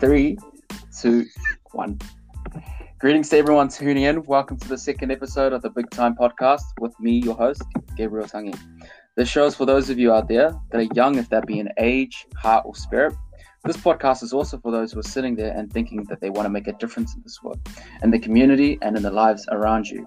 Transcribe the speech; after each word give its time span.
Three, 0.00 0.38
two, 0.96 1.26
one. 1.72 1.98
Greetings 3.00 3.30
to 3.30 3.38
everyone 3.38 3.68
tuning 3.68 4.04
in. 4.04 4.22
Welcome 4.22 4.56
to 4.58 4.68
the 4.68 4.78
second 4.78 5.10
episode 5.10 5.52
of 5.52 5.60
the 5.60 5.70
Big 5.70 5.90
Time 5.90 6.14
Podcast 6.14 6.62
with 6.78 6.94
me, 7.00 7.18
your 7.18 7.34
host, 7.34 7.62
Gabriel 7.96 8.28
Tangi. 8.28 8.54
This 9.16 9.28
show 9.28 9.46
is 9.46 9.56
for 9.56 9.66
those 9.66 9.90
of 9.90 9.98
you 9.98 10.12
out 10.12 10.28
there 10.28 10.54
that 10.70 10.78
are 10.78 10.94
young, 10.94 11.18
if 11.18 11.28
that 11.30 11.48
be 11.48 11.58
in 11.58 11.68
age, 11.78 12.28
heart, 12.36 12.64
or 12.64 12.76
spirit. 12.76 13.12
This 13.64 13.76
podcast 13.76 14.22
is 14.22 14.32
also 14.32 14.56
for 14.58 14.70
those 14.70 14.92
who 14.92 15.00
are 15.00 15.02
sitting 15.02 15.34
there 15.34 15.52
and 15.52 15.72
thinking 15.72 16.04
that 16.04 16.20
they 16.20 16.30
want 16.30 16.46
to 16.46 16.50
make 16.50 16.68
a 16.68 16.74
difference 16.74 17.16
in 17.16 17.22
this 17.24 17.42
world, 17.42 17.58
in 18.04 18.12
the 18.12 18.20
community, 18.20 18.78
and 18.82 18.96
in 18.96 19.02
the 19.02 19.10
lives 19.10 19.48
around 19.50 19.88
you. 19.88 20.06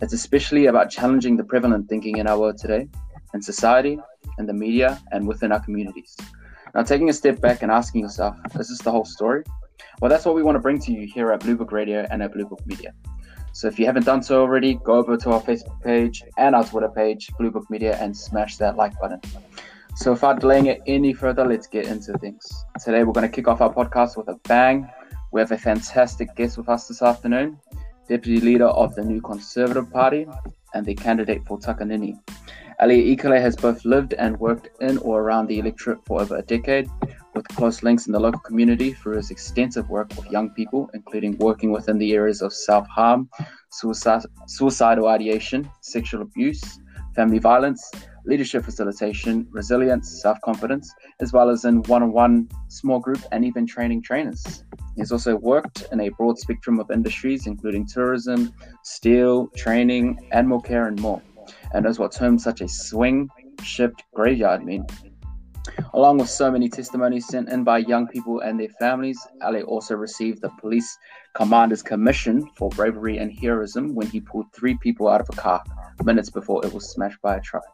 It's 0.00 0.12
especially 0.12 0.66
about 0.66 0.90
challenging 0.90 1.36
the 1.36 1.44
prevalent 1.44 1.88
thinking 1.88 2.16
in 2.16 2.26
our 2.26 2.40
world 2.40 2.58
today, 2.58 2.88
in 3.34 3.40
society, 3.40 4.00
in 4.40 4.46
the 4.46 4.52
media, 4.52 5.00
and 5.12 5.28
within 5.28 5.52
our 5.52 5.60
communities. 5.60 6.16
Now, 6.78 6.84
taking 6.84 7.10
a 7.10 7.12
step 7.12 7.40
back 7.40 7.62
and 7.62 7.72
asking 7.72 8.02
yourself, 8.02 8.36
is 8.54 8.68
this 8.68 8.78
the 8.78 8.92
whole 8.92 9.04
story? 9.04 9.42
Well, 10.00 10.08
that's 10.08 10.24
what 10.24 10.36
we 10.36 10.44
want 10.44 10.54
to 10.54 10.60
bring 10.60 10.78
to 10.82 10.92
you 10.92 11.08
here 11.12 11.32
at 11.32 11.40
Blue 11.40 11.56
Book 11.56 11.72
Radio 11.72 12.06
and 12.08 12.22
at 12.22 12.32
Blue 12.32 12.44
Book 12.44 12.64
Media. 12.66 12.94
So 13.52 13.66
if 13.66 13.80
you 13.80 13.86
haven't 13.86 14.06
done 14.06 14.22
so 14.22 14.42
already, 14.42 14.74
go 14.84 14.92
over 14.92 15.16
to 15.16 15.32
our 15.32 15.42
Facebook 15.42 15.82
page 15.82 16.22
and 16.36 16.54
our 16.54 16.62
Twitter 16.64 16.88
page, 16.88 17.32
Blue 17.36 17.50
Book 17.50 17.68
Media, 17.68 17.96
and 17.96 18.16
smash 18.16 18.58
that 18.58 18.76
like 18.76 18.96
button. 19.00 19.20
So 19.96 20.12
without 20.12 20.38
delaying 20.38 20.66
it 20.66 20.80
any 20.86 21.12
further, 21.12 21.44
let's 21.44 21.66
get 21.66 21.88
into 21.88 22.16
things. 22.18 22.46
Today 22.84 23.02
we're 23.02 23.12
going 23.12 23.28
to 23.28 23.34
kick 23.34 23.48
off 23.48 23.60
our 23.60 23.74
podcast 23.74 24.16
with 24.16 24.28
a 24.28 24.38
bang. 24.44 24.88
We 25.32 25.40
have 25.40 25.50
a 25.50 25.58
fantastic 25.58 26.36
guest 26.36 26.58
with 26.58 26.68
us 26.68 26.86
this 26.86 27.02
afternoon, 27.02 27.58
Deputy 28.08 28.40
Leader 28.40 28.68
of 28.68 28.94
the 28.94 29.02
New 29.02 29.20
Conservative 29.20 29.90
Party 29.90 30.28
and 30.74 30.86
the 30.86 30.94
candidate 30.94 31.44
for 31.44 31.58
Takanini. 31.58 32.20
Elliot 32.80 33.18
Ikilei 33.18 33.40
has 33.40 33.56
both 33.56 33.84
lived 33.84 34.14
and 34.14 34.38
worked 34.38 34.68
in 34.80 34.98
or 34.98 35.20
around 35.20 35.48
the 35.48 35.58
electorate 35.58 35.98
for 36.06 36.20
over 36.20 36.36
a 36.36 36.42
decade, 36.42 36.88
with 37.34 37.48
close 37.48 37.82
links 37.82 38.06
in 38.06 38.12
the 38.12 38.20
local 38.20 38.38
community 38.40 38.92
through 38.92 39.16
his 39.16 39.32
extensive 39.32 39.90
work 39.90 40.08
with 40.16 40.30
young 40.30 40.50
people, 40.50 40.88
including 40.94 41.36
working 41.38 41.72
within 41.72 41.98
the 41.98 42.12
areas 42.12 42.40
of 42.40 42.52
self 42.52 42.86
harm, 42.86 43.28
suicide, 43.70 44.22
suicidal 44.46 45.08
ideation, 45.08 45.68
sexual 45.80 46.22
abuse, 46.22 46.78
family 47.16 47.40
violence, 47.40 47.90
leadership 48.26 48.64
facilitation, 48.64 49.48
resilience, 49.50 50.22
self 50.22 50.40
confidence, 50.42 50.94
as 51.18 51.32
well 51.32 51.50
as 51.50 51.64
in 51.64 51.82
one 51.84 52.04
on 52.04 52.12
one, 52.12 52.48
small 52.68 53.00
group, 53.00 53.20
and 53.32 53.44
even 53.44 53.66
training 53.66 54.02
trainers. 54.02 54.62
He's 54.94 55.10
also 55.10 55.34
worked 55.34 55.88
in 55.90 55.98
a 55.98 56.10
broad 56.10 56.38
spectrum 56.38 56.78
of 56.78 56.92
industries, 56.92 57.48
including 57.48 57.86
tourism, 57.86 58.52
steel, 58.84 59.48
training, 59.56 60.28
animal 60.30 60.60
care, 60.60 60.86
and 60.86 61.00
more 61.00 61.20
and 61.72 61.84
knows 61.84 61.98
what 61.98 62.12
terms 62.12 62.42
such 62.44 62.62
as 62.62 62.88
swing, 62.88 63.28
shift, 63.62 64.02
graveyard 64.14 64.64
mean. 64.64 64.86
Along 65.94 66.18
with 66.18 66.30
so 66.30 66.50
many 66.50 66.68
testimonies 66.68 67.26
sent 67.28 67.48
in 67.50 67.62
by 67.62 67.78
young 67.78 68.06
people 68.08 68.40
and 68.40 68.58
their 68.58 68.68
families, 68.80 69.18
Ali 69.42 69.62
also 69.62 69.94
received 69.94 70.40
the 70.40 70.50
police 70.60 70.96
commander's 71.34 71.82
commission 71.82 72.48
for 72.56 72.70
bravery 72.70 73.18
and 73.18 73.32
heroism 73.32 73.94
when 73.94 74.06
he 74.06 74.20
pulled 74.20 74.46
three 74.52 74.76
people 74.78 75.08
out 75.08 75.20
of 75.20 75.28
a 75.30 75.36
car 75.40 75.62
minutes 76.04 76.30
before 76.30 76.64
it 76.64 76.72
was 76.72 76.88
smashed 76.90 77.20
by 77.22 77.36
a 77.36 77.40
truck. 77.40 77.64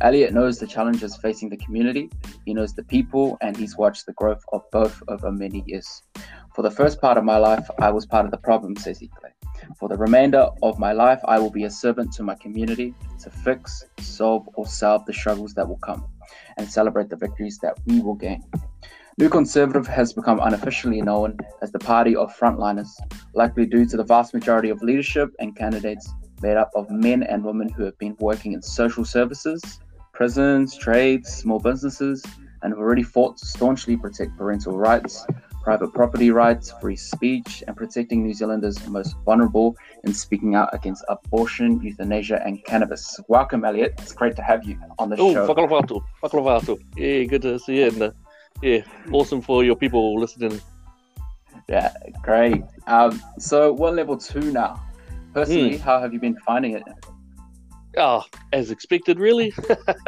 Elliot 0.00 0.32
knows 0.32 0.58
the 0.58 0.66
challenges 0.66 1.16
facing 1.16 1.48
the 1.48 1.56
community, 1.58 2.10
he 2.44 2.54
knows 2.54 2.72
the 2.74 2.84
people, 2.84 3.36
and 3.40 3.56
he's 3.56 3.76
watched 3.76 4.06
the 4.06 4.12
growth 4.14 4.42
of 4.52 4.62
both 4.70 5.02
over 5.08 5.30
many 5.30 5.62
years. 5.66 6.02
For 6.54 6.62
the 6.62 6.70
first 6.70 7.00
part 7.00 7.18
of 7.18 7.24
my 7.24 7.36
life, 7.36 7.68
I 7.78 7.90
was 7.90 8.06
part 8.06 8.24
of 8.24 8.30
the 8.30 8.38
problem, 8.38 8.76
says 8.76 9.00
Ikilei. 9.00 9.37
For 9.76 9.88
the 9.88 9.96
remainder 9.96 10.48
of 10.62 10.78
my 10.78 10.92
life, 10.92 11.20
I 11.24 11.38
will 11.38 11.50
be 11.50 11.64
a 11.64 11.70
servant 11.70 12.12
to 12.14 12.22
my 12.22 12.34
community 12.34 12.94
to 13.20 13.30
fix, 13.30 13.84
solve, 14.00 14.48
or 14.54 14.66
solve 14.66 15.04
the 15.06 15.12
struggles 15.12 15.54
that 15.54 15.68
will 15.68 15.78
come 15.78 16.06
and 16.56 16.70
celebrate 16.70 17.10
the 17.10 17.16
victories 17.16 17.58
that 17.62 17.74
we 17.86 18.00
will 18.00 18.14
gain. 18.14 18.42
New 19.18 19.28
Conservative 19.28 19.86
has 19.86 20.12
become 20.12 20.38
unofficially 20.40 21.02
known 21.02 21.36
as 21.60 21.72
the 21.72 21.78
party 21.78 22.14
of 22.14 22.36
frontliners, 22.36 22.88
likely 23.34 23.66
due 23.66 23.84
to 23.86 23.96
the 23.96 24.04
vast 24.04 24.32
majority 24.32 24.70
of 24.70 24.80
leadership 24.80 25.30
and 25.40 25.56
candidates 25.56 26.08
made 26.40 26.56
up 26.56 26.70
of 26.76 26.88
men 26.90 27.24
and 27.24 27.44
women 27.44 27.68
who 27.68 27.82
have 27.82 27.98
been 27.98 28.16
working 28.20 28.52
in 28.52 28.62
social 28.62 29.04
services, 29.04 29.80
prisons, 30.12 30.76
trades, 30.76 31.28
small 31.28 31.58
businesses, 31.58 32.24
and 32.62 32.72
have 32.72 32.78
already 32.78 33.02
fought 33.02 33.36
to 33.36 33.46
staunchly 33.46 33.96
protect 33.96 34.36
parental 34.36 34.78
rights, 34.78 35.26
private 35.68 35.92
property 35.92 36.30
rights, 36.30 36.72
free 36.80 36.96
speech, 36.96 37.62
and 37.66 37.76
protecting 37.76 38.22
New 38.22 38.32
Zealanders 38.32 38.88
most 38.88 39.14
vulnerable 39.26 39.76
in 40.04 40.14
speaking 40.14 40.54
out 40.54 40.70
against 40.72 41.04
abortion, 41.10 41.78
euthanasia, 41.82 42.40
and 42.42 42.64
cannabis. 42.64 43.20
Welcome, 43.28 43.66
Elliot. 43.66 43.92
It's 43.98 44.14
great 44.14 44.34
to 44.36 44.42
have 44.42 44.64
you 44.64 44.80
on 44.98 45.10
the 45.10 45.18
oh, 45.18 45.34
show. 45.34 45.46
Whakalawato. 45.46 46.02
Whakalawato. 46.22 46.78
Yeah, 46.96 47.24
good 47.24 47.42
to 47.42 47.58
see 47.58 47.80
you. 47.80 47.88
And, 47.88 48.00
uh, 48.00 48.10
yeah, 48.62 48.80
awesome 49.12 49.42
for 49.42 49.62
your 49.62 49.76
people 49.76 50.18
listening. 50.18 50.58
Yeah, 51.68 51.92
great. 52.22 52.62
Um, 52.86 53.22
so 53.38 53.74
we're 53.74 53.90
level 53.90 54.16
two 54.16 54.50
now. 54.50 54.82
Personally, 55.34 55.76
mm. 55.76 55.80
how 55.80 56.00
have 56.00 56.14
you 56.14 56.18
been 56.18 56.38
finding 56.46 56.76
it? 56.76 56.82
Oh, 57.98 58.22
as 58.54 58.70
expected, 58.70 59.18
really. 59.18 59.52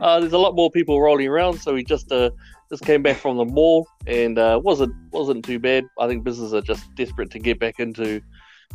uh, 0.00 0.20
there's 0.20 0.32
a 0.32 0.38
lot 0.38 0.54
more 0.54 0.70
people 0.70 1.02
rolling 1.02 1.28
around, 1.28 1.60
so 1.60 1.74
we 1.74 1.84
just 1.84 2.10
uh, 2.10 2.30
just 2.70 2.84
came 2.84 3.02
back 3.02 3.16
from 3.16 3.36
the 3.36 3.44
mall 3.44 3.86
and 4.06 4.38
uh, 4.38 4.60
wasn't 4.62 4.94
wasn't 5.12 5.44
too 5.44 5.58
bad. 5.58 5.84
I 5.98 6.08
think 6.08 6.24
businesses 6.24 6.54
are 6.54 6.60
just 6.62 6.94
desperate 6.94 7.30
to 7.32 7.38
get 7.38 7.60
back 7.60 7.78
into 7.78 8.20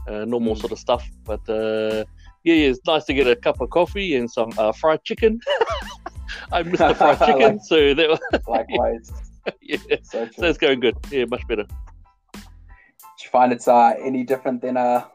uh, 0.08 0.26
normal 0.26 0.56
sort 0.56 0.72
of 0.72 0.80
stuff. 0.80 1.08
But 1.24 1.48
uh, 1.50 2.06
yeah, 2.44 2.56
yeah, 2.56 2.70
it's 2.70 2.80
nice 2.86 3.06
to 3.06 3.14
get 3.14 3.28
a 3.28 3.36
cup 3.36 3.62
of 3.62 3.70
coffee 3.70 4.16
and 4.16 4.30
some 4.30 4.52
uh, 4.58 4.72
fried 4.72 5.04
chicken. 5.04 5.40
I 6.52 6.64
missed 6.64 6.80
the 6.80 6.96
fried 6.96 7.20
chicken, 7.26 7.58
like, 7.58 7.60
so 7.64 7.94
that 7.94 8.10
was 8.10 8.20
likewise. 8.48 9.12
yeah, 9.62 9.78
so, 10.04 10.30
so, 10.36 10.46
it's 10.46 10.58
going 10.58 10.80
good. 10.80 10.96
Yeah, 11.10 11.26
much 11.26 11.46
better. 11.48 11.64
Do 11.64 13.26
you 13.26 13.30
find 13.30 13.52
it's 13.52 13.68
uh, 13.68 13.94
any 14.00 14.24
different 14.24 14.62
than 14.62 14.78
uh, 14.78 15.06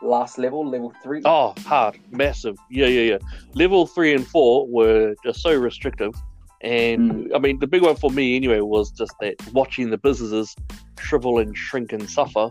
last 0.00 0.38
level, 0.38 0.66
level 0.68 0.92
three? 1.02 1.22
Oh, 1.24 1.54
hard, 1.66 1.98
massive. 2.10 2.56
Yeah, 2.70 2.86
yeah, 2.86 3.12
yeah. 3.12 3.18
Level 3.54 3.86
three 3.86 4.14
and 4.14 4.26
four 4.26 4.66
were 4.66 5.14
just 5.24 5.40
so 5.40 5.54
restrictive 5.54 6.14
and 6.62 7.26
mm. 7.26 7.34
I 7.34 7.38
mean, 7.38 7.58
the 7.58 7.66
big 7.66 7.82
one 7.82 7.96
for 7.96 8.10
me 8.10 8.36
anyway 8.36 8.60
was 8.60 8.90
just 8.92 9.12
that 9.20 9.34
watching 9.52 9.90
the 9.90 9.98
businesses 9.98 10.54
shrivel 11.00 11.38
and 11.38 11.56
shrink 11.56 11.92
and 11.92 12.08
suffer, 12.08 12.50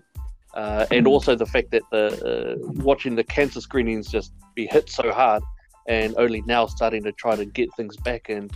uh, 0.54 0.86
and 0.92 1.06
mm. 1.06 1.10
also 1.10 1.36
the 1.36 1.46
fact 1.46 1.72
that 1.72 1.84
the 1.92 2.58
uh, 2.58 2.72
watching 2.84 3.16
the 3.16 3.24
cancer 3.24 3.62
screenings 3.62 4.12
just 4.12 4.34
be 4.54 4.68
hit 4.68 4.90
so 4.90 5.12
hard, 5.12 5.42
and 5.88 6.14
only 6.18 6.42
now 6.46 6.66
starting 6.66 7.04
to 7.04 7.12
try 7.14 7.36
to 7.36 7.46
get 7.46 7.74
things 7.76 7.96
back. 7.98 8.28
And 8.28 8.52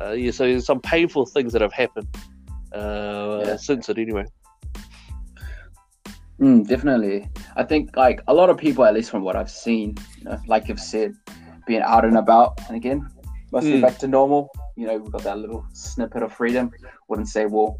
uh, 0.00 0.12
yeah, 0.12 0.30
so 0.30 0.44
there's 0.44 0.66
some 0.66 0.80
painful 0.80 1.26
things 1.26 1.52
that 1.52 1.62
have 1.62 1.72
happened 1.72 2.08
uh, 2.72 3.42
yeah. 3.44 3.56
since 3.56 3.88
it 3.88 3.98
anyway. 3.98 4.24
Mm, 6.40 6.66
definitely, 6.66 7.28
I 7.56 7.64
think 7.64 7.96
like 7.96 8.20
a 8.28 8.34
lot 8.34 8.50
of 8.50 8.56
people, 8.56 8.84
at 8.84 8.94
least 8.94 9.10
from 9.10 9.22
what 9.22 9.34
I've 9.34 9.50
seen, 9.50 9.96
you 10.18 10.24
know, 10.24 10.40
like 10.46 10.68
you've 10.68 10.80
said, 10.80 11.14
being 11.66 11.82
out 11.82 12.04
and 12.04 12.16
about, 12.16 12.60
and 12.68 12.76
again, 12.76 13.08
mostly 13.50 13.74
mm. 13.74 13.82
back 13.82 13.98
to 13.98 14.06
normal 14.06 14.48
you 14.76 14.86
know, 14.86 14.96
we've 14.96 15.12
got 15.12 15.22
that 15.22 15.38
little 15.38 15.66
snippet 15.72 16.22
of 16.22 16.32
freedom. 16.32 16.70
Wouldn't 17.08 17.28
say, 17.28 17.46
well, 17.46 17.76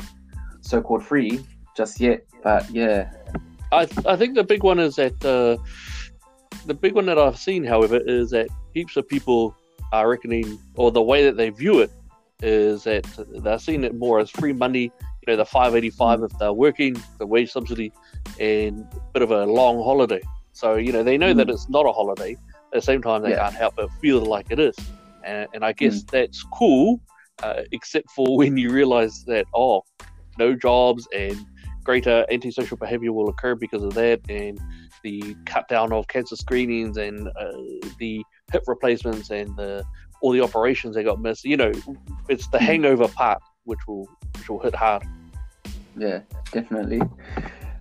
so 0.61 0.81
called 0.81 1.05
free 1.05 1.45
just 1.77 2.01
yet, 2.01 2.25
but 2.43 2.69
yeah. 2.71 3.11
I, 3.73 3.89
I 4.07 4.17
think 4.17 4.35
the 4.35 4.45
big 4.45 4.63
one 4.63 4.79
is 4.79 4.97
that 4.97 5.25
uh, 5.25 5.63
the 6.67 6.75
big 6.75 6.95
one 6.95 7.07
that 7.07 7.19
I've 7.19 7.39
seen, 7.39 7.65
however, 7.65 8.01
is 8.05 8.31
that 8.31 8.49
heaps 8.75 8.97
of 8.97 9.09
people 9.09 9.57
are 9.93 10.09
reckoning, 10.09 10.59
or 10.75 10.91
the 10.91 11.03
way 11.03 11.25
that 11.25 11.37
they 11.37 11.51
view 11.51 11.81
it 11.81 11.91
is 12.43 12.85
that 12.85 13.07
they're 13.43 13.59
seeing 13.59 13.85
it 13.85 13.95
more 13.95 14.21
as 14.21 14.31
free 14.31 14.53
money. 14.53 14.93
You 15.27 15.33
know, 15.33 15.37
the 15.37 15.45
585 15.45 16.23
if 16.25 16.39
they're 16.39 16.53
working, 16.53 17.01
the 17.19 17.27
wage 17.27 17.53
subsidy, 17.53 17.93
and 18.41 18.81
a 18.93 19.01
bit 19.13 19.23
of 19.23 19.31
a 19.31 19.47
long 19.47 19.83
holiday. 19.83 20.21
So, 20.53 20.75
you 20.75 20.93
know, 20.93 21.03
they 21.03 21.17
know 21.17 21.33
mm. 21.33 21.37
that 21.37 21.49
it's 21.49 21.69
not 21.69 21.87
a 21.87 21.93
holiday. 21.93 22.33
At 22.33 22.73
the 22.73 22.83
same 22.83 23.01
time, 23.03 23.23
they 23.23 23.31
yeah. 23.31 23.45
can't 23.45 23.55
help 23.55 23.77
but 23.77 23.91
feel 24.01 24.25
like 24.25 24.47
it 24.51 24.59
is 24.59 24.77
and, 25.25 25.49
and 25.55 25.65
I 25.65 25.73
guess 25.73 26.03
mm. 26.03 26.11
that's 26.11 26.43
cool, 26.53 27.01
uh, 27.43 27.63
except 27.73 28.11
for 28.11 28.37
when 28.37 28.57
you 28.57 28.71
realize 28.71 29.25
that 29.27 29.47
oh, 29.55 29.83
no 30.39 30.55
jobs 30.55 31.07
and 31.15 31.37
greater 31.85 32.25
antisocial 32.31 32.77
behavior 32.77 33.13
will 33.13 33.29
occur 33.29 33.55
because 33.55 33.83
of 33.83 33.95
that, 33.95 34.21
and 34.29 34.61
the 35.03 35.37
cut 35.47 35.69
down 35.69 35.93
of 35.93 36.07
cancer 36.09 36.37
screenings 36.37 36.97
and 36.97 37.29
uh, 37.29 37.53
the 37.99 38.25
hip 38.53 38.63
replacements 38.67 39.31
and 39.31 39.57
the, 39.57 39.85
all 40.21 40.31
the 40.31 40.41
operations 40.41 40.95
that 40.95 41.03
got 41.03 41.21
missed. 41.21 41.45
You 41.45 41.57
know, 41.57 41.73
it's 42.29 42.47
the 42.49 42.59
hmm. 42.59 42.65
hangover 42.65 43.09
part 43.09 43.43
which 43.65 43.81
will 43.87 44.09
which 44.37 44.49
will 44.49 44.61
hit 44.61 44.75
hard. 44.75 45.05
Yeah, 45.97 46.21
definitely. 46.53 47.03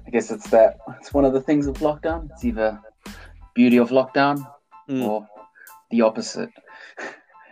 I 0.06 0.10
guess 0.12 0.32
it's 0.32 0.50
that. 0.50 0.78
It's 1.00 1.14
one 1.14 1.26
of 1.26 1.34
the 1.34 1.42
things 1.42 1.68
of 1.68 1.78
lockdown. 1.78 2.30
It's 2.32 2.44
either 2.44 2.80
beauty 3.54 3.78
of 3.78 3.90
lockdown 3.90 4.46
mm. 4.90 5.06
or 5.06 5.28
the 5.90 6.02
opposite. 6.02 6.50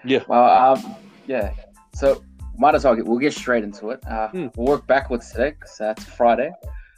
Yeah. 0.05 0.23
Well, 0.27 0.75
um, 0.75 0.95
yeah. 1.27 1.53
So 1.93 2.23
might 2.57 2.75
as 2.75 2.83
well 2.83 2.95
get, 2.95 3.05
we'll 3.05 3.19
get 3.19 3.33
straight 3.33 3.63
into 3.63 3.89
it. 3.91 4.05
Uh, 4.07 4.29
hmm. 4.29 4.47
We'll 4.55 4.67
work 4.67 4.87
backwards 4.87 5.31
today 5.31 5.51
because 5.51 5.77
that's 5.77 6.03
Friday. 6.03 6.51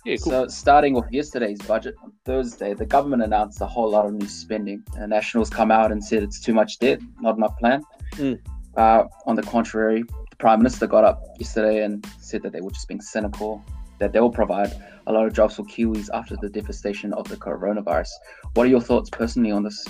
Yeah, 0.06 0.16
cool. 0.18 0.32
So 0.32 0.48
starting 0.48 0.96
with 0.96 1.06
yesterday's 1.12 1.62
budget 1.62 1.96
on 2.04 2.12
Thursday, 2.26 2.74
the 2.74 2.86
government 2.86 3.22
announced 3.22 3.62
a 3.62 3.68
whole 3.68 3.92
lot 3.92 4.06
of 4.06 4.14
new 4.14 4.28
spending. 4.28 4.84
And 4.98 5.12
Nationals 5.12 5.50
come 5.50 5.70
out 5.70 5.92
and 5.92 6.04
said 6.04 6.24
it's 6.24 6.40
too 6.40 6.54
much 6.54 6.80
debt, 6.80 7.00
not 7.20 7.38
enough 7.38 7.58
plan. 7.60 7.84
Hmm. 8.14 8.34
Uh, 8.76 9.04
on 9.26 9.36
the 9.36 9.44
contrary, 9.44 10.04
the 10.04 10.36
Prime 10.38 10.60
Minister 10.60 10.88
got 10.88 11.04
up 11.04 11.22
yesterday 11.38 11.84
and 11.84 12.06
said 12.20 12.42
that 12.44 12.54
they 12.54 12.62
were 12.62 12.72
just 12.72 12.88
being 12.88 13.02
cynical, 13.02 13.64
that 14.00 14.14
they 14.14 14.20
will 14.20 14.32
provide 14.32 14.72
a 15.08 15.12
lot 15.12 15.28
of 15.28 15.34
jobs 15.34 15.56
for 15.56 15.64
Kiwis 15.64 16.10
after 16.14 16.36
the 16.38 16.50
devastation 16.50 17.14
of 17.14 17.28
the 17.28 17.36
coronavirus. 17.36 18.10
What 18.54 18.66
are 18.66 18.70
your 18.70 18.82
thoughts 18.82 19.10
personally 19.10 19.52
on 19.52 19.64
this? 19.64 19.86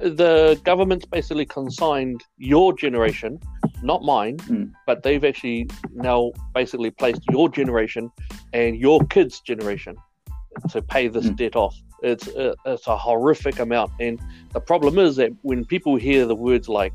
The 0.00 0.60
government's 0.64 1.06
basically 1.06 1.46
consigned 1.46 2.22
your 2.36 2.72
generation, 2.72 3.38
not 3.82 4.02
mine, 4.02 4.36
Mm. 4.38 4.72
but 4.86 5.02
they've 5.02 5.24
actually 5.24 5.68
now 5.94 6.32
basically 6.54 6.90
placed 6.90 7.22
your 7.30 7.48
generation 7.48 8.10
and 8.52 8.76
your 8.76 9.00
kids' 9.06 9.40
generation 9.40 9.94
to 10.70 10.82
pay 10.82 11.08
this 11.08 11.28
Mm. 11.28 11.36
debt 11.36 11.56
off. 11.56 11.76
It's 12.02 12.26
a, 12.28 12.54
it's 12.66 12.88
a 12.88 12.96
horrific 12.96 13.60
amount, 13.60 13.92
and 14.00 14.20
the 14.52 14.60
problem 14.60 14.98
is 14.98 15.14
that 15.16 15.30
when 15.42 15.64
people 15.64 15.94
hear 15.96 16.26
the 16.26 16.34
words 16.34 16.68
like 16.68 16.92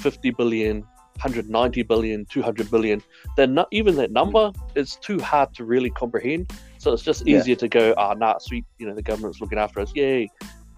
50 0.00 0.30
billion, 0.30 0.82
190 1.16 1.82
billion, 1.82 2.24
200 2.26 2.70
billion, 2.70 3.02
they're 3.36 3.46
not 3.46 3.68
even 3.70 3.96
that 3.96 4.12
number. 4.12 4.52
is 4.74 4.96
too 4.96 5.18
hard 5.20 5.54
to 5.54 5.64
really 5.64 5.90
comprehend. 5.90 6.50
So 6.78 6.92
it's 6.92 7.02
just 7.02 7.26
Yeah. 7.26 7.38
easier 7.38 7.56
to 7.56 7.68
go, 7.68 7.94
ah, 7.96 8.14
nah, 8.14 8.36
sweet, 8.38 8.64
you 8.78 8.86
know, 8.86 8.94
the 8.94 9.02
government's 9.02 9.40
looking 9.40 9.58
after 9.58 9.80
us, 9.80 9.90
yay. 9.94 10.28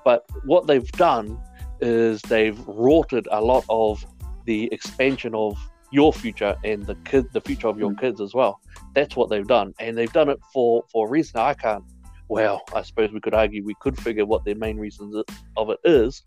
But 0.05 0.25
what 0.45 0.67
they've 0.69 0.91
done 0.93 1.37
is 1.81 2.23
they've 2.23 2.59
rorted 2.67 3.29
a 3.31 3.41
lot 3.41 3.65
of 3.69 4.05
the 4.45 4.69
expansion 4.73 5.35
of 5.35 5.59
your 5.91 6.13
future 6.13 6.57
and 6.65 6.85
the 6.87 6.95
kid, 7.05 7.27
the 7.33 7.41
future 7.41 7.69
of 7.69 7.79
your 7.79 7.91
Mm. 7.91 8.01
kids 8.01 8.21
as 8.21 8.35
well. 8.35 8.61
That's 8.95 9.17
what 9.17 9.31
they've 9.31 9.47
done, 9.47 9.75
and 9.79 9.97
they've 9.97 10.13
done 10.13 10.29
it 10.29 10.39
for 10.53 10.85
for 10.93 11.07
a 11.07 11.11
reason 11.11 11.41
I 11.41 11.55
can't. 11.55 11.85
Well, 12.29 12.63
I 12.75 12.83
suppose 12.83 13.11
we 13.11 13.21
could 13.21 13.35
argue 13.35 13.65
we 13.65 13.77
could 13.81 13.99
figure 13.99 14.27
what 14.27 14.45
their 14.45 14.55
main 14.55 14.77
reasons 14.77 15.17
of 15.57 15.71
it 15.71 15.79
is, 15.85 16.23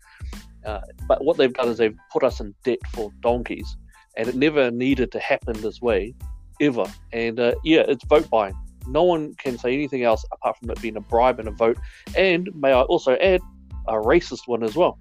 uh, 0.64 0.80
but 1.06 1.24
what 1.24 1.36
they've 1.36 1.52
done 1.52 1.68
is 1.68 1.78
they've 1.78 1.96
put 2.12 2.24
us 2.24 2.40
in 2.40 2.54
debt 2.64 2.80
for 2.92 3.12
donkeys, 3.20 3.76
and 4.16 4.28
it 4.28 4.34
never 4.34 4.70
needed 4.70 5.12
to 5.12 5.20
happen 5.20 5.60
this 5.60 5.80
way, 5.80 6.14
ever. 6.60 6.84
And 7.12 7.38
uh, 7.38 7.54
yeah, 7.62 7.84
it's 7.86 8.04
vote 8.04 8.28
buying. 8.30 8.54
No 8.88 9.04
one 9.04 9.34
can 9.34 9.58
say 9.58 9.72
anything 9.74 10.02
else 10.02 10.24
apart 10.32 10.58
from 10.58 10.70
it 10.70 10.82
being 10.82 10.96
a 10.96 11.00
bribe 11.00 11.38
and 11.38 11.46
a 11.48 11.52
vote. 11.52 11.78
And 12.16 12.48
may 12.54 12.72
I 12.72 12.82
also 12.82 13.12
add, 13.18 13.40
a 13.86 13.94
racist 13.94 14.46
one 14.46 14.62
as 14.64 14.74
well, 14.74 14.98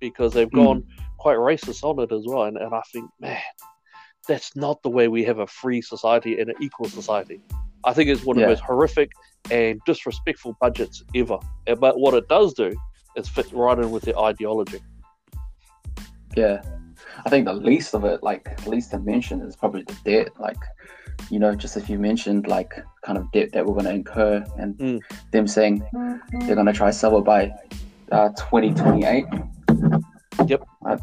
because 0.00 0.32
they've 0.32 0.50
Mm. 0.50 0.64
gone 0.64 0.84
quite 1.18 1.36
racist 1.36 1.82
on 1.82 1.98
it 2.00 2.12
as 2.12 2.24
well. 2.26 2.44
And, 2.44 2.56
and 2.56 2.74
I 2.74 2.82
think, 2.92 3.10
man, 3.20 3.40
that's 4.28 4.54
not 4.56 4.82
the 4.82 4.90
way 4.90 5.08
we 5.08 5.24
have 5.24 5.38
a 5.38 5.46
free 5.46 5.80
society 5.82 6.40
and 6.40 6.50
an 6.50 6.56
equal 6.60 6.88
society. 6.88 7.40
I 7.84 7.92
think 7.92 8.10
it's 8.10 8.24
one 8.24 8.36
of 8.36 8.40
Yeah. 8.40 8.46
the 8.46 8.52
most 8.52 8.62
horrific 8.64 9.10
and 9.50 9.80
disrespectful 9.86 10.56
budgets 10.60 11.02
ever. 11.14 11.38
Uh, 11.68 11.74
But 11.76 11.98
what 12.00 12.14
it 12.14 12.28
does 12.28 12.52
do 12.54 12.74
is 13.16 13.28
fit 13.28 13.50
right 13.52 13.78
in 13.78 13.90
with 13.90 14.02
their 14.04 14.18
ideology. 14.18 14.80
Yeah, 16.36 16.60
I 17.24 17.30
think 17.30 17.46
the 17.46 17.54
least 17.54 17.94
of 17.94 18.04
it, 18.04 18.22
like 18.22 18.66
least 18.66 18.90
to 18.90 18.98
mention, 18.98 19.40
is 19.40 19.56
probably 19.56 19.82
the 19.84 19.96
debt. 20.04 20.28
Like, 20.38 20.58
you 21.30 21.38
know, 21.38 21.54
just 21.54 21.76
as 21.76 21.88
you 21.88 21.98
mentioned, 21.98 22.46
like 22.46 22.74
kind 23.04 23.16
of 23.16 23.30
debt 23.32 23.52
that 23.52 23.64
we're 23.64 23.72
going 23.72 23.86
to 23.86 23.92
incur, 23.94 24.44
and 24.58 24.76
Mm. 24.76 25.00
them 25.32 25.46
saying 25.46 25.82
they're 26.46 26.54
going 26.54 26.66
to 26.66 26.72
try 26.74 26.90
sell 26.90 27.16
it 27.16 27.22
by 27.24 27.52
uh, 28.12 28.28
2028. 28.30 29.24
Yep. 30.46 30.62
Uh, 30.84 30.96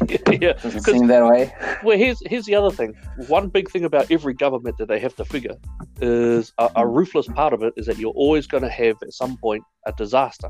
yeah. 0.08 0.52
doesn't 0.54 0.84
'Cause- 0.84 0.84
seem 0.94 1.06
that 1.08 1.24
way. 1.28 1.52
Well, 1.84 1.96
here's 1.98 2.20
here's 2.26 2.46
the 2.46 2.54
other 2.54 2.70
thing. 2.74 2.94
One 3.28 3.48
big 3.48 3.70
thing 3.70 3.84
about 3.84 4.10
every 4.10 4.34
government 4.34 4.78
that 4.78 4.88
they 4.88 4.98
have 5.00 5.14
to 5.16 5.24
figure 5.24 5.56
is 6.00 6.52
a, 6.58 6.70
a 6.76 6.86
ruthless 6.86 7.28
part 7.28 7.52
of 7.52 7.62
it 7.62 7.74
is 7.76 7.86
that 7.86 7.98
you're 7.98 8.12
always 8.12 8.46
going 8.46 8.62
to 8.62 8.70
have 8.70 8.96
at 9.02 9.12
some 9.12 9.36
point 9.38 9.62
a 9.86 9.92
disaster. 9.92 10.48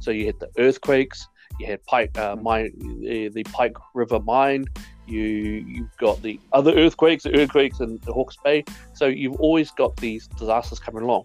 So 0.00 0.10
you 0.10 0.26
had 0.26 0.38
the 0.38 0.48
earthquakes, 0.58 1.26
you 1.58 1.66
had 1.66 1.82
Pike 1.86 2.16
uh, 2.18 2.36
mine, 2.36 2.72
the, 3.00 3.28
the 3.28 3.42
Pike 3.44 3.76
River 3.94 4.20
mine. 4.20 4.66
You 5.06 5.22
you've 5.22 5.96
got 5.98 6.22
the 6.22 6.38
other 6.52 6.72
earthquakes, 6.74 7.24
the 7.24 7.38
earthquakes 7.38 7.80
in 7.80 7.98
the 8.04 8.12
Hawke's 8.12 8.36
Bay. 8.44 8.64
So 8.94 9.06
you've 9.06 9.36
always 9.40 9.70
got 9.72 9.96
these 9.96 10.26
disasters 10.28 10.78
coming 10.78 11.02
along. 11.02 11.24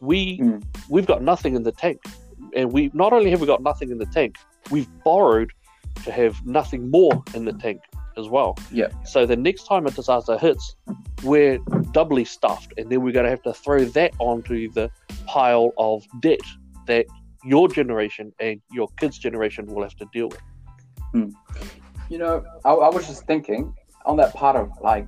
We 0.00 0.38
Mm. 0.38 0.62
we've 0.88 1.06
got 1.06 1.22
nothing 1.22 1.54
in 1.56 1.62
the 1.62 1.72
tank, 1.72 2.00
and 2.56 2.72
we 2.72 2.90
not 2.94 3.12
only 3.12 3.30
have 3.30 3.40
we 3.40 3.46
got 3.46 3.62
nothing 3.62 3.90
in 3.90 3.98
the 3.98 4.06
tank, 4.06 4.36
we've 4.70 4.88
borrowed 5.04 5.52
to 6.04 6.12
have 6.12 6.44
nothing 6.46 6.90
more 6.90 7.22
in 7.34 7.44
the 7.44 7.52
tank 7.52 7.80
as 8.16 8.28
well. 8.28 8.56
Yeah. 8.70 8.88
So 9.04 9.26
the 9.26 9.36
next 9.36 9.64
time 9.64 9.86
a 9.86 9.90
disaster 9.90 10.38
hits, 10.38 10.76
we're 11.22 11.58
doubly 11.92 12.24
stuffed, 12.24 12.72
and 12.76 12.90
then 12.90 13.02
we're 13.02 13.12
going 13.12 13.24
to 13.24 13.30
have 13.30 13.42
to 13.42 13.52
throw 13.52 13.84
that 13.84 14.14
onto 14.18 14.70
the 14.70 14.90
pile 15.26 15.72
of 15.78 16.04
debt 16.20 16.40
that 16.86 17.06
your 17.44 17.68
generation 17.68 18.32
and 18.40 18.60
your 18.70 18.88
kids' 18.98 19.18
generation 19.18 19.66
will 19.66 19.82
have 19.82 19.96
to 19.96 20.06
deal 20.12 20.28
with. 20.28 20.40
Hmm. 21.12 21.30
You 22.08 22.18
know, 22.18 22.44
I, 22.64 22.70
I 22.70 22.88
was 22.90 23.06
just 23.06 23.26
thinking 23.26 23.74
on 24.04 24.16
that 24.16 24.34
part 24.34 24.56
of 24.56 24.70
like 24.80 25.06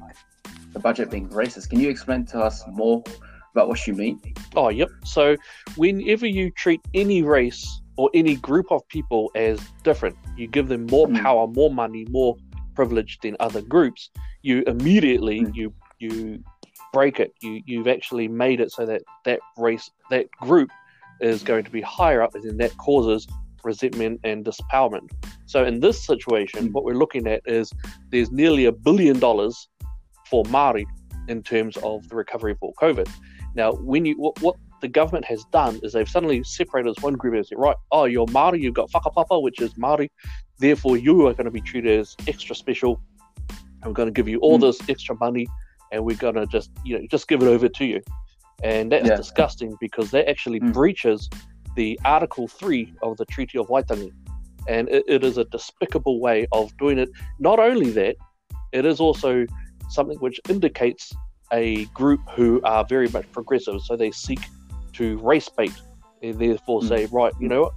the 0.72 0.78
budget 0.78 1.10
being 1.10 1.28
racist. 1.28 1.70
Can 1.70 1.81
you 1.81 1.90
explain 1.90 2.25
to 2.26 2.40
us 2.40 2.64
more 2.69 3.02
about 3.52 3.69
what 3.69 3.87
you 3.87 3.94
mean? 3.94 4.20
Oh, 4.56 4.69
yep. 4.70 4.88
So 5.04 5.37
whenever 5.76 6.26
you 6.26 6.50
treat 6.50 6.81
any 6.94 7.22
race 7.22 7.81
or 7.97 8.11
any 8.15 8.37
group 8.37 8.67
of 8.71 8.87
people 8.89 9.31
as 9.35 9.61
different, 9.85 10.17
you 10.37 10.47
give 10.47 10.69
them 10.69 10.87
more 10.87 11.06
Mm. 11.06 11.23
power, 11.23 11.47
more 11.47 11.71
money, 11.71 12.06
more 12.11 12.37
privilege 12.75 13.19
than 13.23 13.37
other 13.41 13.61
groups, 13.61 14.11
you 14.43 14.62
immediately 14.67 15.41
Mm. 15.41 15.55
you 15.55 15.75
you 15.99 16.43
break 16.93 17.21
it. 17.21 17.33
You 17.43 17.62
you've 17.67 17.89
actually 17.89 18.29
made 18.29 18.61
it 18.61 18.71
so 18.73 18.85
that 18.87 19.03
that 19.25 19.41
race 19.56 19.91
that 20.11 20.27
group 20.41 20.71
is 21.21 21.43
going 21.43 21.65
to 21.65 21.71
be 21.71 21.81
higher 21.81 22.21
up, 22.23 22.35
and 22.35 22.43
then 22.44 22.56
that 22.59 22.77
causes 22.79 23.27
resentment 23.65 24.19
and 24.25 24.45
disempowerment. 24.45 25.09
So 25.47 25.65
in 25.65 25.81
this 25.81 26.05
situation, 26.05 26.69
Mm. 26.69 26.73
what 26.73 26.85
we're 26.85 26.95
looking 27.05 27.27
at 27.29 27.43
is 27.47 27.73
there's 28.11 28.33
nearly 28.33 28.65
a 28.65 28.73
billion 28.73 29.19
dollars 29.21 29.69
for 30.29 30.45
Maori 30.47 30.87
in 31.29 31.43
terms 31.43 31.77
of 31.79 32.09
the 32.09 32.17
recovery 32.17 32.56
for 32.59 32.73
COVID. 32.81 33.09
Now, 33.55 33.73
when 33.73 34.05
you 34.05 34.15
what, 34.17 34.41
what 34.43 34.56
the 34.82 34.88
government 34.88 35.25
has 35.25 35.44
done 35.52 35.81
is 35.82 35.93
they've 35.94 36.08
suddenly 36.08 36.43
separated 36.44 36.90
as 36.90 37.02
one 37.02 37.14
group 37.14 37.34
and 37.34 37.46
said, 37.46 37.56
right, 37.56 37.76
oh, 37.93 38.05
you're 38.05 38.26
Maori, 38.26 38.61
you've 38.61 38.75
got 38.75 38.90
whakapapa, 38.90 39.40
which 39.40 39.61
is 39.62 39.73
Maori, 39.79 40.11
therefore 40.58 40.99
you 40.99 41.26
are 41.26 41.32
going 41.32 41.46
to 41.46 41.50
be 41.50 41.61
treated 41.62 41.99
as 41.99 42.14
extra 42.26 42.55
special. 42.55 43.00
We're 43.84 43.93
going 43.93 44.08
to 44.08 44.12
give 44.12 44.29
you 44.29 44.38
all 44.40 44.58
Mm. 44.58 44.62
this 44.62 44.81
extra 44.88 45.17
money, 45.20 45.46
and 45.93 46.05
we're 46.05 46.17
going 46.17 46.34
to 46.34 46.46
just 46.46 46.70
you 46.84 46.99
know 46.99 47.06
just 47.11 47.26
give 47.29 47.43
it 47.43 47.49
over 47.49 47.69
to 47.69 47.84
you. 47.84 48.00
And 48.62 48.93
that's 48.93 49.08
Yeah. 49.08 49.17
disgusting 49.17 49.76
because 49.81 50.11
that 50.11 50.29
actually 50.29 50.61
Mm. 50.61 50.73
breaches 50.73 51.31
the 51.76 51.99
Article 52.05 52.46
Three 52.49 52.93
of 53.02 53.17
the 53.17 53.25
Treaty 53.26 53.58
of 53.58 53.69
Waitangi, 53.69 54.12
and 54.69 54.88
it, 54.88 55.05
it 55.08 55.25
is 55.25 55.38
a 55.38 55.44
despicable 55.44 56.20
way 56.20 56.46
of 56.52 56.76
doing 56.76 56.99
it. 56.99 57.08
Not 57.38 57.58
only 57.58 57.90
that, 57.93 58.17
it 58.73 58.85
is 58.85 59.00
also 59.00 59.47
something 59.90 60.18
which 60.18 60.38
indicates 60.49 61.12
a 61.52 61.85
group 61.87 62.21
who 62.35 62.61
are 62.64 62.85
very 62.88 63.09
much 63.09 63.30
progressive, 63.33 63.80
so 63.83 63.97
they 63.97 64.11
seek 64.11 64.40
to 64.94 65.18
race 65.18 65.49
bait 65.49 65.72
and 66.22 66.38
therefore 66.38 66.80
Mm. 66.80 66.88
say, 66.88 67.06
right, 67.06 67.32
you 67.40 67.49
know 67.49 67.62
what, 67.62 67.72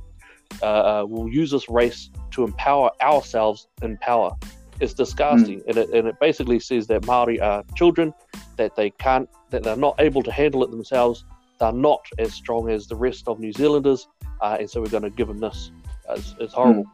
uh, 0.61 0.65
uh, 0.65 1.05
we'll 1.07 1.29
use 1.29 1.51
this 1.51 1.69
race 1.69 2.09
to 2.31 2.43
empower 2.43 2.91
ourselves 3.01 3.67
in 3.81 3.97
power. 3.97 4.31
It's 4.79 4.93
disgusting, 4.93 5.61
and, 5.67 5.77
it, 5.77 5.89
and 5.91 6.07
it 6.07 6.15
basically 6.19 6.59
says 6.59 6.85
that 6.87 7.05
Maori 7.05 7.39
are 7.39 7.63
children, 7.75 8.13
that 8.57 8.75
they 8.75 8.89
can't, 8.91 9.29
that 9.49 9.63
they're 9.63 9.75
not 9.77 9.95
able 9.99 10.21
to 10.23 10.31
handle 10.31 10.63
it 10.63 10.71
themselves. 10.71 11.23
They're 11.59 11.71
not 11.71 12.01
as 12.19 12.33
strong 12.33 12.69
as 12.69 12.85
the 12.87 12.95
rest 12.95 13.27
of 13.27 13.39
New 13.39 13.53
Zealanders, 13.53 14.07
uh, 14.41 14.57
and 14.59 14.69
so 14.69 14.81
we're 14.81 14.89
going 14.89 15.03
to 15.03 15.09
give 15.09 15.27
them 15.29 15.39
this. 15.39 15.71
It's, 16.09 16.35
it's 16.39 16.53
horrible. 16.53 16.85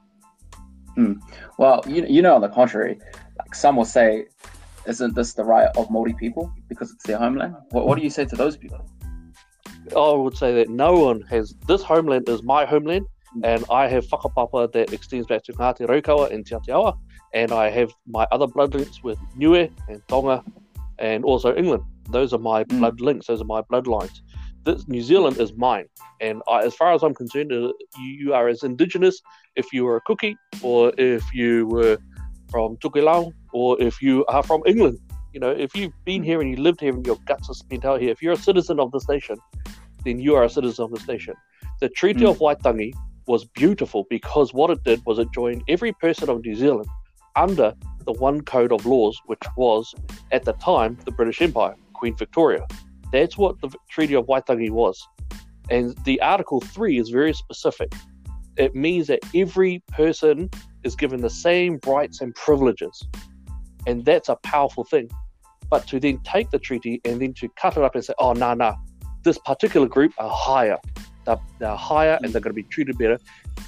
Well, 1.57 1.83
you, 1.87 2.05
you 2.05 2.21
know, 2.21 2.35
on 2.35 2.41
the 2.41 2.49
contrary, 2.49 2.99
like 3.39 3.55
some 3.55 3.75
will 3.77 3.85
say, 3.85 4.27
isn't 4.85 5.15
this 5.15 5.33
the 5.33 5.43
right 5.43 5.69
of 5.75 5.89
Maori 5.89 6.13
people 6.13 6.53
because 6.69 6.91
it's 6.91 7.03
their 7.05 7.17
homeland? 7.17 7.55
What, 7.71 7.87
what 7.87 7.97
do 7.97 8.03
you 8.03 8.09
say 8.09 8.25
to 8.25 8.35
those 8.35 8.57
people? 8.57 8.85
I 9.95 10.11
would 10.13 10.37
say 10.37 10.53
that 10.55 10.69
no 10.69 10.93
one 10.93 11.21
has 11.29 11.55
this 11.67 11.83
homeland 11.83 12.29
is 12.29 12.43
my 12.43 12.65
homeland, 12.65 13.05
and 13.43 13.63
I 13.69 13.87
have 13.87 14.05
whakapapa 14.07 14.71
that 14.73 14.93
extends 14.93 15.27
back 15.27 15.43
to 15.45 15.53
Ngāti 15.53 15.87
Raukawa 15.87 16.31
and 16.31 16.45
Te 16.45 16.55
Aotearoa, 16.55 16.97
and 17.33 17.51
I 17.51 17.69
have 17.69 17.91
my 18.07 18.27
other 18.31 18.47
blood 18.47 18.73
links 18.73 19.03
with 19.03 19.17
Niue 19.37 19.69
and 19.87 20.01
Tonga, 20.07 20.43
and 20.99 21.23
also 21.23 21.55
England. 21.55 21.83
Those 22.09 22.33
are 22.33 22.39
my 22.39 22.63
Mm. 22.65 22.79
blood 22.79 23.01
links. 23.01 23.27
Those 23.27 23.41
are 23.41 23.45
my 23.45 23.61
bloodlines. 23.61 24.21
This 24.65 24.87
New 24.87 25.01
Zealand 25.01 25.37
is 25.39 25.53
mine, 25.53 25.87
and 26.19 26.41
I, 26.47 26.61
as 26.61 26.75
far 26.75 26.93
as 26.93 27.01
I'm 27.03 27.15
concerned, 27.15 27.51
uh, 27.51 27.71
you, 27.99 28.33
are 28.33 28.47
as 28.47 28.63
indigenous 28.63 29.19
if 29.55 29.73
you 29.73 29.85
were 29.85 29.95
a 29.97 30.01
cookie, 30.01 30.37
or 30.61 30.93
if 30.97 31.23
you 31.33 31.67
were 31.67 31.97
from 32.51 32.77
Tokelau, 32.77 33.31
or 33.53 33.81
if 33.81 34.01
you 34.01 34.25
are 34.25 34.43
from 34.43 34.61
England. 34.65 34.99
You 35.33 35.39
know, 35.39 35.51
if 35.51 35.73
you've 35.75 35.93
been 36.05 36.21
here 36.21 36.41
and 36.41 36.49
you 36.51 36.57
lived 36.57 36.81
here 36.81 36.93
and 36.93 37.05
your 37.05 37.17
guts 37.25 37.49
are 37.49 37.53
spent 37.53 37.85
out 37.85 38.01
here, 38.01 38.11
if 38.11 38.21
you're 38.21 38.33
a 38.33 38.37
citizen 38.49 38.79
of 38.81 38.91
this 38.91 39.07
nation, 39.07 39.37
then 40.05 40.19
you 40.19 40.35
are 40.35 40.43
a 40.43 40.49
citizen 40.49 40.85
of 40.85 40.91
this 40.91 41.07
nation. 41.07 41.35
The 41.79 41.89
Treaty 41.89 42.21
Mm. 42.21 42.31
of 42.31 42.39
Waitangi 42.39 42.93
was 43.27 43.45
beautiful 43.45 44.05
because 44.09 44.53
what 44.53 44.69
it 44.69 44.83
did 44.83 45.01
was 45.05 45.19
it 45.19 45.27
joined 45.33 45.63
every 45.67 45.93
person 45.93 46.29
of 46.29 46.43
New 46.43 46.55
Zealand 46.55 46.87
under 47.35 47.73
the 48.05 48.13
one 48.13 48.41
code 48.41 48.71
of 48.71 48.85
laws, 48.85 49.19
which 49.27 49.43
was 49.55 49.93
at 50.31 50.43
the 50.43 50.53
time 50.53 50.97
the 51.05 51.11
British 51.11 51.41
Empire, 51.41 51.75
Queen 51.93 52.15
Victoria. 52.15 52.65
That's 53.11 53.37
what 53.37 53.59
the 53.61 53.69
Treaty 53.89 54.15
of 54.15 54.25
Waitangi 54.25 54.69
was. 54.69 55.07
And 55.69 55.95
the 56.05 56.21
Article 56.21 56.59
3 56.61 56.97
is 56.97 57.09
very 57.09 57.33
specific. 57.33 57.93
It 58.57 58.75
means 58.75 59.07
that 59.07 59.19
every 59.33 59.83
person 59.89 60.49
is 60.83 60.95
given 60.95 61.21
the 61.21 61.29
same 61.29 61.79
rights 61.85 62.21
and 62.21 62.33
privileges. 62.35 63.01
And 63.87 64.03
that's 64.03 64.29
a 64.29 64.35
powerful 64.43 64.83
thing. 64.83 65.09
But 65.69 65.87
to 65.87 65.99
then 65.99 66.19
take 66.23 66.49
the 66.49 66.59
treaty 66.59 66.99
and 67.05 67.21
then 67.21 67.33
to 67.35 67.47
cut 67.49 67.77
it 67.77 67.83
up 67.83 67.95
and 67.95 68.03
say, 68.03 68.13
oh, 68.19 68.33
nah, 68.33 68.53
nah, 68.55 68.75
this 69.23 69.37
particular 69.39 69.87
group 69.87 70.13
are 70.17 70.29
higher. 70.29 70.77
They're, 71.25 71.39
they're 71.59 71.75
higher 71.75 72.19
and 72.23 72.33
they're 72.33 72.41
going 72.41 72.55
to 72.55 72.61
be 72.61 72.63
treated 72.63 72.97
better. 72.97 73.19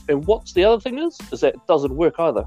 And 0.09 0.25
what's 0.25 0.53
the 0.53 0.63
other 0.63 0.79
thing 0.79 0.99
is, 0.99 1.17
is 1.31 1.41
that 1.41 1.55
it 1.55 1.67
doesn't 1.67 1.95
work 1.95 2.15
either. 2.19 2.45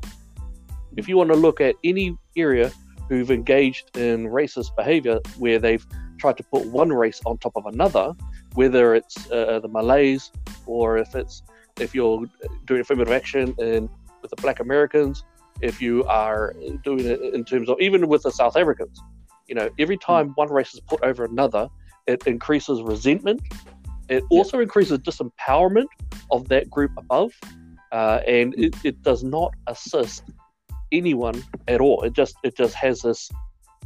If 0.97 1.09
you 1.09 1.17
want 1.17 1.31
to 1.31 1.37
look 1.37 1.61
at 1.61 1.77
any 1.85 2.17
area 2.37 2.73
who've 3.09 3.31
engaged 3.31 3.97
in 3.97 4.27
racist 4.27 4.75
behavior 4.77 5.21
where 5.39 5.59
they've 5.59 5.87
tried 6.19 6.37
to 6.39 6.43
put 6.45 6.67
one 6.67 6.93
race 6.93 7.21
on 7.25 7.39
top 7.39 7.53
of 7.57 7.67
another, 7.67 8.15
whether 8.55 8.95
it's 8.95 9.31
uh, 9.31 9.61
the 9.61 9.69
Malays 9.69 10.33
or 10.67 10.99
if 10.99 11.15
it's 11.15 11.43
if 11.79 11.95
you're 11.95 12.25
doing 12.65 12.81
affirmative 12.81 13.13
action 13.13 13.55
in 13.59 13.89
with 14.23 14.31
the 14.31 14.37
Black 14.43 14.61
Americans, 14.61 15.25
if 15.61 15.81
you 15.81 16.05
are 16.05 16.55
doing 16.83 17.05
it 17.05 17.21
in 17.35 17.45
terms 17.45 17.69
of 17.69 17.77
even 17.81 18.09
with 18.09 18.23
the 18.23 18.31
South 18.31 18.57
Africans, 18.57 19.01
you 19.47 19.55
know, 19.55 19.69
every 19.79 19.97
time 19.99 20.31
one 20.35 20.51
race 20.51 20.75
is 20.75 20.81
put 20.81 21.03
over 21.03 21.25
another, 21.25 21.69
it 22.07 22.27
increases 22.27 22.83
resentment. 22.83 23.41
It 24.09 24.23
also 24.31 24.61
increases 24.61 24.99
disempowerment 24.99 25.87
of 26.31 26.49
that 26.49 26.71
group 26.71 26.93
above, 26.97 27.33
uh, 27.93 28.21
and 28.27 28.55
it, 28.57 28.75
it 28.85 29.03
does 29.03 29.25
not 29.25 29.53
assist 29.67 30.23
anyone 30.93 31.43
at 31.67 31.81
all. 31.81 32.03
It 32.03 32.13
just 32.13 32.37
it 32.45 32.57
just 32.57 32.75
has 32.75 33.01
this 33.03 33.29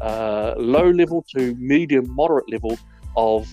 uh, 0.01 0.55
low 0.59 0.91
level 0.91 1.25
to 1.35 1.55
medium 1.57 2.11
moderate 2.15 2.51
level 2.51 2.79
of 3.17 3.49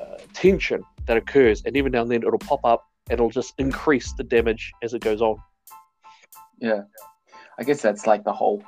uh, 0.00 0.16
tension 0.32 0.82
that 1.06 1.16
occurs, 1.16 1.62
and 1.66 1.76
even 1.76 1.92
now 1.92 2.02
and 2.02 2.10
then 2.10 2.22
it'll 2.22 2.38
pop 2.38 2.60
up 2.64 2.86
and 3.10 3.18
it'll 3.18 3.30
just 3.30 3.54
increase 3.58 4.12
the 4.14 4.24
damage 4.24 4.72
as 4.82 4.94
it 4.94 5.02
goes 5.02 5.20
on. 5.20 5.36
Yeah, 6.58 6.82
I 7.58 7.64
guess 7.64 7.82
that's 7.82 8.06
like 8.06 8.24
the 8.24 8.32
whole 8.32 8.62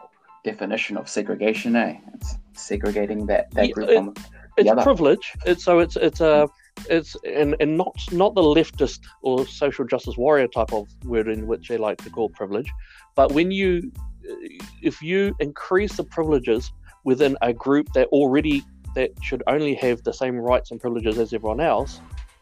definition 0.44 0.96
of 0.96 1.08
segregation, 1.08 1.76
eh? 1.76 1.96
It's 2.14 2.36
segregating 2.54 3.26
that 3.26 3.50
that 3.52 3.68
Yeah, 3.68 3.72
group 3.72 3.88
it- 3.88 4.18
It's 4.56 4.70
other. 4.70 4.82
privilege. 4.82 5.32
It's 5.46 5.64
so 5.64 5.78
it's 5.78 5.96
it's 5.96 6.20
a 6.20 6.48
it's 6.88 7.16
and, 7.24 7.54
and 7.60 7.76
not 7.76 7.94
not 8.12 8.34
the 8.34 8.42
leftist 8.42 9.00
or 9.22 9.46
social 9.46 9.84
justice 9.84 10.16
warrior 10.16 10.48
type 10.48 10.72
of 10.72 10.86
word 11.04 11.28
in 11.28 11.46
which 11.46 11.68
they 11.68 11.76
like 11.78 11.98
to 12.04 12.10
call 12.10 12.28
privilege, 12.30 12.70
but 13.16 13.32
when 13.32 13.50
you 13.50 13.92
if 14.82 15.02
you 15.02 15.34
increase 15.40 15.96
the 15.96 16.04
privileges 16.04 16.72
within 17.04 17.36
a 17.42 17.52
group 17.52 17.86
that 17.94 18.06
already 18.08 18.62
that 18.94 19.10
should 19.22 19.42
only 19.46 19.74
have 19.74 20.02
the 20.04 20.12
same 20.12 20.36
rights 20.36 20.70
and 20.70 20.80
privileges 20.80 21.18
as 21.18 21.32
everyone 21.32 21.60
else, 21.60 22.00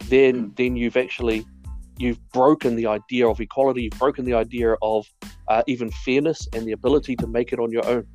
then 0.09 0.35
Mm. 0.51 0.57
then 0.57 0.77
you've 0.77 0.97
actually 0.97 1.45
you've 1.99 2.21
broken 2.33 2.77
the 2.77 2.87
idea 2.87 3.29
of 3.29 3.41
equality. 3.41 3.83
You've 3.85 3.99
broken 3.99 4.25
the 4.25 4.35
idea 4.35 4.75
of 4.81 5.07
uh, 5.49 5.63
even 5.67 5.91
fairness 6.05 6.49
and 6.55 6.67
the 6.67 6.73
ability 6.73 7.15
to 7.17 7.27
make 7.27 7.53
it 7.53 7.59
on 7.59 7.71
your 7.71 7.87
own, 7.87 8.07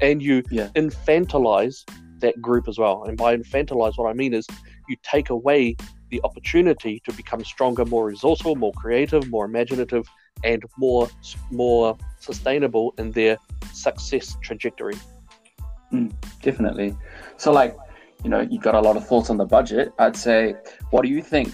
and 0.00 0.22
you 0.22 0.42
Yeah. 0.50 0.68
infantilize 0.76 1.84
that 2.24 2.36
group 2.48 2.64
as 2.72 2.76
well. 2.84 2.96
And 3.06 3.14
by 3.24 3.36
infantilize, 3.36 3.94
what 3.98 4.08
I 4.12 4.14
mean 4.22 4.32
is 4.40 4.44
you 4.88 4.96
take 5.14 5.28
away 5.38 5.60
the 6.12 6.20
opportunity 6.28 6.94
to 7.06 7.12
become 7.20 7.40
stronger, 7.54 7.84
more 7.84 8.06
resourceful, 8.14 8.54
more 8.56 8.74
creative, 8.82 9.22
more 9.36 9.44
imaginative, 9.50 10.04
and 10.50 10.62
more 10.84 11.04
more 11.50 11.96
sustainable 12.28 12.86
in 13.00 13.06
their 13.18 13.36
success 13.72 14.26
trajectory. 14.46 14.98
Definitely. 16.42 16.90
So, 17.36 17.48
like, 17.60 17.72
you 18.24 18.30
know, 18.32 18.42
you've 18.50 18.66
got 18.68 18.74
a 18.74 18.84
lot 18.88 18.96
of 18.96 19.06
thoughts 19.08 19.28
on 19.30 19.36
the 19.36 19.50
budget. 19.58 19.86
I'd 19.98 20.16
say, 20.16 20.40
what 20.90 21.02
do 21.04 21.08
you 21.16 21.22
think, 21.22 21.50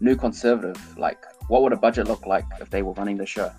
New 0.00 0.16
Conservative, 0.16 0.80
like, 1.06 1.20
what 1.50 1.62
would 1.62 1.72
a 1.72 1.80
budget 1.86 2.08
look 2.12 2.24
like 2.34 2.46
if 2.60 2.68
they 2.70 2.82
were 2.86 2.94
running 3.00 3.18
the 3.24 3.26
show? 3.36 3.50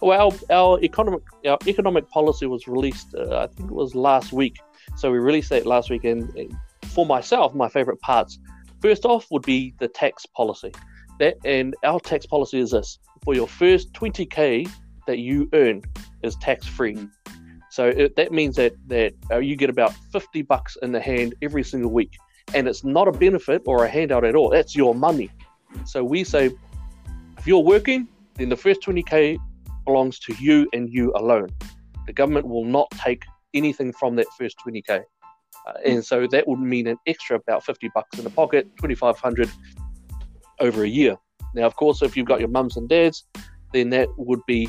Well, 0.00 0.20
our, 0.20 0.32
our 0.58 0.74
economic 0.88 1.22
our 1.50 1.58
economic 1.66 2.04
policy 2.18 2.46
was 2.54 2.62
released. 2.68 3.08
Uh, 3.14 3.44
I 3.44 3.46
think 3.54 3.66
it 3.72 3.74
was 3.82 3.94
last 3.94 4.28
week. 4.42 4.56
So 4.96 5.10
we 5.12 5.18
released 5.18 5.50
that 5.50 5.66
last 5.66 5.90
week. 5.90 6.04
And 6.04 6.34
and 6.36 6.56
for 6.86 7.06
myself, 7.06 7.54
my 7.54 7.68
favorite 7.68 8.00
parts. 8.00 8.38
First 8.80 9.04
off, 9.04 9.26
would 9.30 9.42
be 9.42 9.74
the 9.78 9.88
tax 9.88 10.26
policy. 10.26 10.72
That 11.18 11.36
and 11.44 11.74
our 11.84 12.00
tax 12.00 12.26
policy 12.26 12.60
is 12.60 12.70
this: 12.70 12.98
for 13.24 13.34
your 13.34 13.48
first 13.48 13.92
20k 13.92 14.70
that 15.06 15.18
you 15.18 15.48
earn 15.52 15.82
is 16.22 16.36
tax 16.36 16.66
free. 16.66 16.94
Mm. 16.94 17.10
So 17.70 17.88
it, 17.88 18.16
that 18.16 18.32
means 18.32 18.56
that 18.56 18.72
that 18.88 19.14
uh, 19.30 19.38
you 19.38 19.56
get 19.56 19.70
about 19.70 19.92
50 20.12 20.42
bucks 20.42 20.76
in 20.82 20.92
the 20.92 21.00
hand 21.00 21.34
every 21.42 21.64
single 21.64 21.90
week, 21.90 22.16
and 22.54 22.68
it's 22.68 22.84
not 22.84 23.08
a 23.08 23.12
benefit 23.12 23.62
or 23.66 23.84
a 23.84 23.88
handout 23.88 24.24
at 24.24 24.34
all. 24.34 24.50
That's 24.50 24.74
your 24.74 24.94
money. 24.94 25.30
So 25.84 26.02
we 26.02 26.24
say, 26.24 26.50
if 27.36 27.46
you're 27.46 27.60
working, 27.60 28.08
then 28.34 28.48
the 28.48 28.56
first 28.56 28.80
20k 28.82 29.38
belongs 29.84 30.18
to 30.20 30.34
you 30.40 30.68
and 30.72 30.92
you 30.92 31.12
alone. 31.14 31.48
The 32.06 32.12
government 32.12 32.48
will 32.48 32.64
not 32.64 32.90
take 32.92 33.24
anything 33.54 33.92
from 33.92 34.16
that 34.16 34.26
first 34.38 34.56
20k. 34.66 35.02
Uh, 35.66 35.72
and 35.84 36.04
so 36.04 36.26
that 36.30 36.46
would 36.46 36.60
mean 36.60 36.86
an 36.86 36.96
extra 37.06 37.36
about 37.36 37.64
50 37.64 37.90
bucks 37.94 38.18
in 38.18 38.24
the 38.24 38.30
pocket, 38.30 38.68
2500 38.78 39.50
over 40.60 40.84
a 40.84 40.88
year. 40.88 41.16
Now, 41.54 41.64
of 41.64 41.76
course, 41.76 42.02
if 42.02 42.16
you've 42.16 42.26
got 42.26 42.40
your 42.40 42.48
mums 42.48 42.76
and 42.76 42.88
dads, 42.88 43.24
then 43.72 43.90
that 43.90 44.08
would 44.16 44.40
be, 44.46 44.68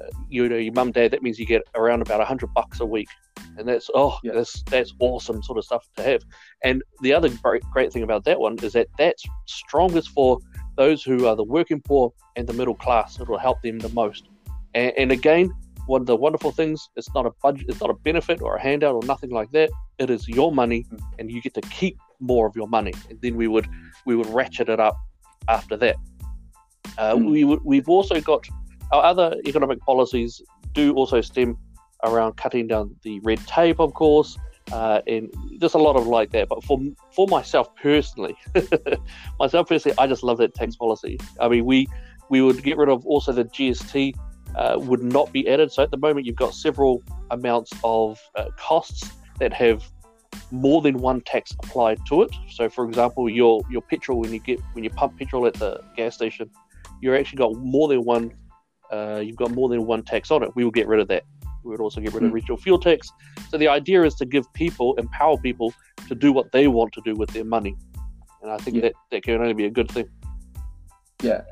uh, 0.00 0.08
you 0.28 0.48
know, 0.48 0.56
your 0.56 0.72
mum, 0.72 0.92
dad, 0.92 1.10
that 1.10 1.22
means 1.22 1.38
you 1.38 1.46
get 1.46 1.62
around 1.74 2.02
about 2.02 2.18
100 2.18 2.52
bucks 2.54 2.80
a 2.80 2.86
week. 2.86 3.08
And 3.56 3.66
that's, 3.66 3.90
oh, 3.94 4.18
Yeah. 4.22 4.32
that's, 4.34 4.62
that's 4.64 4.94
awesome 5.00 5.42
sort 5.42 5.58
of 5.58 5.64
stuff 5.64 5.86
to 5.96 6.02
have. 6.02 6.22
And 6.64 6.82
the 7.02 7.12
other 7.12 7.28
great, 7.28 7.62
great 7.72 7.92
thing 7.92 8.02
about 8.02 8.24
that 8.24 8.38
one 8.38 8.56
is 8.62 8.72
that 8.74 8.88
that's 8.98 9.24
strongest 9.46 10.10
for 10.10 10.38
those 10.76 11.02
who 11.02 11.26
are 11.26 11.34
the 11.34 11.44
working 11.44 11.80
poor 11.80 12.12
and 12.36 12.46
the 12.46 12.52
middle 12.52 12.74
class. 12.74 13.18
It 13.18 13.28
will 13.28 13.38
help 13.38 13.60
them 13.62 13.78
the 13.78 13.88
most. 13.90 14.28
And, 14.74 14.92
and 14.96 15.12
again, 15.12 15.52
one 15.88 16.02
of 16.02 16.06
the 16.06 16.16
wonderful 16.16 16.52
things, 16.52 16.88
it's 16.96 17.12
not 17.14 17.26
a 17.26 17.30
budget, 17.42 17.66
it's 17.68 17.80
not 17.80 17.90
a 17.90 17.94
benefit 17.94 18.42
or 18.42 18.56
a 18.56 18.60
handout 18.60 18.94
or 18.94 19.02
nothing 19.04 19.30
like 19.30 19.50
that. 19.52 19.70
It 19.98 20.10
is 20.10 20.28
your 20.28 20.52
money, 20.52 20.86
and 21.18 21.30
you 21.30 21.40
get 21.40 21.54
to 21.54 21.62
keep 21.62 21.98
more 22.20 22.46
of 22.46 22.54
your 22.54 22.68
money. 22.68 22.92
And 23.10 23.20
then 23.20 23.36
we 23.36 23.48
would 23.48 23.66
we 24.04 24.14
would 24.14 24.28
ratchet 24.28 24.68
it 24.68 24.80
up 24.80 24.96
after 25.48 25.76
that. 25.78 25.96
Uh, 26.96 27.14
Mm. 27.14 27.30
We 27.30 27.44
would, 27.44 27.60
we've 27.64 27.88
also 27.88 28.20
got 28.20 28.46
our 28.92 29.02
other 29.02 29.36
economic 29.46 29.80
policies 29.80 30.42
do 30.74 30.94
also 30.94 31.20
stem 31.20 31.56
around 32.04 32.36
cutting 32.36 32.66
down 32.66 32.94
the 33.02 33.20
red 33.20 33.44
tape, 33.46 33.80
of 33.80 33.94
course, 33.94 34.36
uh, 34.72 35.00
and 35.06 35.32
just 35.60 35.74
a 35.74 35.78
lot 35.78 35.96
of 35.96 36.06
like 36.06 36.30
that. 36.30 36.48
But 36.48 36.64
for 36.64 36.78
for 37.10 37.26
myself 37.28 37.74
personally, 37.76 38.36
myself 39.40 39.68
personally, 39.68 39.96
I 39.98 40.06
just 40.06 40.22
love 40.22 40.38
that 40.38 40.54
tax 40.54 40.76
policy. 40.76 41.18
I 41.40 41.48
mean, 41.48 41.64
we 41.64 41.88
we 42.28 42.42
would 42.42 42.62
get 42.62 42.76
rid 42.76 42.88
of 42.88 43.06
also 43.06 43.32
the 43.32 43.44
GST 43.44 44.14
uh, 44.58 44.76
would 44.78 45.02
not 45.02 45.32
be 45.32 45.48
added. 45.48 45.72
So 45.72 45.82
at 45.82 45.90
the 45.90 45.96
moment, 45.96 46.26
you've 46.26 46.36
got 46.36 46.54
several 46.54 47.02
amounts 47.30 47.72
of 47.84 48.20
uh, 48.34 48.50
costs 48.58 49.10
that 49.38 49.52
have 49.52 49.82
more 50.50 50.80
than 50.82 50.98
one 50.98 51.20
tax 51.20 51.52
applied 51.62 51.98
to 52.08 52.22
it. 52.22 52.30
So, 52.50 52.68
for 52.68 52.84
example, 52.88 53.28
your 53.30 53.62
your 53.70 53.82
petrol 53.82 54.20
when 54.20 54.32
you 54.32 54.40
get 54.40 54.60
when 54.72 54.84
you 54.84 54.90
pump 54.90 55.18
petrol 55.18 55.46
at 55.46 55.54
the 55.54 55.80
gas 55.96 56.14
station, 56.16 56.50
you're 57.00 57.16
actually 57.16 57.38
got 57.38 57.54
more 57.56 57.88
than 57.88 58.04
one. 58.04 58.32
Uh, 58.90 59.20
you've 59.24 59.36
got 59.36 59.50
more 59.52 59.68
than 59.68 59.86
one 59.86 60.02
tax 60.02 60.30
on 60.30 60.42
it. 60.42 60.50
We 60.56 60.64
will 60.64 60.70
get 60.80 60.88
rid 60.88 61.00
of 61.00 61.08
that. 61.08 61.24
We 61.64 61.70
would 61.70 61.80
also 61.80 62.00
get 62.00 62.14
rid 62.14 62.22
of 62.24 62.30
Hmm. 62.30 62.34
regional 62.34 62.56
fuel 62.56 62.78
tax. 62.78 63.10
So 63.50 63.58
the 63.58 63.68
idea 63.68 64.02
is 64.04 64.14
to 64.16 64.24
give 64.24 64.50
people, 64.54 64.94
empower 64.96 65.36
people 65.36 65.74
to 66.08 66.14
do 66.14 66.32
what 66.32 66.50
they 66.52 66.68
want 66.68 66.92
to 66.94 67.02
do 67.04 67.14
with 67.14 67.30
their 67.30 67.44
money, 67.44 67.76
and 68.42 68.50
I 68.50 68.56
think 68.56 68.76
Yeah. 68.76 68.82
that 68.82 68.92
that 69.10 69.22
can 69.22 69.34
only 69.40 69.54
be 69.54 69.66
a 69.66 69.70
good 69.70 69.90
thing. 69.90 70.08
Yeah. 71.22 71.42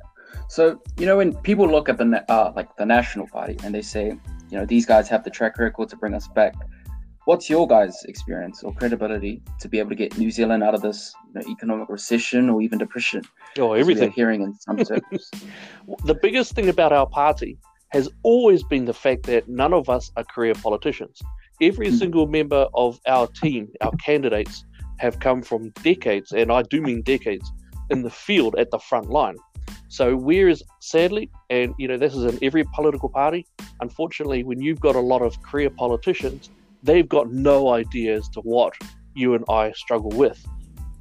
So 0.49 0.81
you 0.99 1.07
know 1.07 1.17
when 1.17 1.35
people 1.37 1.67
look 1.69 1.89
at 1.89 1.99
the 1.99 2.25
uh, 2.31 2.53
like 2.55 2.75
the 2.77 2.87
National 2.87 3.27
Party 3.29 3.57
and 3.65 3.75
they 3.75 3.83
say, 3.83 4.07
you 4.51 4.59
know, 4.59 4.65
these 4.67 4.87
guys 4.87 5.09
have 5.09 5.25
the 5.25 5.31
track 5.31 5.59
record 5.59 5.89
to 5.91 5.97
bring 5.97 6.15
us 6.15 6.29
back. 6.29 6.55
What's 7.25 7.51
your 7.51 7.67
guys' 7.67 8.05
experience 8.05 8.63
or 8.63 8.73
credibility 8.73 9.43
to 9.59 9.69
be 9.69 9.81
able 9.81 9.91
to 9.91 9.97
get 9.97 10.17
New 10.17 10.31
Zealand 10.31 10.63
out 10.63 10.75
of 10.77 10.81
this 10.83 11.13
you 11.27 11.41
know, 11.41 11.49
economic 11.51 11.89
recession 11.89 12.49
or 12.49 12.63
even 12.63 12.79
depression? 12.79 13.23
Oh, 13.59 13.73
as 13.73 13.85
we 13.85 13.95
are 13.95 13.97
everything. 13.97 14.13
hearing 14.13 14.43
in 14.43 14.55
some 14.55 14.85
circles. 14.85 15.29
the 16.05 16.15
biggest 16.15 16.53
thing 16.55 16.69
about 16.69 16.93
our 16.93 17.07
party 17.09 17.59
has 17.91 18.09
always 18.23 18.63
been 18.63 18.85
the 18.85 18.95
fact 18.95 19.25
that 19.25 19.49
none 19.49 19.73
of 19.73 19.89
us 19.89 20.13
are 20.17 20.23
career 20.25 20.55
politicians. 20.55 21.21
Every 21.61 21.89
Mm. 21.89 21.99
single 21.99 22.27
member 22.29 22.69
of 22.75 23.01
our 23.09 23.27
team, 23.27 23.69
our 23.81 23.93
candidates, 24.05 24.65
have 24.99 25.19
come 25.19 25.43
from 25.43 25.71
decades, 25.83 26.31
and 26.31 26.53
I 26.53 26.63
do 26.63 26.81
mean 26.81 27.03
decades, 27.03 27.51
in 27.91 28.03
the 28.03 28.11
field 28.11 28.55
at 28.57 28.71
the 28.71 28.79
front 28.79 29.11
line. 29.11 29.37
So, 29.97 30.15
whereas 30.15 30.63
sadly, 30.81 31.31
and 31.49 31.73
you 31.79 31.89
know, 31.89 31.97
this 31.97 32.15
is 32.15 32.25
in 32.25 32.39
every 32.43 32.65
political 32.75 33.09
party, 33.09 33.47
unfortunately, 33.81 34.45
when 34.45 34.61
you've 34.61 34.79
got 34.79 34.95
a 34.95 35.01
lot 35.01 35.23
of 35.23 35.41
career 35.41 35.71
politicians, 35.71 36.51
they've 36.83 37.09
got 37.09 37.33
no 37.33 37.71
idea 37.71 38.15
as 38.19 38.29
to 38.35 38.41
what 38.41 38.75
you 39.15 39.33
and 39.35 39.43
I 39.49 39.73
struggle 39.73 40.11
with. 40.11 40.39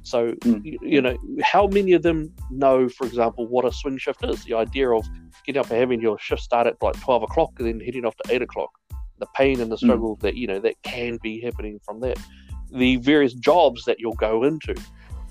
So, 0.02 0.32
Mm. 0.44 0.64
you, 0.64 0.78
you 0.80 1.02
know, 1.02 1.14
how 1.42 1.66
many 1.66 1.92
of 1.92 2.02
them 2.08 2.32
know, 2.50 2.88
for 2.88 3.06
example, 3.06 3.46
what 3.46 3.66
a 3.66 3.72
swing 3.80 3.98
shift 3.98 4.24
is? 4.24 4.42
The 4.44 4.54
idea 4.54 4.88
of 4.90 5.04
getting 5.44 5.60
up 5.60 5.70
and 5.70 5.78
having 5.78 6.00
your 6.00 6.18
shift 6.18 6.40
start 6.40 6.66
at 6.66 6.80
like 6.80 6.98
12 7.02 7.22
o'clock 7.24 7.50
and 7.58 7.68
then 7.68 7.80
heading 7.80 8.06
off 8.06 8.16
to 8.24 8.32
8 8.34 8.40
o'clock. 8.40 8.70
The 9.18 9.26
pain 9.36 9.60
and 9.60 9.70
the 9.70 9.76
struggle 9.76 10.16
that, 10.22 10.36
you 10.36 10.46
know, 10.46 10.58
that 10.60 10.76
can 10.84 11.18
be 11.22 11.38
happening 11.42 11.80
from 11.84 12.00
that. 12.00 12.18
The 12.72 12.96
various 12.96 13.34
jobs 13.34 13.84
that 13.84 14.00
you'll 14.00 14.14
go 14.30 14.44
into, 14.44 14.74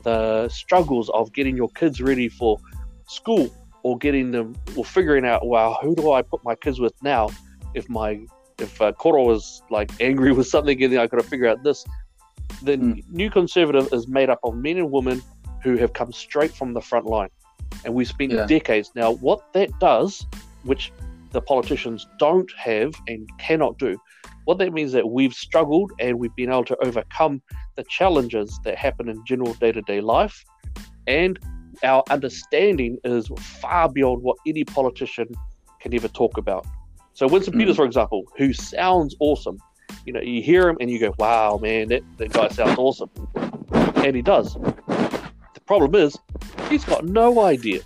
the 0.03 0.50
struggles 0.50 1.10
of 1.10 1.34
getting 1.34 1.57
your 1.57 1.69
kids 1.69 2.00
ready 2.00 2.29
for 2.29 2.60
school 3.07 3.50
or 3.83 3.97
getting 3.97 4.31
them, 4.31 4.55
or 4.75 4.83
figuring 4.83 5.25
out, 5.25 5.45
wow, 5.45 5.77
who 5.81 5.95
do 5.95 6.12
I 6.12 6.21
put 6.21 6.43
my 6.43 6.55
kids 6.55 6.79
with 6.79 6.93
now 7.03 7.29
if 7.74 7.88
my, 7.89 8.19
if 8.59 8.81
uh, 8.81 8.91
Koro 8.93 9.24
was 9.25 9.62
like 9.69 9.91
angry 10.01 10.31
with 10.38 10.47
something 10.47 10.81
and 10.81 10.93
then 10.93 11.00
I 11.00 11.07
got 11.07 11.17
to 11.17 11.27
figure 11.27 11.47
out 11.47 11.63
this. 11.63 11.85
Then 12.62 13.03
New 13.12 13.29
Conservative 13.29 13.89
is 13.91 14.07
made 14.07 14.29
up 14.29 14.39
of 14.43 14.55
men 14.55 14.77
and 14.77 14.91
women 14.91 15.21
who 15.63 15.77
have 15.77 15.93
come 15.93 16.12
straight 16.12 16.53
from 16.53 16.74
the 16.74 16.81
front 16.81 17.05
line. 17.05 17.29
And 17.83 17.93
we 17.93 18.05
spent 18.05 18.31
Yeah. 18.31 18.45
decades. 18.45 18.91
Now, 18.95 19.13
what 19.13 19.53
that 19.53 19.69
does, 19.79 20.25
which 20.63 20.91
the 21.31 21.41
politicians 21.41 22.07
don't 22.17 22.51
have 22.57 22.93
and 23.07 23.29
cannot 23.39 23.77
do, 23.77 24.00
what 24.45 24.57
that 24.59 24.74
means 24.74 24.91
that 24.93 25.09
we've 25.09 25.33
struggled 25.33 25.91
and 26.00 26.19
we've 26.19 26.35
been 26.35 26.50
able 26.50 26.65
to 26.65 26.77
overcome 26.83 27.41
the 27.75 27.83
challenges 27.89 28.59
that 28.63 28.77
happen 28.77 29.09
in 29.09 29.24
general 29.25 29.53
day 29.55 29.71
to 29.71 29.81
day 29.81 30.01
life. 30.01 30.43
And 31.07 31.39
our 31.84 32.03
understanding 32.10 32.98
is 33.03 33.27
far 33.62 33.89
beyond 33.89 34.22
what 34.24 34.38
any 34.48 34.63
politician 34.63 35.27
can 35.79 35.94
ever 35.94 36.08
talk 36.08 36.38
about. 36.38 36.65
So, 37.13 37.27
Winston 37.27 37.53
Mm. 37.53 37.60
Peters, 37.60 37.75
for 37.77 37.86
example, 37.86 38.24
who 38.38 38.53
sounds 38.53 39.15
awesome, 39.20 39.58
you 40.05 40.13
know, 40.13 40.22
you 40.22 40.41
hear 40.41 40.67
him 40.67 40.77
and 40.79 40.89
you 40.89 41.00
go, 41.00 41.13
wow, 41.17 41.58
man, 41.62 41.88
that, 41.89 42.03
that 42.17 42.32
guy 42.34 42.48
sounds 42.50 42.77
awesome. 42.77 43.10
And 43.98 44.15
he 44.15 44.22
does. 44.22 44.53
The 44.55 45.62
problem 45.65 45.96
is, 45.96 46.17
he's 46.70 46.84
got 46.86 47.05
no 47.05 47.39
idea. 47.41 47.82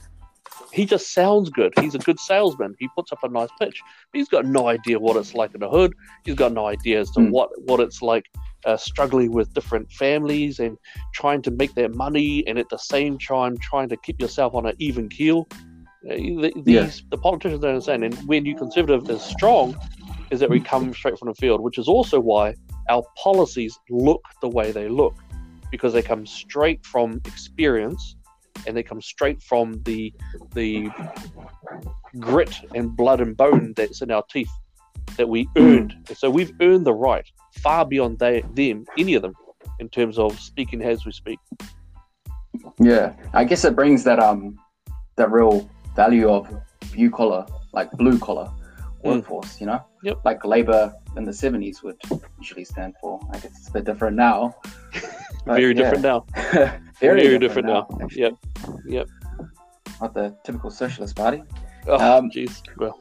He 0.71 0.85
just 0.85 1.13
sounds 1.13 1.49
good. 1.49 1.73
He's 1.79 1.95
a 1.95 1.99
good 1.99 2.19
salesman. 2.19 2.75
He 2.79 2.87
puts 2.95 3.11
up 3.11 3.23
a 3.23 3.27
nice 3.29 3.49
pitch. 3.59 3.81
He's 4.13 4.27
got 4.29 4.45
no 4.45 4.67
idea 4.67 4.99
what 4.99 5.15
it's 5.15 5.33
like 5.33 5.53
in 5.53 5.61
the 5.61 5.69
hood. 5.69 5.93
He's 6.25 6.35
got 6.35 6.51
no 6.53 6.67
idea 6.67 6.99
as 6.99 7.09
to 7.11 7.19
Mm. 7.21 7.31
what, 7.31 7.49
what 7.63 7.79
it's 7.79 8.01
like 8.01 8.25
uh, 8.65 8.77
struggling 8.77 9.31
with 9.31 9.53
different 9.53 9.91
families 9.91 10.59
and 10.59 10.77
trying 11.13 11.41
to 11.41 11.51
make 11.51 11.73
their 11.75 11.89
money 11.89 12.45
and 12.47 12.57
at 12.59 12.69
the 12.69 12.77
same 12.77 13.17
time 13.17 13.57
trying 13.57 13.89
to 13.89 13.97
keep 13.97 14.19
yourself 14.19 14.53
on 14.55 14.65
an 14.65 14.75
even 14.79 15.09
keel. 15.09 15.47
Uh, 15.51 16.15
the, 16.15 16.53
these, 16.63 16.65
Yeah. 16.65 16.89
the 17.11 17.17
politicians 17.17 17.61
don't 17.61 17.71
understand. 17.71 18.03
And 18.03 18.15
when 18.27 18.45
you 18.45 18.55
conservative 18.55 19.09
is 19.09 19.21
strong, 19.21 19.75
is 20.31 20.39
that 20.39 20.49
we 20.49 20.59
come 20.59 20.93
straight 20.93 21.17
from 21.17 21.27
the 21.27 21.35
field, 21.35 21.61
which 21.61 21.77
is 21.77 21.87
also 21.87 22.19
why 22.19 22.53
our 22.89 23.03
policies 23.21 23.77
look 23.89 24.21
the 24.41 24.49
way 24.49 24.71
they 24.71 24.87
look, 24.87 25.15
because 25.71 25.93
they 25.93 26.01
come 26.01 26.25
straight 26.25 26.85
from 26.85 27.19
experience 27.25 28.15
and 28.67 28.75
they 28.75 28.83
come 28.83 29.01
straight 29.01 29.41
from 29.41 29.81
the 29.83 30.13
the 30.53 30.89
grit 32.19 32.55
and 32.75 32.95
blood 32.95 33.21
and 33.21 33.37
bone 33.37 33.73
that's 33.75 34.01
in 34.01 34.11
our 34.11 34.23
teeth 34.29 34.51
that 35.17 35.27
we 35.27 35.47
earned. 35.57 35.95
So 36.13 36.29
we've 36.29 36.51
earned 36.61 36.85
the 36.85 36.93
right 36.93 37.25
far 37.63 37.85
beyond 37.85 38.19
they, 38.19 38.41
them, 38.53 38.85
any 38.97 39.13
of 39.15 39.21
them, 39.21 39.33
in 39.79 39.89
terms 39.89 40.17
of 40.17 40.39
speaking 40.39 40.81
as 40.81 41.05
we 41.05 41.11
speak. 41.11 41.39
Yeah, 42.79 43.13
I 43.33 43.43
guess 43.43 43.63
it 43.65 43.75
brings 43.75 44.03
that 44.03 44.19
um 44.19 44.57
that 45.17 45.31
real 45.31 45.69
value 45.95 46.29
of 46.29 46.47
blue 46.93 47.09
collar, 47.09 47.45
like 47.73 47.91
blue 47.93 48.17
collar 48.19 48.49
Mm. 48.99 49.15
workforce. 49.15 49.61
You 49.61 49.67
know, 49.67 49.81
Yep. 50.03 50.17
like 50.25 50.43
Labor 50.43 50.93
in 51.15 51.23
the 51.23 51.31
seventies 51.31 51.81
would 51.83 51.95
usually 52.37 52.65
stand 52.65 52.95
for. 53.01 53.17
I 53.31 53.37
guess 53.39 53.51
it's 53.57 53.69
a 53.69 53.71
bit 53.71 53.85
different 53.85 54.17
now. 54.17 54.55
Very 55.45 55.73
different 55.73 56.03
now. 56.03 56.25
Very, 56.35 56.73
Very 56.99 57.39
different, 57.39 57.41
different 57.41 57.67
now. 57.67 57.87
actually. 58.03 58.21
Yep. 58.23 58.33
Yep. 58.87 59.07
Not 60.01 60.13
the 60.13 60.35
typical 60.43 60.69
socialist 60.69 61.15
party. 61.15 61.43
Oh, 61.87 61.95
Um, 62.17 62.29
jeez. 62.29 62.61
Well, 62.77 62.99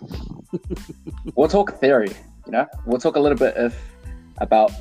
We'll 1.35 1.49
talk 1.49 1.75
theory. 1.81 2.13
You 2.47 2.53
know, 2.53 2.67
we'll 2.87 3.01
talk 3.01 3.17
a 3.17 3.21
little 3.21 3.37
bit 3.37 3.55
if 3.57 3.75
about 4.41 4.73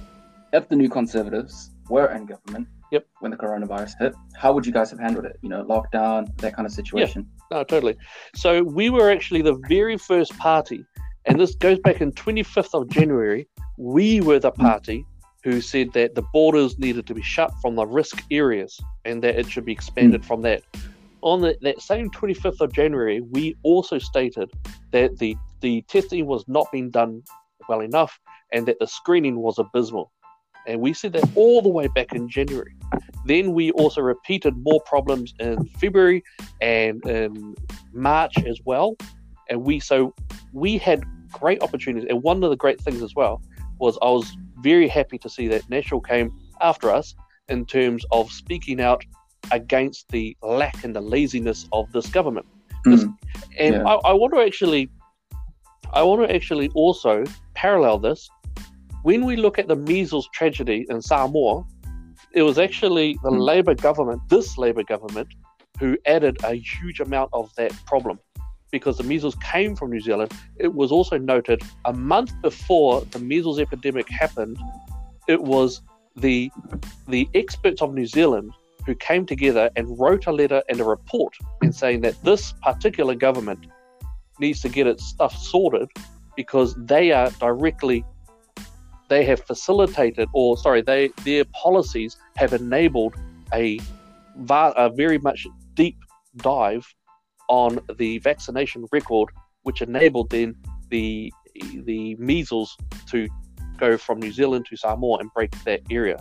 if 0.53 0.67
the 0.69 0.75
new 0.75 0.89
conservatives 0.89 1.71
were 1.89 2.07
in 2.07 2.25
government. 2.25 2.67
Yep. 2.91 3.05
When 3.19 3.31
the 3.31 3.37
coronavirus 3.37 3.93
hit, 3.99 4.15
how 4.33 4.53
would 4.53 4.65
you 4.65 4.71
guys 4.71 4.89
have 4.91 4.99
handled 4.99 5.25
it? 5.25 5.37
You 5.41 5.49
know, 5.49 5.63
lockdown, 5.65 6.35
that 6.37 6.55
kind 6.55 6.65
of 6.65 6.71
situation. 6.71 7.27
no, 7.51 7.63
totally. 7.63 7.97
So 8.33 8.63
we 8.63 8.89
were 8.89 9.11
actually 9.11 9.41
the 9.41 9.59
very 9.67 9.97
first 9.97 10.37
party, 10.37 10.85
and 11.25 11.37
this 11.37 11.53
goes 11.55 11.79
back 11.79 11.99
in 11.99 12.13
25th 12.13 12.73
of 12.73 12.89
January. 12.89 13.47
We 13.77 14.21
were 14.21 14.39
the 14.39 14.51
party 14.51 15.05
who 15.43 15.61
said 15.61 15.93
that 15.93 16.15
the 16.15 16.23
borders 16.33 16.77
needed 16.79 17.05
to 17.07 17.13
be 17.13 17.21
shut 17.21 17.51
from 17.61 17.75
the 17.75 17.85
risk 17.85 18.23
areas 18.31 18.79
and 19.05 19.23
that 19.23 19.37
it 19.37 19.49
should 19.49 19.65
be 19.65 19.71
expanded 19.71 20.25
from 20.25 20.41
that. 20.41 20.63
On 21.21 21.41
the, 21.41 21.57
that 21.61 21.81
same 21.81 22.09
25th 22.11 22.59
of 22.61 22.73
January, 22.73 23.21
we 23.21 23.55
also 23.63 23.97
stated 23.97 24.49
that 24.91 25.17
the, 25.19 25.37
the 25.61 25.81
testing 25.83 26.25
was 26.25 26.45
not 26.47 26.69
being 26.71 26.89
done 26.89 27.23
well 27.69 27.81
enough 27.81 28.19
and 28.53 28.67
that 28.67 28.79
the 28.79 28.87
screening 28.87 29.37
was 29.39 29.57
abysmal. 29.59 30.11
And 30.67 30.81
we 30.81 30.93
said 30.93 31.13
that 31.13 31.23
all 31.35 31.61
the 31.61 31.69
way 31.69 31.87
back 31.87 32.13
in 32.13 32.27
January. 32.27 32.75
Then 33.25 33.53
we 33.53 33.71
also 33.71 34.01
repeated 34.01 34.55
more 34.57 34.81
problems 34.81 35.33
in 35.39 35.65
February 35.79 36.23
and 36.61 37.05
in 37.05 37.55
March 37.93 38.37
as 38.45 38.59
well. 38.65 38.95
And 39.49 39.63
we 39.63 39.79
so 39.79 40.13
we 40.53 40.77
had 40.77 41.03
great 41.31 41.61
opportunities. 41.61 42.07
And 42.09 42.21
one 42.21 42.43
of 42.43 42.49
the 42.49 42.55
great 42.57 42.81
things 42.81 43.01
as 43.01 43.15
well 43.15 43.41
was 43.79 43.97
I 44.01 44.09
was 44.09 44.35
very 44.59 44.87
happy 44.87 45.17
to 45.19 45.29
see 45.29 45.47
that 45.49 45.69
National 45.69 46.01
came 46.01 46.33
after 46.61 46.89
us 46.91 47.15
in 47.47 47.65
terms 47.65 48.03
of 48.11 48.31
speaking 48.31 48.81
out 48.81 49.03
against 49.51 50.09
the 50.09 50.35
lack 50.41 50.83
and 50.83 50.93
the 50.95 51.01
laziness 51.01 51.67
of 51.71 51.89
this 51.93 52.07
government. 52.07 52.45
This- 52.85 53.03
Mm. 53.05 53.13
And 53.59 53.75
Yeah. 53.75 53.83
I, 53.85 54.11
I 54.11 54.13
want 54.13 54.33
to 54.33 54.41
actually, 54.41 54.89
I 55.93 56.03
want 56.03 56.27
to 56.27 56.33
actually 56.35 56.69
also 56.75 57.23
parallel 57.53 57.99
this. 57.99 58.29
When 59.07 59.23
we 59.23 59.37
look 59.37 59.57
at 59.57 59.69
the 59.69 59.75
measles 59.77 60.27
tragedy 60.33 60.85
in 60.89 61.01
Samoa, 61.01 61.63
it 62.33 62.43
was 62.43 62.59
actually 62.59 63.17
the 63.23 63.29
Mm. 63.31 63.39
Labour 63.39 63.73
government, 63.73 64.19
this 64.27 64.57
Labour 64.57 64.83
government, 64.83 65.29
who 65.79 65.97
added 66.05 66.35
a 66.43 66.55
huge 66.55 66.99
amount 66.99 67.29
of 67.31 67.49
that 67.55 67.71
problem. 67.85 68.19
Because 68.69 68.97
the 68.97 69.05
measles 69.05 69.35
came 69.35 69.77
from 69.77 69.91
New 69.91 70.01
Zealand, 70.01 70.33
it 70.57 70.73
was 70.73 70.91
also 70.91 71.17
noted 71.17 71.61
a 71.85 71.93
month 71.93 72.33
before 72.41 72.99
the 73.11 73.19
measles 73.19 73.59
epidemic 73.59 74.09
happened, 74.09 74.57
it 75.29 75.41
was 75.41 75.81
the 76.17 76.51
the 77.07 77.29
experts 77.33 77.81
of 77.81 77.93
New 77.93 78.07
Zealand 78.07 78.51
who 78.85 78.93
came 78.93 79.25
together 79.25 79.69
and 79.77 79.97
wrote 79.97 80.25
a 80.27 80.33
letter 80.33 80.61
and 80.67 80.81
a 80.81 80.83
report 80.83 81.33
and 81.61 81.73
saying 81.73 82.01
that 82.01 82.21
this 82.25 82.53
particular 82.61 83.15
government 83.15 83.67
needs 84.41 84.59
to 84.63 84.67
get 84.67 84.85
its 84.85 85.05
stuff 85.05 85.33
sorted 85.37 85.87
because 86.35 86.75
they 86.75 87.13
are 87.13 87.29
directly 87.39 88.03
they 89.09 89.23
have 89.23 89.41
facilitated 89.43 90.27
or 90.33 90.57
sorry 90.57 90.81
they 90.81 91.09
their 91.23 91.45
policies 91.45 92.17
have 92.35 92.53
enabled 92.53 93.15
a, 93.53 93.79
va- 94.37 94.73
a 94.75 94.89
very 94.89 95.17
much 95.19 95.47
deep 95.73 95.97
dive 96.37 96.85
on 97.49 97.79
the 97.97 98.19
vaccination 98.19 98.85
record 98.91 99.29
which 99.63 99.81
enabled 99.81 100.29
then 100.29 100.55
the 100.89 101.31
the 101.85 102.15
measles 102.15 102.77
to 103.07 103.27
go 103.77 103.97
from 103.97 104.19
New 104.19 104.31
Zealand 104.31 104.65
to 104.69 104.77
Samoa 104.77 105.19
and 105.19 105.31
break 105.33 105.51
that 105.63 105.81
area. 105.89 106.17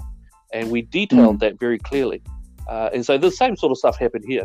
And 0.52 0.70
we 0.70 0.82
detailed 0.82 1.40
that 1.40 1.58
very 1.58 1.78
clearly. 1.78 2.22
Uh, 2.68 2.90
and 2.92 3.04
so 3.04 3.18
the 3.18 3.30
same 3.30 3.56
sort 3.56 3.72
of 3.72 3.78
stuff 3.78 3.98
happened 3.98 4.24
here. 4.26 4.44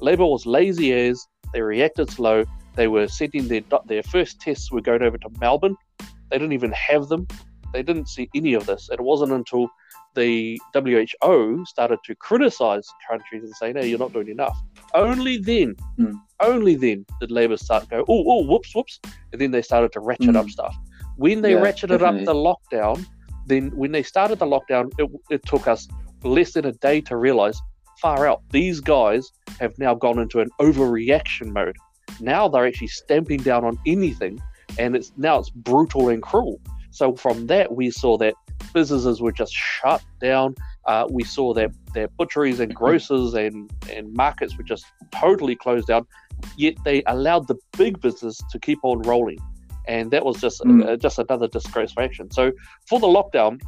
Labour 0.00 0.26
was 0.26 0.46
lazy 0.46 0.92
as 0.92 1.26
they 1.52 1.60
reacted 1.60 2.10
slow. 2.10 2.44
They 2.76 2.88
were 2.88 3.08
sending 3.08 3.48
their 3.48 3.62
their 3.86 4.02
first 4.02 4.40
tests 4.40 4.70
were 4.70 4.80
going 4.80 5.02
over 5.02 5.18
to 5.18 5.28
Melbourne. 5.40 5.76
They 5.98 6.38
didn't 6.38 6.52
even 6.52 6.72
have 6.72 7.08
them 7.08 7.26
they 7.72 7.82
didn't 7.82 8.08
see 8.08 8.28
any 8.34 8.54
of 8.54 8.66
this. 8.66 8.88
It 8.92 9.00
wasn't 9.00 9.32
until 9.32 9.68
the 10.14 10.60
WHO 10.74 11.64
started 11.66 11.98
to 12.04 12.14
criticize 12.16 12.86
countries 13.08 13.44
and 13.44 13.54
say, 13.54 13.72
no, 13.72 13.80
you're 13.82 13.98
not 13.98 14.12
doing 14.12 14.28
enough. 14.28 14.58
Only 14.94 15.36
then, 15.38 15.76
Mm. 15.98 16.14
only 16.40 16.74
then 16.74 17.06
did 17.20 17.30
Labour 17.30 17.56
start 17.56 17.84
to 17.84 17.88
go, 17.90 18.04
oh, 18.08 18.24
oh, 18.26 18.44
whoops, 18.44 18.74
whoops. 18.74 18.98
And 19.32 19.40
then 19.40 19.50
they 19.52 19.62
started 19.62 19.92
to 19.92 20.00
ratchet 20.00 20.34
up 20.36 20.46
Mm. 20.46 20.50
stuff. 20.50 20.76
When 21.16 21.42
they 21.42 21.52
Yeah, 21.52 21.60
ratcheted 21.60 21.98
definitely. 22.00 22.20
up 22.20 22.24
the 22.26 22.34
lockdown, 22.34 23.06
then 23.46 23.70
when 23.76 23.92
they 23.92 24.02
started 24.02 24.38
the 24.38 24.46
lockdown, 24.46 24.90
it, 24.98 25.10
it 25.30 25.46
took 25.46 25.68
us 25.68 25.86
less 26.24 26.52
than 26.54 26.64
a 26.66 26.72
day 26.72 27.00
to 27.02 27.16
realize, 27.16 27.60
far 28.00 28.26
out, 28.26 28.42
these 28.50 28.80
guys 28.80 29.30
have 29.60 29.78
now 29.78 29.94
gone 29.94 30.18
into 30.18 30.40
an 30.40 30.48
overreaction 30.60 31.52
mode. 31.52 31.76
Now 32.20 32.48
they're 32.48 32.66
actually 32.66 32.88
stamping 32.88 33.42
down 33.42 33.64
on 33.64 33.78
anything, 33.86 34.40
and 34.78 34.96
it's 34.96 35.12
now 35.16 35.38
it's 35.38 35.50
brutal 35.50 36.08
and 36.08 36.22
cruel. 36.22 36.60
So 37.00 37.16
from 37.16 37.46
that, 37.46 37.74
we 37.74 37.90
saw 37.90 38.18
that 38.18 38.34
businesses 38.74 39.22
were 39.22 39.32
just 39.32 39.54
shut 39.54 40.02
down. 40.20 40.54
Uh, 40.84 41.06
we 41.08 41.24
saw 41.24 41.54
that 41.54 41.70
their 41.94 42.08
butcheries 42.08 42.60
and 42.60 42.74
grocers 42.74 43.32
and, 43.32 43.72
and 43.90 44.12
markets 44.12 44.58
were 44.58 44.64
just 44.64 44.84
totally 45.10 45.56
closed 45.56 45.86
down. 45.86 46.06
Yet 46.58 46.74
they 46.84 47.02
allowed 47.06 47.48
the 47.48 47.56
big 47.78 48.02
business 48.02 48.38
to 48.50 48.58
keep 48.58 48.80
on 48.82 49.00
rolling, 49.00 49.38
and 49.88 50.10
that 50.10 50.26
was 50.26 50.42
just 50.42 50.60
Mm. 50.60 50.86
uh, 50.86 50.96
just 50.98 51.18
another 51.18 51.48
disgraceful 51.48 52.02
action. 52.02 52.30
So 52.30 52.52
for 52.86 53.00
the 53.00 53.06
lockdown, 53.06 53.62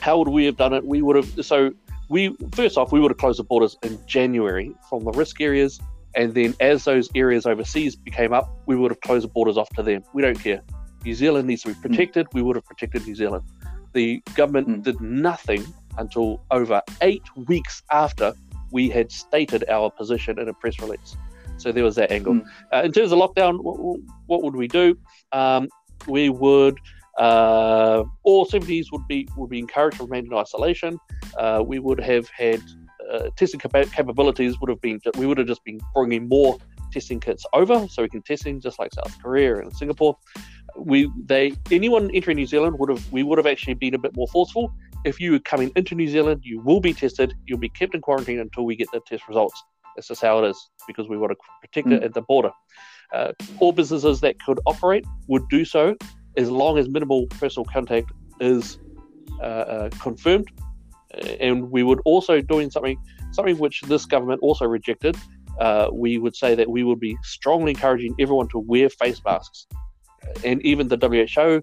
how 0.00 0.18
would 0.18 0.32
we 0.38 0.44
have 0.46 0.56
done 0.56 0.72
it? 0.72 0.84
We 0.84 1.02
would 1.02 1.14
have 1.14 1.46
so 1.46 1.70
we 2.08 2.36
first 2.50 2.76
off 2.76 2.90
we 2.90 2.98
would 2.98 3.12
have 3.12 3.18
closed 3.18 3.38
the 3.38 3.44
borders 3.44 3.76
in 3.84 3.96
January 4.06 4.72
from 4.90 5.04
the 5.04 5.12
risk 5.12 5.40
areas, 5.40 5.78
and 6.16 6.34
then 6.34 6.56
as 6.58 6.82
those 6.82 7.08
areas 7.14 7.46
overseas 7.46 7.94
became 7.94 8.32
up, 8.32 8.48
we 8.66 8.74
would 8.74 8.90
have 8.90 9.02
closed 9.02 9.22
the 9.22 9.28
borders 9.28 9.56
off 9.56 9.68
to 9.76 9.84
them. 9.84 10.02
We 10.14 10.22
don't 10.22 10.40
care. 10.48 10.62
New 11.06 11.14
Zealand 11.14 11.46
needs 11.46 11.62
to 11.62 11.68
be 11.68 11.74
protected. 11.74 12.26
We 12.32 12.42
would 12.42 12.56
have 12.56 12.66
protected 12.66 13.06
New 13.06 13.14
Zealand. 13.14 13.44
The 13.92 14.20
government 14.34 14.68
Mm. 14.68 14.82
did 14.82 15.00
nothing 15.00 15.64
until 15.96 16.42
over 16.50 16.82
eight 17.00 17.22
weeks 17.46 17.82
after 17.92 18.34
we 18.72 18.88
had 18.90 19.12
stated 19.12 19.64
our 19.70 19.88
position 19.88 20.38
in 20.40 20.48
a 20.48 20.52
press 20.52 20.80
release. 20.80 21.16
So 21.58 21.70
there 21.70 21.84
was 21.84 21.94
that 21.94 22.10
angle. 22.10 22.34
Mm. 22.34 22.46
Uh, 22.72 22.82
in 22.84 22.92
terms 22.92 23.12
of 23.12 23.18
lockdown, 23.20 23.62
what, 23.62 24.00
what 24.26 24.42
would 24.42 24.56
we 24.56 24.66
do? 24.66 24.98
Um, 25.32 25.68
we 26.08 26.28
would 26.28 26.76
uh, 27.18 28.02
all 28.24 28.44
70s 28.44 28.86
would 28.92 29.06
be 29.06 29.26
would 29.36 29.48
be 29.48 29.60
encouraged 29.60 29.96
to 29.98 30.02
remain 30.04 30.26
in 30.26 30.34
isolation. 30.34 30.98
Uh, 31.38 31.62
we 31.64 31.78
would 31.78 32.00
have 32.00 32.28
had 32.28 32.60
uh, 33.10 33.30
testing 33.36 33.60
capa- 33.60 33.86
capabilities 33.86 34.60
would 34.60 34.68
have 34.68 34.82
been 34.82 35.00
we 35.16 35.24
would 35.26 35.38
have 35.38 35.46
just 35.46 35.64
been 35.64 35.80
bringing 35.94 36.28
more 36.28 36.58
testing 36.96 37.20
kits 37.26 37.44
over, 37.60 37.76
so 37.92 37.96
we 38.04 38.10
can 38.14 38.22
testing 38.32 38.54
just 38.66 38.76
like 38.82 38.90
South 38.98 39.14
Korea 39.22 39.52
and 39.62 39.68
Singapore. 39.80 40.12
We 40.90 40.98
they 41.32 41.44
anyone 41.78 42.04
entering 42.18 42.38
New 42.42 42.50
Zealand 42.54 42.74
would 42.78 42.90
have 42.94 43.04
we 43.16 43.22
would 43.26 43.38
have 43.42 43.50
actually 43.54 43.76
been 43.84 43.94
a 44.00 44.02
bit 44.06 44.12
more 44.20 44.28
forceful. 44.36 44.64
If 45.10 45.16
you 45.22 45.30
are 45.36 45.44
coming 45.52 45.70
into 45.78 45.92
New 46.02 46.10
Zealand, 46.16 46.38
you 46.50 46.56
will 46.68 46.82
be 46.88 46.92
tested. 47.04 47.28
You'll 47.46 47.64
be 47.68 47.74
kept 47.80 47.94
in 47.96 48.00
quarantine 48.08 48.40
until 48.46 48.64
we 48.68 48.74
get 48.82 48.88
the 48.92 49.00
test 49.10 49.22
results. 49.32 49.58
That's 49.94 50.08
just 50.12 50.22
how 50.28 50.34
it 50.42 50.46
is 50.52 50.58
because 50.90 51.06
we 51.12 51.16
want 51.22 51.30
to 51.34 51.38
protect 51.62 51.86
it 51.94 52.00
Mm. 52.00 52.06
at 52.06 52.12
the 52.18 52.24
border. 52.32 52.52
Uh, 53.16 53.30
all 53.60 53.72
businesses 53.80 54.16
that 54.24 54.34
could 54.44 54.58
operate 54.72 55.04
would 55.32 55.46
do 55.56 55.62
so 55.64 55.82
as 56.42 56.48
long 56.62 56.74
as 56.80 56.84
minimal 56.96 57.20
personal 57.42 57.66
contact 57.76 58.08
is 58.40 58.78
uh, 59.48 59.66
uh, 59.74 59.88
confirmed. 60.06 60.48
Uh, 61.16 61.46
And 61.46 61.56
we 61.76 61.82
would 61.88 62.00
also 62.10 62.34
doing 62.54 62.68
something 62.74 62.98
something 63.36 63.58
which 63.64 63.76
this 63.92 64.04
government 64.14 64.40
also 64.46 64.64
rejected. 64.78 65.14
Uh, 65.58 65.88
we 65.92 66.18
would 66.18 66.36
say 66.36 66.54
that 66.54 66.68
we 66.68 66.84
would 66.84 67.00
be 67.00 67.16
strongly 67.22 67.70
encouraging 67.70 68.14
everyone 68.18 68.48
to 68.48 68.58
wear 68.58 68.88
face 68.88 69.20
masks, 69.24 69.66
and 70.44 70.60
even 70.62 70.88
the 70.88 70.96
WHO 70.96 71.62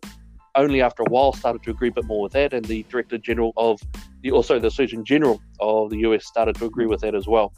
only 0.56 0.82
after 0.82 1.01
a 1.03 1.10
while 1.10 1.34
started 1.34 1.63
to 1.63 1.71
agree 1.71 1.89
a 1.89 1.91
bit 1.91 2.06
more 2.06 2.21
with 2.23 2.34
that, 2.34 2.53
and 2.53 2.65
the 2.65 2.84
Director 2.89 3.17
General 3.17 3.53
of 3.58 3.79
the 4.21 4.32
also 4.32 4.60
the 4.60 4.69
Surgeon 4.71 5.03
General 5.03 5.39
of 5.60 5.89
the 5.89 5.97
US 5.99 6.25
started 6.25 6.56
to 6.56 6.65
agree 6.65 6.86
with 6.86 7.01
that 7.01 7.15
as 7.15 7.27
well. 7.27 7.53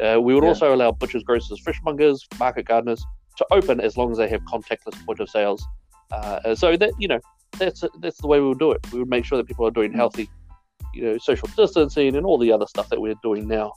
Uh, 0.00 0.20
we 0.20 0.34
would 0.34 0.44
Yeah. 0.44 0.50
also 0.50 0.74
allow 0.74 0.92
butchers, 0.92 1.24
grocers, 1.24 1.60
fishmongers, 1.64 2.20
market 2.38 2.64
gardeners 2.66 3.04
to 3.36 3.46
open 3.50 3.80
as 3.80 3.96
long 3.96 4.10
as 4.12 4.18
they 4.18 4.28
have 4.28 4.40
contactless 4.42 4.94
point 5.04 5.20
of 5.20 5.28
sales. 5.28 5.64
Uh, 6.12 6.54
so 6.54 6.76
that 6.76 6.92
you 6.98 7.08
know 7.08 7.20
that's 7.58 7.84
that's 8.00 8.20
the 8.20 8.26
way 8.26 8.40
we 8.40 8.48
would 8.48 8.58
do 8.58 8.70
it. 8.72 8.80
We 8.92 8.98
would 9.00 9.08
make 9.08 9.24
sure 9.24 9.36
that 9.38 9.46
people 9.46 9.66
are 9.66 9.70
doing 9.70 9.92
Mm. 9.92 9.96
healthy, 9.96 10.30
you 10.94 11.02
know, 11.02 11.18
social 11.18 11.48
distancing 11.56 12.16
and 12.16 12.24
all 12.24 12.38
the 12.38 12.52
other 12.52 12.66
stuff 12.66 12.88
that 12.90 13.00
we're 13.00 13.14
doing 13.22 13.46
now. 13.48 13.72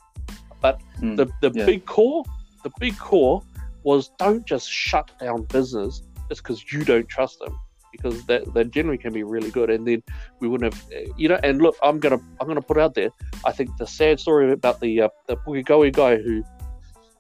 Mm. 1.02 1.18
The 1.18 1.26
the 1.42 1.52
Yeah. 1.58 1.66
big 1.66 1.86
core, 1.86 2.24
the 2.64 2.72
big 2.80 2.98
core 2.98 3.42
was 3.84 4.12
don't 4.20 4.46
just 4.46 4.70
shut 4.70 5.12
down 5.20 5.44
business 5.44 6.04
just 6.30 6.44
because 6.44 6.72
you 6.72 6.84
don't 6.84 7.08
trust 7.10 7.40
them, 7.40 7.58
because 7.92 8.24
that 8.26 8.54
that 8.54 8.72
generally 8.72 8.98
can 8.98 9.14
be 9.14 9.24
really 9.24 9.52
good. 9.52 9.70
And 9.70 9.88
then 9.88 10.04
we 10.40 10.48
wouldn't 10.48 10.74
have, 10.74 10.84
uh, 10.94 11.12
you 11.18 11.28
know. 11.30 11.40
And 11.44 11.62
look, 11.62 11.76
I'm 11.84 12.00
gonna 12.00 12.20
I'm 12.40 12.48
gonna 12.48 12.62
put 12.62 12.78
out 12.78 12.94
there. 12.94 13.10
I 13.46 13.52
think 13.52 13.76
the 13.78 13.88
sad 13.88 14.20
story 14.20 14.52
about 14.52 14.80
the 14.80 15.02
uh, 15.02 15.10
the 15.28 15.36
Pukekohe 15.38 15.92
guy 15.92 16.18
who 16.18 16.44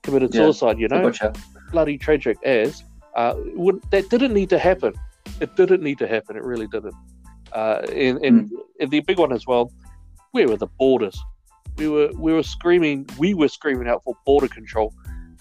committed 0.04 0.34
Yeah. 0.34 0.42
suicide, 0.44 0.80
you 0.80 0.88
know, 0.88 1.12
bloody 1.72 1.98
tragic 1.98 2.38
as 2.44 2.84
uh, 3.16 3.36
would, 3.56 3.82
that 3.92 4.10
didn't 4.10 4.34
need 4.34 4.50
to 4.50 4.58
happen. 4.58 4.94
It 5.40 5.56
didn't 5.56 5.84
need 5.84 5.98
to 6.00 6.08
happen. 6.08 6.36
It 6.36 6.44
really 6.44 6.68
didn't. 6.68 6.96
Uh, 7.52 7.82
and, 7.94 8.18
and, 8.26 8.52
and 8.80 8.90
the 8.92 9.02
big 9.02 9.20
one 9.20 9.32
as 9.34 9.46
well. 9.46 9.72
Where 10.32 10.48
were 10.48 10.58
the 10.58 10.68
borders? 10.80 11.20
We 11.82 11.88
were 11.90 12.10
we 12.16 12.32
were 12.32 12.44
screaming. 12.44 13.08
We 13.18 13.34
were 13.34 13.48
screaming 13.48 13.88
out 13.88 14.04
for 14.04 14.14
border 14.24 14.48
control 14.48 14.94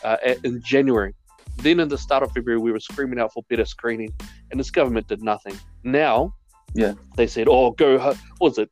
uh, 0.02 0.16
in 0.42 0.62
January. 0.62 1.12
Then 1.58 1.80
in 1.80 1.88
the 1.88 1.98
start 1.98 2.22
of 2.22 2.32
February, 2.32 2.58
we 2.58 2.72
were 2.72 2.80
screaming 2.80 3.18
out 3.20 3.34
for 3.34 3.42
better 3.50 3.66
screening, 3.66 4.10
and 4.50 4.58
this 4.58 4.70
government 4.70 5.06
did 5.06 5.22
nothing. 5.22 5.54
Now, 5.84 6.34
Yeah. 6.72 6.94
they 7.16 7.26
said, 7.26 7.46
"Oh, 7.46 7.72
go 7.72 7.98
hard." 7.98 8.16
What 8.38 8.56
was 8.56 8.58
it? 8.58 8.70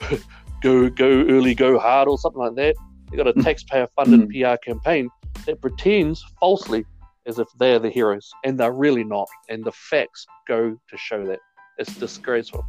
go 0.62 0.88
go 0.88 1.10
early, 1.34 1.54
go 1.54 1.78
hard, 1.78 2.08
or 2.08 2.16
something 2.16 2.40
like 2.40 2.54
that. 2.54 2.76
They 3.10 3.18
got 3.18 3.26
a 3.26 3.34
taxpayer-funded 3.34 4.30
PR 4.30 4.56
campaign 4.64 5.10
that 5.44 5.60
pretends 5.60 6.24
falsely 6.40 6.86
as 7.26 7.38
if 7.38 7.48
they're 7.58 7.78
the 7.78 7.90
heroes, 7.90 8.30
and 8.42 8.58
they're 8.58 8.72
really 8.72 9.04
not. 9.04 9.28
And 9.50 9.62
the 9.62 9.72
facts 9.72 10.24
go 10.48 10.78
to 10.88 10.96
show 10.96 11.26
that 11.26 11.40
it's 11.76 11.94
disgraceful. 11.96 12.64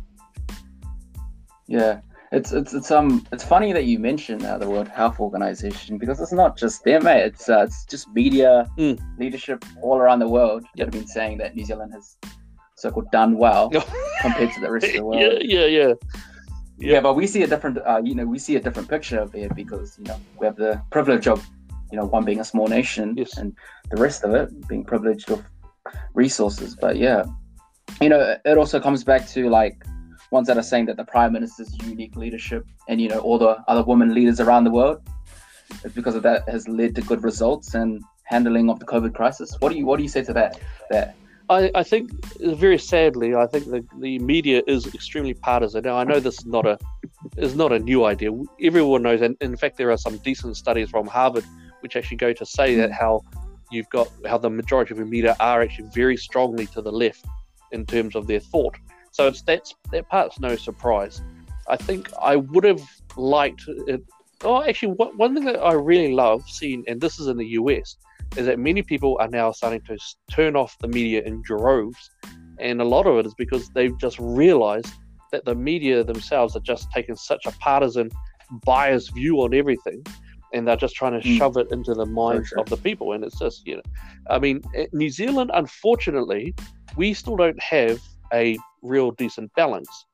Yeah, 1.66 2.02
it's 2.34 2.52
it's 2.52 2.74
it's 2.74 2.92
um 2.92 3.26
it's 3.32 3.44
funny 3.44 3.72
that 3.74 3.86
you 3.86 4.00
mentioned 4.00 4.44
uh, 4.44 4.58
the 4.58 4.70
World 4.70 4.88
Health 4.88 5.20
Organization 5.20 5.98
because 5.98 6.20
it's 6.20 6.34
not 6.34 6.58
just 6.58 6.84
them, 6.84 7.04
mate. 7.04 7.26
It's 7.26 7.48
uh, 7.48 7.64
it's 7.68 7.86
just 7.86 8.10
media 8.14 8.68
Mm. 8.78 9.00
leadership 9.20 9.64
all 9.82 9.98
around 9.98 10.20
the 10.20 10.28
world 10.28 10.62
that 10.76 10.84
have 10.88 10.92
been 11.00 11.08
saying 11.08 11.38
that 11.40 11.56
New 11.56 11.66
Zealand 11.66 11.94
has 11.94 12.18
so-called 12.76 13.10
done 13.12 13.38
well 13.38 13.70
compared 14.22 14.52
to 14.56 14.60
the 14.60 14.72
rest 14.72 14.88
of 14.88 14.94
the 14.94 15.06
world. 15.06 15.22
yeah, 15.22 15.38
yeah, 15.42 15.66
yeah. 15.80 15.94
Yeah, 16.80 17.02
but 17.02 17.14
we 17.14 17.28
see 17.28 17.44
a 17.44 17.48
different, 17.48 17.78
uh, 17.78 18.02
you 18.04 18.16
know, 18.16 18.26
we 18.26 18.40
see 18.40 18.56
a 18.56 18.60
different 18.60 18.90
picture 18.90 19.20
of 19.20 19.34
it 19.36 19.54
because 19.56 19.96
you 20.00 20.06
know 20.06 20.20
we 20.40 20.46
have 20.48 20.56
the 20.58 20.82
privilege 20.92 21.28
of, 21.28 21.40
you 21.92 21.98
know, 21.98 22.06
one 22.06 22.26
being 22.26 22.40
a 22.40 22.44
small 22.44 22.68
nation 22.68 23.14
Yes. 23.16 23.38
and 23.38 23.56
the 23.92 23.98
rest 24.06 24.24
of 24.24 24.34
it 24.34 24.50
being 24.68 24.84
privileged 24.84 25.30
of 25.30 25.40
resources. 26.16 26.76
But 26.76 26.98
yeah, 26.98 27.26
you 28.02 28.10
know, 28.10 28.36
it 28.44 28.58
also 28.58 28.80
comes 28.80 29.04
back 29.04 29.28
to 29.30 29.50
like 29.50 29.86
ones 30.34 30.48
that 30.48 30.58
are 30.58 30.70
saying 30.72 30.86
that 30.88 30.98
the 30.98 31.06
prime 31.06 31.32
minister's 31.32 31.72
unique 31.86 32.16
leadership 32.16 32.66
and 32.90 33.00
you 33.00 33.08
know 33.08 33.20
all 33.20 33.38
the 33.38 33.54
other 33.68 33.84
women 33.84 34.14
leaders 34.14 34.40
around 34.40 34.64
the 34.64 34.72
world 34.72 35.02
is 35.86 35.94
because 35.94 36.16
of 36.16 36.24
that 36.24 36.48
has 36.50 36.68
led 36.68 36.96
to 36.96 37.02
good 37.02 37.24
results 37.24 37.76
and 37.76 38.04
handling 38.24 38.70
of 38.70 38.80
the 38.80 38.86
COVID 38.86 39.14
crisis. 39.14 39.56
What 39.60 39.70
do 39.72 39.78
you 39.78 39.86
what 39.86 39.98
do 39.98 40.04
you 40.04 40.10
say 40.10 40.24
to 40.24 40.34
that? 40.34 40.60
That 40.90 41.16
I, 41.50 41.72
I 41.76 41.84
think 41.84 42.12
very 42.40 42.78
sadly, 42.78 43.36
I 43.36 43.48
think 43.48 43.66
the, 43.66 43.86
the 44.00 44.18
media 44.20 44.64
is 44.66 44.88
extremely 44.94 45.34
partisan. 45.34 45.84
Now 45.84 45.98
I 45.98 46.04
know 46.04 46.20
this 46.20 46.40
is 46.40 46.46
not 46.46 46.66
a 46.66 46.78
is 47.38 47.56
not 47.56 47.72
a 47.72 47.80
new 47.80 48.06
idea. 48.06 48.32
Everyone 48.62 49.04
knows, 49.04 49.22
and 49.22 49.38
in 49.42 49.56
fact, 49.56 49.78
there 49.78 49.92
are 49.92 49.98
some 49.98 50.18
decent 50.18 50.58
studies 50.58 50.90
from 50.90 51.06
Harvard 51.08 51.46
which 51.82 51.96
actually 51.96 52.18
go 52.18 52.32
to 52.34 52.46
say 52.46 52.76
that 52.76 52.92
hmm. 52.92 52.96
how 52.96 53.22
you've 53.72 53.90
got 53.90 54.08
how 54.26 54.38
the 54.38 54.50
majority 54.50 54.94
of 54.94 55.00
the 55.00 55.06
media 55.06 55.36
are 55.40 55.62
actually 55.62 55.90
very 55.94 56.18
strongly 56.18 56.66
to 56.68 56.82
the 56.82 56.92
left 56.92 57.26
in 57.72 57.86
terms 57.86 58.16
of 58.16 58.28
their 58.28 58.40
thought. 58.40 58.76
So 59.14 59.28
it's 59.28 59.42
that's 59.44 59.74
that 59.92 60.10
part's 60.10 60.40
no 60.40 60.56
surprise. 60.56 61.22
I 61.70 61.78
think 61.78 62.10
I 62.22 62.36
would 62.36 62.64
have 62.66 62.82
liked 63.16 63.64
it. 63.68 64.02
Oh, 64.44 64.62
actually, 64.64 64.94
one 64.94 65.16
one 65.18 65.34
thing 65.36 65.46
that 65.46 65.60
I 65.64 65.74
really 65.74 66.14
love 66.14 66.44
seeing, 66.50 66.84
and 66.88 67.00
this 67.00 67.20
is 67.20 67.28
in 67.28 67.38
the 67.38 67.46
US, 67.62 67.96
is 68.36 68.48
that 68.48 68.60
many 68.60 68.82
people 68.82 69.18
are 69.22 69.30
now 69.30 69.52
starting 69.52 69.82
to 69.82 69.98
turn 70.32 70.56
off 70.56 70.76
the 70.80 70.88
media 70.88 71.22
in 71.24 71.42
droves. 71.44 72.10
And 72.60 72.82
a 72.82 72.84
lot 72.84 73.06
of 73.06 73.18
it 73.20 73.26
is 73.26 73.36
because 73.36 73.70
they've 73.76 73.98
just 74.00 74.18
realized 74.20 74.92
that 75.32 75.46
the 75.46 75.56
media 75.56 76.04
themselves 76.04 76.56
are 76.56 76.62
just 76.62 76.92
taking 76.92 77.16
such 77.16 77.46
a 77.46 77.52
partisan, 77.54 78.10
biased 78.66 79.14
view 79.14 79.38
on 79.44 79.54
everything. 79.54 80.04
And 80.54 80.68
they're 80.68 80.76
just 80.78 80.96
trying 80.96 81.20
to 81.20 81.28
Mm. 81.28 81.38
shove 81.38 81.58
it 81.58 81.68
into 81.72 81.94
the 81.96 82.06
minds 82.06 82.50
true. 82.50 82.62
of 82.62 82.70
the 82.70 82.78
people. 82.78 83.14
And 83.14 83.24
it's 83.24 83.40
just, 83.40 83.66
you 83.66 83.76
know, 83.78 83.82
I 84.30 84.38
mean, 84.40 84.62
eh, 84.76 84.86
New 84.94 85.10
Zealand, 85.10 85.50
unfortunately, 85.54 86.54
we 86.96 87.14
still 87.14 87.36
don't 87.36 87.60
have 87.62 88.00
a 88.32 88.58
real 88.84 89.12
decent 89.12 89.52
balance. 89.56 90.06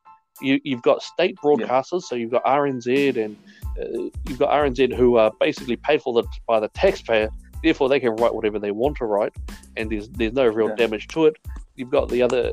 You, 0.41 0.59
you've 0.63 0.81
got 0.83 1.01
state 1.03 1.35
broadcasters, 1.43 2.03
so 2.03 2.15
you've 2.15 2.31
got 2.31 2.45
RNZ 2.45 3.17
and 3.25 3.35
uh, 3.77 4.09
you've 4.27 4.39
got 4.39 4.49
RNZ 4.51 4.95
who 4.95 5.17
are 5.17 5.31
basically 5.39 5.75
paid 5.75 6.01
for 6.01 6.13
the, 6.13 6.23
by 6.47 6.61
the 6.61 6.69
taxpayer, 6.69 7.29
therefore 7.61 7.89
they 7.89 7.99
can 7.99 8.15
write 8.15 8.33
whatever 8.33 8.57
they 8.57 8.71
want 8.71 8.95
to 8.97 9.05
write, 9.05 9.33
and 9.75 9.91
there's 9.91 10.07
there's 10.09 10.33
no 10.33 10.45
real 10.47 10.69
Yeah. 10.69 10.75
damage 10.75 11.07
to 11.09 11.25
it. 11.25 11.35
You've 11.75 11.89
got 11.89 12.07
the 12.09 12.21
other, 12.21 12.51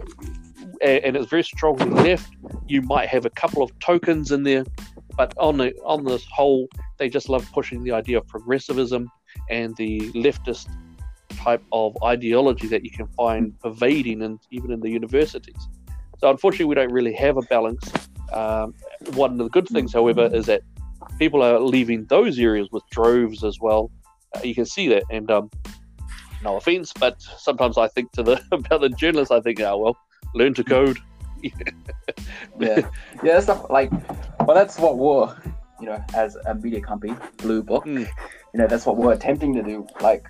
and, 0.82 1.04
and 1.04 1.16
it's 1.16 1.30
very 1.30 1.44
strongly 1.44 1.90
left. 1.90 2.28
You 2.66 2.82
might 2.82 3.08
have 3.08 3.24
a 3.24 3.30
couple 3.30 3.62
of 3.62 3.76
tokens 3.78 4.32
in 4.32 4.42
there, 4.42 4.64
but 5.16 5.32
on 5.38 5.56
the 5.58 5.72
on 5.84 6.04
this 6.04 6.24
whole, 6.32 6.66
they 6.98 7.08
just 7.08 7.28
love 7.28 7.48
pushing 7.52 7.84
the 7.84 7.92
idea 7.92 8.18
of 8.18 8.26
progressivism 8.26 9.08
and 9.48 9.76
the 9.76 10.00
leftist 10.12 10.66
type 11.30 11.62
of 11.70 11.96
ideology 12.02 12.66
that 12.66 12.84
you 12.84 12.90
can 12.90 13.06
find 13.08 13.56
pervading 13.60 14.22
and 14.22 14.40
even 14.50 14.72
in 14.72 14.80
the 14.80 14.90
universities. 14.90 15.68
So 16.18 16.30
unfortunately, 16.30 16.66
we 16.66 16.74
don't 16.74 16.92
really 16.92 17.14
have 17.14 17.36
a 17.36 17.42
balance. 17.42 17.90
Um, 18.32 18.74
one 19.14 19.32
of 19.32 19.38
the 19.38 19.48
good 19.48 19.68
things, 19.68 19.92
however, 19.92 20.28
is 20.32 20.46
that 20.46 20.62
people 21.18 21.42
are 21.42 21.60
leaving 21.60 22.04
those 22.06 22.38
areas 22.38 22.68
with 22.72 22.82
droves 22.90 23.44
as 23.44 23.58
well. 23.60 23.90
Uh, 24.34 24.40
you 24.42 24.54
can 24.54 24.66
see 24.66 24.88
that, 24.88 25.04
and 25.10 25.30
um, 25.30 25.50
no 26.42 26.56
offense, 26.56 26.92
but 26.98 27.20
sometimes 27.20 27.78
I 27.78 27.88
think 27.88 28.12
to 28.12 28.22
the 28.22 28.42
about 28.52 28.80
the 28.80 28.88
journalists, 28.88 29.30
I 29.30 29.40
think, 29.40 29.60
oh 29.60 29.78
well, 29.78 29.96
learn 30.34 30.54
to 30.54 30.64
code. 30.64 30.98
yeah, 31.42 31.52
yeah, 32.58 32.80
that's 33.22 33.44
stuff 33.44 33.66
like, 33.70 33.90
well, 34.40 34.54
that's 34.54 34.78
what 34.78 34.98
we're, 34.98 35.34
you 35.80 35.86
know, 35.86 36.02
as 36.14 36.36
a 36.46 36.54
media 36.54 36.80
company, 36.80 37.14
Blue 37.38 37.62
Book, 37.62 37.84
Mm. 37.84 38.08
you 38.52 38.58
know, 38.58 38.66
that's 38.66 38.86
what 38.86 38.96
we're 38.96 39.12
attempting 39.12 39.54
to 39.54 39.62
do. 39.62 39.86
Like, 40.00 40.26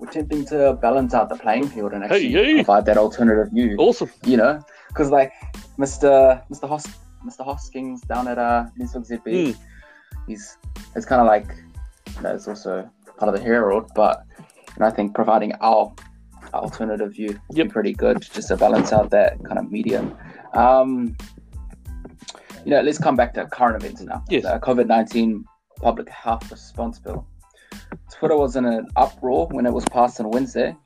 attempting 0.00 0.44
to 0.46 0.74
balance 0.80 1.14
out 1.14 1.28
the 1.28 1.36
playing 1.36 1.68
field 1.68 1.92
and 1.92 2.04
actually 2.04 2.30
hey. 2.30 2.54
provide 2.54 2.86
that 2.86 2.96
alternative 2.96 3.52
view. 3.52 3.76
Awesome. 3.78 4.10
You 4.24 4.36
know, 4.36 4.62
because 4.88 5.10
like 5.10 5.32
Mr. 5.78 6.42
Mr. 6.50 6.68
Hos- 6.68 6.86
Mr. 7.26 7.44
Hoskins 7.44 8.00
down 8.02 8.28
at 8.28 8.38
uh, 8.38 8.66
Newstalk 8.78 9.06
ZB, 9.08 9.24
Mm. 9.26 9.56
he's 10.26 10.56
it's 10.94 11.06
kind 11.06 11.20
of 11.20 11.26
like, 11.26 11.48
you 12.16 12.22
know, 12.22 12.34
it's 12.34 12.46
also 12.48 12.88
part 13.16 13.32
of 13.32 13.34
the 13.38 13.44
Herald, 13.44 13.90
but 13.94 14.24
know, 14.78 14.86
I 14.86 14.90
think 14.90 15.14
providing 15.14 15.52
our 15.60 15.92
alternative 16.54 17.12
view 17.12 17.38
would 17.48 17.56
Yep. 17.58 17.66
be 17.66 17.72
pretty 17.72 17.92
good 17.92 18.22
just 18.22 18.48
to 18.48 18.56
balance 18.56 18.92
out 18.92 19.10
that 19.10 19.42
kind 19.44 19.58
of 19.58 19.70
medium. 19.70 20.16
Um, 20.54 21.16
you 22.64 22.70
know, 22.70 22.80
let's 22.80 22.98
come 22.98 23.16
back 23.16 23.34
to 23.34 23.46
current 23.46 23.82
events 23.82 24.00
now. 24.02 24.24
Yes. 24.28 24.42
The 24.44 24.58
COVID 24.60 24.86
19 24.86 25.44
public 25.80 26.08
health 26.08 26.50
response 26.50 26.98
bill. 26.98 27.26
Twitter 28.12 28.36
was 28.36 28.56
in 28.56 28.64
an 28.64 28.86
uproar 28.96 29.48
when 29.50 29.66
it 29.66 29.72
was 29.72 29.84
passed 29.86 30.20
on 30.20 30.30
Wednesday. 30.30 30.76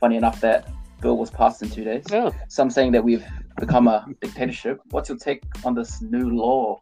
Funny 0.00 0.16
enough, 0.16 0.40
that 0.40 0.68
bill 1.00 1.16
was 1.16 1.30
passed 1.30 1.62
in 1.62 1.70
two 1.70 1.84
days. 1.84 2.04
Yeah. 2.10 2.30
Some 2.48 2.70
saying 2.70 2.92
that 2.92 3.04
we've 3.04 3.24
become 3.58 3.88
a 3.88 4.06
dictatorship. 4.20 4.80
What's 4.90 5.08
your 5.08 5.18
take 5.18 5.42
on 5.64 5.74
this 5.74 6.00
new 6.00 6.30
law? 6.30 6.80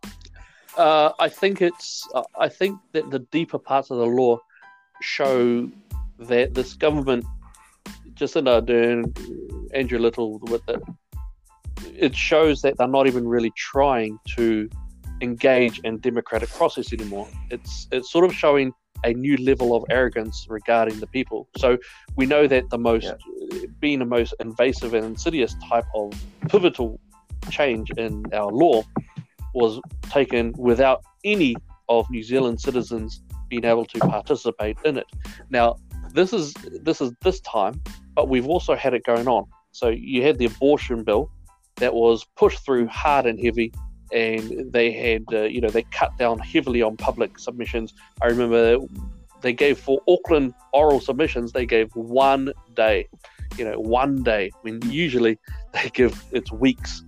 Uh, 0.76 1.12
I 1.18 1.28
think 1.28 1.62
it's. 1.62 2.06
Uh, 2.14 2.22
I 2.38 2.48
think 2.48 2.78
that 2.92 3.10
the 3.10 3.20
deeper 3.20 3.58
parts 3.58 3.90
of 3.90 3.98
the 3.98 4.06
law 4.06 4.38
show 5.00 5.70
that 6.18 6.54
this 6.54 6.74
government, 6.74 7.24
Jacinda 8.14 8.62
Ardern, 8.62 9.70
Andrew 9.74 9.98
Little 9.98 10.38
with 10.40 10.68
it, 10.68 10.82
it 11.94 12.14
shows 12.14 12.62
that 12.62 12.76
they're 12.76 12.88
not 12.88 13.06
even 13.06 13.26
really 13.26 13.52
trying 13.56 14.18
to 14.36 14.68
engage 15.22 15.78
in 15.80 15.98
democratic 15.98 16.50
process 16.50 16.92
anymore. 16.92 17.28
It's 17.50 17.88
it's 17.90 18.10
sort 18.10 18.24
of 18.24 18.34
showing 18.34 18.72
a 19.06 19.14
new 19.14 19.36
level 19.38 19.74
of 19.74 19.84
arrogance 19.88 20.46
regarding 20.48 20.98
the 21.00 21.06
people. 21.06 21.48
So 21.56 21.78
we 22.16 22.26
know 22.26 22.46
that 22.46 22.68
the 22.70 22.78
most 22.78 23.04
yeah. 23.04 23.60
being 23.80 24.00
the 24.00 24.04
most 24.04 24.34
invasive 24.40 24.92
and 24.94 25.04
insidious 25.04 25.54
type 25.68 25.86
of 25.94 26.12
pivotal 26.48 27.00
change 27.50 27.90
in 27.96 28.24
our 28.34 28.50
law 28.50 28.82
was 29.54 29.80
taken 30.10 30.52
without 30.58 31.02
any 31.24 31.54
of 31.88 32.10
New 32.10 32.22
Zealand 32.22 32.60
citizens 32.60 33.22
being 33.48 33.64
able 33.64 33.84
to 33.86 33.98
participate 34.00 34.76
in 34.84 34.98
it. 34.98 35.06
Now, 35.50 35.76
this 36.12 36.32
is 36.32 36.52
this 36.82 37.00
is 37.00 37.12
this 37.22 37.40
time, 37.40 37.80
but 38.14 38.28
we've 38.28 38.48
also 38.48 38.74
had 38.74 38.92
it 38.92 39.04
going 39.04 39.28
on. 39.28 39.44
So 39.70 39.88
you 39.88 40.22
had 40.22 40.38
the 40.38 40.46
abortion 40.46 41.04
bill 41.04 41.30
that 41.76 41.94
was 41.94 42.24
pushed 42.36 42.64
through 42.64 42.88
hard 42.88 43.26
and 43.26 43.38
heavy 43.38 43.72
and 44.12 44.72
they 44.72 44.92
had 44.92 45.24
uh, 45.32 45.42
you 45.42 45.60
know 45.60 45.68
they 45.68 45.82
cut 45.82 46.16
down 46.18 46.38
heavily 46.38 46.82
on 46.82 46.96
public 46.96 47.38
submissions. 47.38 47.94
I 48.22 48.26
remember 48.26 48.78
they 49.40 49.52
gave 49.52 49.78
for 49.78 50.00
Auckland 50.08 50.54
oral 50.72 51.00
submissions 51.00 51.52
they 51.52 51.66
gave 51.66 51.94
one 51.94 52.52
day, 52.74 53.08
you 53.56 53.64
know 53.64 53.78
one 53.78 54.22
day. 54.22 54.50
I 54.54 54.58
mean 54.64 54.80
usually 54.90 55.38
they 55.72 55.90
give 55.90 56.22
it's 56.32 56.52
weeks, 56.52 57.02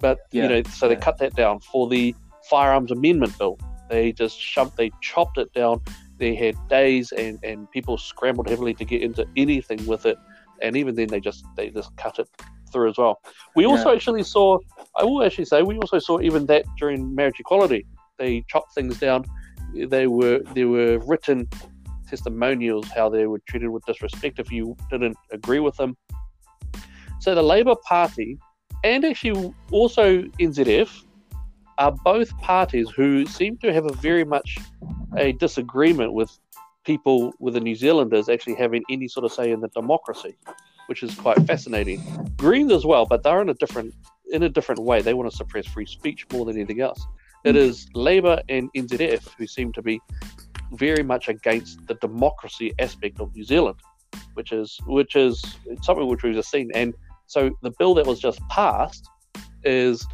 but 0.00 0.18
yeah. 0.30 0.42
you 0.44 0.48
know 0.48 0.62
so 0.70 0.88
they 0.88 0.94
yeah. 0.94 1.00
cut 1.00 1.18
that 1.18 1.34
down 1.34 1.60
for 1.60 1.88
the 1.88 2.14
firearms 2.48 2.90
amendment 2.90 3.36
bill. 3.38 3.58
They 3.90 4.12
just 4.12 4.38
shoved 4.38 4.76
they 4.76 4.90
chopped 5.00 5.38
it 5.38 5.52
down. 5.52 5.80
They 6.18 6.34
had 6.34 6.56
days 6.68 7.12
and 7.12 7.38
and 7.42 7.70
people 7.70 7.98
scrambled 7.98 8.48
heavily 8.48 8.74
to 8.74 8.84
get 8.84 9.02
into 9.02 9.26
anything 9.36 9.84
with 9.86 10.06
it, 10.06 10.16
and 10.62 10.76
even 10.76 10.94
then 10.94 11.08
they 11.08 11.20
just 11.20 11.44
they 11.56 11.70
just 11.70 11.96
cut 11.96 12.18
it 12.18 12.28
through 12.68 12.90
as 12.90 12.98
well. 12.98 13.20
We 13.54 13.66
also 13.66 13.92
actually 13.94 14.22
saw, 14.22 14.58
I 14.96 15.04
will 15.04 15.22
actually 15.24 15.46
say, 15.46 15.62
we 15.62 15.76
also 15.78 15.98
saw 15.98 16.20
even 16.20 16.46
that 16.46 16.64
during 16.78 17.14
marriage 17.14 17.40
equality. 17.40 17.86
They 18.18 18.44
chopped 18.48 18.74
things 18.74 18.98
down. 18.98 19.24
They 19.74 20.06
were 20.06 20.40
there 20.54 20.68
were 20.68 20.98
written 21.06 21.48
testimonials 22.08 22.88
how 22.88 23.08
they 23.08 23.26
were 23.26 23.40
treated 23.48 23.68
with 23.68 23.84
disrespect 23.84 24.38
if 24.38 24.50
you 24.50 24.76
didn't 24.90 25.16
agree 25.30 25.60
with 25.60 25.76
them. 25.76 25.96
So 27.20 27.34
the 27.34 27.42
Labour 27.42 27.74
Party 27.86 28.38
and 28.84 29.04
actually 29.04 29.52
also 29.70 30.22
NZF 30.40 31.04
are 31.78 31.92
both 31.92 32.36
parties 32.38 32.88
who 32.90 33.26
seem 33.26 33.56
to 33.58 33.72
have 33.72 33.86
a 33.86 33.92
very 33.94 34.24
much 34.24 34.58
a 35.16 35.32
disagreement 35.32 36.12
with 36.12 36.36
people 36.84 37.32
with 37.38 37.54
the 37.54 37.60
New 37.60 37.74
Zealanders 37.74 38.28
actually 38.28 38.54
having 38.54 38.82
any 38.90 39.08
sort 39.08 39.24
of 39.24 39.32
say 39.32 39.50
in 39.50 39.60
the 39.60 39.68
democracy 39.68 40.36
which 40.88 41.02
is 41.02 41.14
quite 41.14 41.38
fascinating. 41.46 42.02
Greens 42.36 42.72
as 42.72 42.86
well, 42.86 43.04
but 43.04 43.22
they're 43.22 43.42
in 43.42 43.50
a 43.50 43.54
different 43.54 43.94
in 44.32 44.42
a 44.42 44.48
different 44.48 44.82
way. 44.82 45.00
They 45.00 45.14
want 45.14 45.30
to 45.30 45.36
suppress 45.36 45.66
free 45.66 45.86
speech 45.86 46.26
more 46.32 46.44
than 46.44 46.56
anything 46.56 46.80
else. 46.80 47.00
It 47.44 47.54
mm. 47.54 47.86
Labour 47.94 48.40
and 48.48 48.70
NZF 48.76 49.28
who 49.38 49.46
seem 49.46 49.72
to 49.74 49.82
be 49.82 50.00
very 50.72 51.02
much 51.02 51.28
against 51.28 51.86
the 51.86 51.94
democracy 51.94 52.72
aspect 52.78 53.20
of 53.20 53.34
New 53.34 53.44
Zealand, 53.44 53.78
which 54.34 54.52
is 54.52 54.78
which 54.86 55.14
is 55.14 55.42
something 55.82 56.06
which 56.06 56.22
we've 56.22 56.34
just 56.34 56.50
seen. 56.50 56.70
And 56.74 56.94
so 57.26 57.50
the 57.62 57.72
bill 57.78 57.94
that 57.94 58.06
was 58.06 58.20
just 58.20 58.40
passed 58.48 59.08
is 59.64 60.06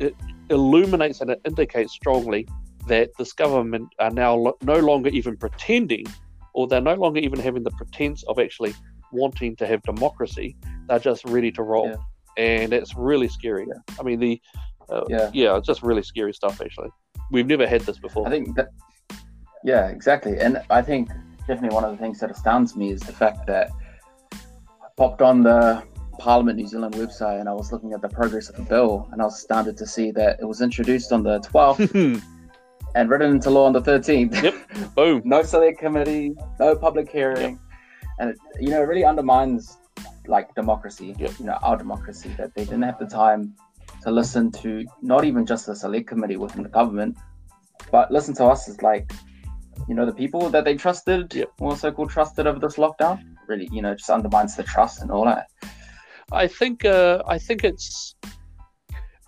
it 0.00 0.14
illuminates 0.50 1.20
and 1.20 1.30
it 1.30 1.40
indicates 1.44 1.92
strongly 1.92 2.46
that 2.86 3.10
this 3.18 3.32
government 3.32 3.88
are 3.98 4.10
now 4.10 4.34
lo- 4.34 4.58
no 4.62 4.78
longer 4.78 5.10
even 5.10 5.36
pretending, 5.36 6.06
or 6.54 6.66
they're 6.66 6.80
no 6.80 6.94
longer 6.94 7.20
even 7.20 7.38
having 7.38 7.62
the 7.62 7.70
pretense 7.72 8.22
of 8.24 8.38
actually 8.38 8.74
wanting 9.12 9.56
to 9.56 9.66
have 9.66 9.82
democracy. 9.82 10.56
They're 10.88 10.98
just 10.98 11.24
ready 11.24 11.50
to 11.52 11.62
roll, 11.62 11.88
yeah. 11.88 12.42
and 12.42 12.72
it's 12.72 12.94
really 12.96 13.28
scary. 13.28 13.66
Yeah. 13.68 13.94
I 13.98 14.02
mean, 14.02 14.20
the 14.20 14.40
uh, 14.88 15.04
yeah, 15.08 15.30
yeah, 15.32 15.56
it's 15.56 15.66
just 15.66 15.82
really 15.82 16.02
scary 16.02 16.32
stuff. 16.32 16.60
Actually, 16.60 16.90
we've 17.30 17.46
never 17.46 17.66
had 17.66 17.82
this 17.82 17.98
before. 17.98 18.26
I 18.26 18.30
think 18.30 18.54
that, 18.56 18.68
yeah, 19.64 19.88
exactly, 19.88 20.38
and 20.38 20.62
I 20.70 20.82
think 20.82 21.08
definitely 21.46 21.74
one 21.74 21.84
of 21.84 21.90
the 21.90 21.98
things 21.98 22.20
that 22.20 22.30
astounds 22.30 22.76
me 22.76 22.92
is 22.92 23.00
the 23.00 23.12
fact 23.12 23.46
that 23.46 23.70
I 24.32 24.88
popped 24.96 25.22
on 25.22 25.42
the 25.42 25.82
Parliament 26.18 26.56
New 26.56 26.66
Zealand 26.66 26.94
website 26.94 27.40
and 27.40 27.48
I 27.48 27.52
was 27.52 27.72
looking 27.72 27.92
at 27.92 28.00
the 28.00 28.08
progress 28.08 28.48
of 28.48 28.56
the 28.56 28.62
bill, 28.62 29.08
and 29.12 29.20
I 29.20 29.24
was 29.24 29.34
astounded 29.34 29.76
to 29.78 29.86
see 29.86 30.10
that 30.12 30.38
it 30.40 30.44
was 30.44 30.60
introduced 30.60 31.12
on 31.12 31.22
the 31.22 31.40
12th. 31.40 32.22
and 32.94 33.10
written 33.10 33.32
into 33.32 33.50
law 33.50 33.66
on 33.66 33.74
the 33.74 33.82
13th. 33.82 34.42
Yep. 34.42 34.94
Boom. 34.94 35.20
no 35.26 35.42
select 35.42 35.78
committee, 35.78 36.34
no 36.58 36.74
public 36.74 37.10
hearing. 37.10 37.52
Yep 37.52 37.60
and 38.18 38.30
it, 38.30 38.36
you 38.60 38.70
know 38.70 38.82
it 38.82 38.86
really 38.86 39.04
undermines 39.04 39.78
like 40.26 40.54
democracy 40.54 41.14
yep. 41.18 41.32
you 41.38 41.46
know 41.46 41.58
our 41.62 41.76
democracy 41.76 42.30
that 42.36 42.54
they 42.54 42.64
didn't 42.64 42.82
have 42.82 42.98
the 42.98 43.06
time 43.06 43.54
to 44.02 44.10
listen 44.10 44.50
to 44.50 44.84
not 45.02 45.24
even 45.24 45.46
just 45.46 45.66
the 45.66 45.74
select 45.74 46.06
committee 46.06 46.36
within 46.36 46.62
the 46.62 46.68
government 46.68 47.16
but 47.90 48.10
listen 48.10 48.34
to 48.34 48.44
us 48.44 48.68
as 48.68 48.82
like 48.82 49.10
you 49.88 49.94
know 49.94 50.06
the 50.06 50.12
people 50.12 50.48
that 50.50 50.64
they 50.64 50.74
trusted 50.74 51.32
yep. 51.34 51.50
or 51.60 51.76
so-called 51.76 52.10
trusted 52.10 52.46
over 52.46 52.58
this 52.58 52.76
lockdown 52.76 53.22
really 53.46 53.68
you 53.72 53.82
know 53.82 53.94
just 53.94 54.10
undermines 54.10 54.56
the 54.56 54.62
trust 54.62 55.02
and 55.02 55.10
all 55.10 55.24
that 55.24 55.46
i 56.32 56.46
think 56.46 56.84
uh, 56.84 57.22
i 57.28 57.38
think 57.38 57.62
it's 57.62 58.16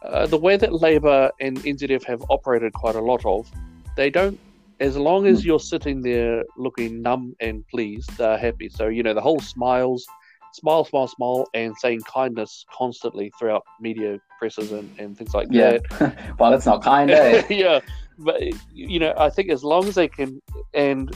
uh, 0.03 0.27
the 0.27 0.39
way 0.39 0.57
that 0.57 0.73
Labor 0.73 1.31
and 1.41 1.59
NZF 1.59 2.05
have 2.05 2.23
operated 2.31 2.73
quite 2.73 2.95
a 2.95 3.01
lot 3.01 3.25
of, 3.27 3.51
they 3.97 4.11
don't 4.11 4.39
as 4.81 4.97
long 4.97 5.27
as 5.27 5.43
hmm. 5.43 5.49
you're 5.49 5.61
sitting 5.61 6.03
there 6.03 6.45
looking 6.57 7.03
numb 7.03 7.35
and 7.41 7.67
pleased, 7.69 8.17
they're 8.17 8.39
happy. 8.39 8.69
So, 8.69 8.89
you 8.89 9.03
know, 9.03 9.15
the 9.15 9.21
whole 9.21 9.41
smiles, 9.41 10.07
smile, 10.53 10.85
smile, 10.85 11.09
smile, 11.09 11.47
and 11.55 11.77
saying 11.79 12.03
kindness 12.03 12.65
constantly 12.73 13.33
throughout 13.39 13.65
media 13.81 14.21
presses 14.39 14.73
and, 14.73 14.91
and 14.99 15.17
things 15.17 15.35
like 15.35 15.49
yeah. 15.51 15.79
that. 15.99 16.35
well, 16.39 16.51
that's 16.51 16.67
not 16.67 16.83
kind, 16.83 17.11
eh? 17.11 17.43
yeah. 17.51 17.81
But, 18.19 18.43
you 18.73 18.99
know, 18.99 19.15
I 19.17 19.31
think 19.31 19.51
as 19.51 19.65
long 19.65 19.87
as 19.87 19.95
they 19.95 20.09
can, 20.09 20.41
and 20.75 21.15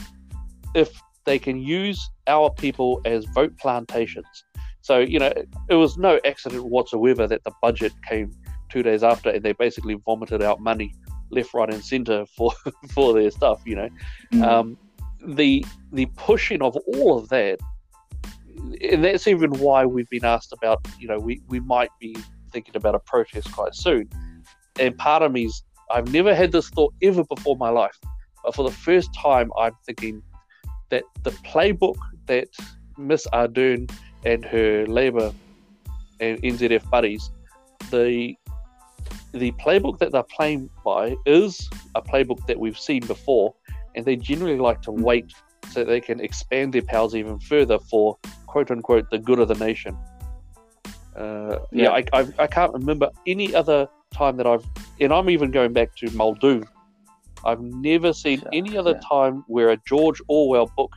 if 0.73 1.01
they 1.25 1.39
can 1.39 1.57
use 1.57 2.09
our 2.27 2.49
people 2.49 3.01
as 3.05 3.25
vote 3.33 3.57
plantations. 3.57 4.43
So, 4.81 4.99
you 4.99 5.19
know, 5.19 5.31
it 5.69 5.75
was 5.75 5.97
no 5.97 6.19
accident 6.25 6.65
whatsoever 6.65 7.27
that 7.27 7.43
the 7.45 7.51
budget 7.61 7.93
came 8.07 8.31
two 8.69 8.83
days 8.83 9.03
after 9.03 9.29
and 9.29 9.43
they 9.43 9.53
basically 9.53 9.95
vomited 10.05 10.41
out 10.41 10.59
money 10.59 10.93
left, 11.33 11.53
right, 11.53 11.73
and 11.73 11.83
centre 11.83 12.25
for 12.25 12.51
for 12.93 13.13
their 13.13 13.31
stuff. 13.31 13.61
You 13.65 13.75
know, 13.75 13.89
mm. 14.33 14.43
um, 14.43 14.77
the 15.25 15.65
the 15.91 16.05
pushing 16.17 16.61
of 16.61 16.75
all 16.87 17.17
of 17.17 17.29
that, 17.29 17.59
and 18.81 19.03
that's 19.03 19.27
even 19.27 19.51
why 19.59 19.85
we've 19.85 20.09
been 20.09 20.25
asked 20.25 20.53
about. 20.53 20.85
You 20.99 21.07
know, 21.07 21.19
we 21.19 21.41
we 21.47 21.59
might 21.59 21.91
be 21.99 22.15
thinking 22.51 22.75
about 22.75 22.95
a 22.95 22.99
protest 22.99 23.51
quite 23.51 23.75
soon. 23.75 24.09
And 24.79 24.97
part 24.97 25.23
of 25.23 25.31
me's 25.31 25.63
I've 25.91 26.11
never 26.11 26.33
had 26.33 26.51
this 26.51 26.69
thought 26.69 26.93
ever 27.01 27.23
before 27.23 27.55
in 27.55 27.59
my 27.59 27.69
life, 27.69 27.99
but 28.43 28.55
for 28.55 28.63
the 28.63 28.75
first 28.75 29.09
time, 29.13 29.51
I'm 29.57 29.73
thinking 29.85 30.23
that 30.89 31.03
the 31.23 31.31
playbook 31.31 31.97
that 32.27 32.47
Miss 32.97 33.27
Ardern 33.33 33.91
and 34.25 34.45
her 34.45 34.85
Labour 34.87 35.33
and 36.19 36.41
NZF 36.41 36.89
buddies, 36.89 37.31
the 37.91 38.35
the 39.33 39.51
playbook 39.53 39.97
that 39.99 40.11
they're 40.11 40.23
playing 40.23 40.69
by 40.85 41.15
is 41.25 41.69
a 41.95 42.01
playbook 42.01 42.45
that 42.47 42.59
we've 42.59 42.77
seen 42.77 43.05
before, 43.05 43.53
and 43.95 44.05
they 44.05 44.15
generally 44.15 44.57
like 44.57 44.81
to 44.83 44.91
hmm. 44.91 45.01
wait 45.01 45.33
so 45.71 45.83
they 45.83 46.01
can 46.01 46.19
expand 46.19 46.73
their 46.73 46.83
powers 46.83 47.15
even 47.15 47.39
further 47.39 47.79
for 47.79 48.17
quote 48.47 48.69
unquote 48.69 49.09
the 49.09 49.17
good 49.17 49.39
of 49.39 49.47
the 49.47 49.55
nation. 49.55 49.97
Uh, 51.15 51.59
yeah, 51.71 51.83
yeah 51.83 51.89
I, 52.13 52.21
I, 52.21 52.27
I, 52.39 52.47
can't 52.47 52.73
remember 52.73 53.09
any 53.27 53.53
other 53.53 53.87
time 54.11 54.37
that 54.37 54.47
I've, 54.47 54.65
and 54.99 55.13
I'm 55.13 55.29
even 55.29 55.51
going 55.51 55.71
back 55.71 55.95
to 55.97 56.09
Muldoon. 56.11 56.65
I've 57.45 57.61
never 57.61 58.13
seen 58.13 58.41
any 58.51 58.77
other 58.77 58.91
yeah. 58.91 59.07
time 59.07 59.43
where 59.47 59.69
a 59.69 59.77
George 59.87 60.21
Orwell 60.27 60.71
book 60.75 60.91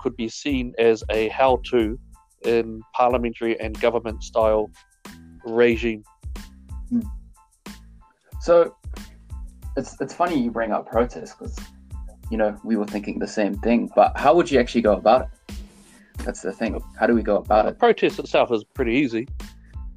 could 0.00 0.16
be 0.16 0.28
seen 0.28 0.74
as 0.78 1.04
a 1.10 1.28
how 1.28 1.60
to 1.70 1.98
in 2.44 2.82
parliamentary 2.94 3.58
and 3.60 3.78
government 3.80 4.22
style 4.22 4.70
regime. 5.44 6.02
Mm. 6.92 7.02
So 8.40 8.74
it's 9.76 10.00
it's 10.00 10.14
funny 10.14 10.38
you 10.38 10.50
bring 10.50 10.72
up 10.72 10.86
protests 10.86 11.34
because 11.34 11.56
you 12.30 12.36
know 12.36 12.58
we 12.64 12.76
were 12.76 12.86
thinking 12.86 13.18
the 13.18 13.28
same 13.28 13.54
thing. 13.58 13.90
But 13.94 14.16
how 14.16 14.34
would 14.34 14.50
you 14.50 14.58
actually 14.60 14.82
go 14.82 14.94
about 14.94 15.22
it? 15.22 15.28
That's 16.24 16.42
the 16.42 16.52
thing. 16.52 16.80
How 16.98 17.06
do 17.06 17.14
we 17.14 17.22
go 17.22 17.36
about 17.36 17.66
it? 17.66 17.78
Protest 17.78 18.18
itself 18.18 18.52
is 18.52 18.64
pretty 18.64 18.94
easy. 18.94 19.26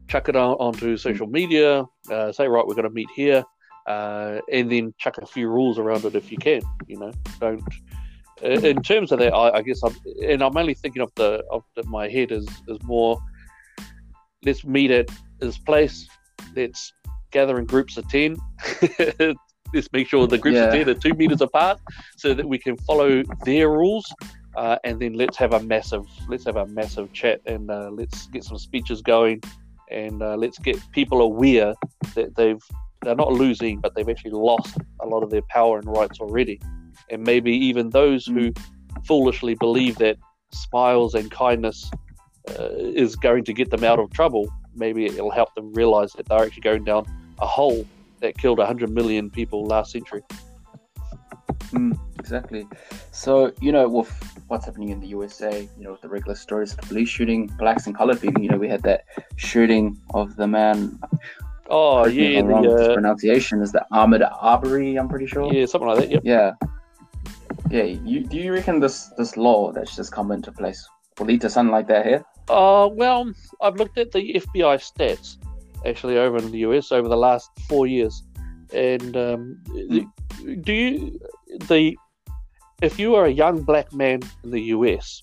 Chuck 0.08 0.30
it 0.30 0.36
on, 0.36 0.54
onto 0.54 0.98
social 0.98 1.28
media. 1.28 1.86
Uh, 2.10 2.32
say 2.32 2.48
right, 2.48 2.66
we're 2.66 2.76
going 2.76 2.88
to 2.88 2.94
meet 2.94 3.10
here, 3.16 3.44
uh, 3.88 4.40
and 4.52 4.72
then 4.72 4.94
chuck 4.98 5.18
a 5.18 5.26
few 5.26 5.48
rules 5.50 5.80
around 5.80 6.06
it 6.06 6.16
if 6.16 6.32
you 6.32 6.38
can. 6.38 6.62
You 6.88 7.00
know, 7.00 7.12
don't. 7.40 7.64
In 8.42 8.82
terms 8.82 9.12
of 9.12 9.20
that, 9.20 9.34
I, 9.34 9.58
I 9.58 9.62
guess 9.62 9.82
I'm, 9.84 9.96
and 10.24 10.42
I'm 10.42 10.58
only 10.58 10.74
thinking 10.74 11.02
of 11.02 11.12
the 11.16 11.44
of 11.52 11.64
the, 11.76 11.84
my 11.84 12.10
head 12.10 12.32
is 12.32 12.48
is 12.68 12.82
more. 12.84 13.20
Let's 14.44 14.66
meet 14.66 14.90
at 14.90 15.10
this 15.40 15.58
place. 15.60 16.08
Let's 16.56 16.92
gather 17.32 17.58
in 17.60 17.66
groups 17.66 17.98
of 17.98 18.08
10 18.10 18.38
let's 19.74 19.88
make 19.94 20.08
sure 20.08 20.28
the 20.28 20.38
groups 20.38 20.58
Yeah. 20.58 20.68
are 20.68 20.72
there, 20.72 20.86
they're 20.86 20.94
two 20.96 21.14
meters 21.14 21.42
apart, 21.42 21.80
so 22.18 22.34
that 22.34 22.48
we 22.48 22.58
can 22.58 22.78
follow 22.78 23.24
their 23.46 23.70
rules. 23.70 24.06
Uh, 24.56 24.78
and 24.84 25.00
then 25.00 25.14
let's 25.14 25.38
have 25.38 25.54
a 25.54 25.62
massive, 25.62 26.06
let's 26.28 26.46
have 26.46 26.58
a 26.58 26.66
massive 26.68 27.12
chat, 27.14 27.40
and 27.46 27.72
uh, 27.72 27.90
let's 27.92 28.28
get 28.28 28.44
some 28.44 28.58
speeches 28.58 29.02
going, 29.02 29.42
and 29.90 30.22
uh, 30.22 30.36
let's 30.36 30.60
get 30.60 30.78
people 30.92 31.22
aware 31.22 31.74
that 32.16 32.36
they've 32.36 32.62
they're 33.04 33.16
not 33.16 33.32
losing, 33.32 33.80
but 33.80 33.96
they've 33.96 34.08
actually 34.08 34.32
lost 34.32 34.78
a 35.00 35.08
lot 35.08 35.24
of 35.24 35.32
their 35.32 35.42
power 35.50 35.80
and 35.80 35.88
rights 35.88 36.20
already. 36.20 36.62
And 37.10 37.24
maybe 37.24 37.52
even 37.52 37.90
those 37.90 38.28
who 38.28 38.52
foolishly 39.08 39.56
believe 39.56 39.98
that 39.98 40.18
smiles 40.52 41.16
and 41.16 41.32
kindness 41.32 41.90
uh, 42.50 42.70
is 42.76 43.16
going 43.16 43.44
to 43.46 43.54
get 43.54 43.72
them 43.72 43.84
out 43.84 43.98
of 43.98 44.12
trouble, 44.12 44.48
maybe 44.76 45.08
it'll 45.08 45.32
help 45.32 45.52
them 45.56 45.74
realize 45.74 46.12
that 46.14 46.28
they're 46.28 46.44
actually 46.44 46.62
going 46.62 46.84
down 46.84 47.06
a 47.42 47.48
hole 47.48 47.86
that 48.20 48.38
killed 48.38 48.60
100 48.60 48.90
million 48.90 49.30
people 49.30 49.66
last 49.66 49.92
century. 49.92 50.22
Mm, 51.72 51.98
exactly. 52.20 52.68
So, 53.12 53.52
you 53.62 53.72
know, 53.72 53.88
with 53.88 54.10
what's 54.48 54.66
happening 54.66 54.90
in 54.90 55.00
the 55.00 55.08
USA, 55.08 55.68
you 55.78 55.84
know, 55.84 55.92
with 55.94 56.02
the 56.02 56.10
regular 56.10 56.36
stories 56.36 56.74
of 56.74 56.80
police 56.80 57.10
shooting 57.10 57.48
blacks 57.58 57.88
and 57.88 57.96
colored 57.96 58.20
people, 58.22 58.42
you 58.42 58.50
know, 58.50 58.58
we 58.58 58.68
had 58.68 58.84
that 58.84 59.06
shooting 59.38 59.98
of 60.14 60.36
the 60.36 60.48
man. 60.48 61.00
Oh, 61.70 62.04
correct 62.04 62.16
me 62.18 62.36
if 62.38 62.46
yeah, 62.46 62.62
the, 62.62 62.92
uh, 62.92 62.94
pronunciation 62.94 63.62
is 63.62 63.72
the 63.72 63.86
Ahmaud 63.94 64.30
Arbery, 64.42 64.98
I'm 64.98 65.08
pretty 65.08 65.28
sure. 65.28 65.52
yeah, 65.52 65.66
something 65.66 65.88
like 65.88 66.00
that. 66.00 66.12
Yep. 66.12 66.22
Yeah. 66.26 66.52
Yeah. 67.70 67.84
You, 67.84 68.26
do 68.26 68.38
you 68.38 68.52
reckon 68.54 68.82
this 68.82 69.06
this 69.18 69.38
law 69.38 69.72
that's 69.72 69.96
just 69.96 70.12
come 70.12 70.32
into 70.32 70.52
place 70.52 70.86
will 71.18 71.28
lead 71.28 71.42
to 71.42 71.50
something 71.50 71.72
like 71.72 71.88
that 71.88 72.06
here? 72.06 72.26
Uh, 72.50 72.90
well, 72.92 73.32
I've 73.62 73.76
looked 73.76 73.98
at 73.98 74.12
the 74.12 74.34
FBI 74.34 74.78
stats 74.80 75.38
actually 75.86 76.18
over 76.18 76.38
in 76.38 76.52
the 76.52 76.60
US 76.60 76.92
over 76.92 77.08
the 77.08 77.18
last 77.18 77.50
four 77.68 77.88
years, 77.88 78.24
and 78.74 79.16
um, 79.18 79.58
the- 79.90 80.08
do 80.62 80.74
you 80.74 81.20
the 81.68 81.98
if 82.82 82.98
you 82.98 83.16
are 83.16 83.26
a 83.26 83.32
young 83.32 83.62
black 83.62 83.94
man 83.94 84.20
in 84.44 84.52
the 84.52 84.62
US, 84.78 85.22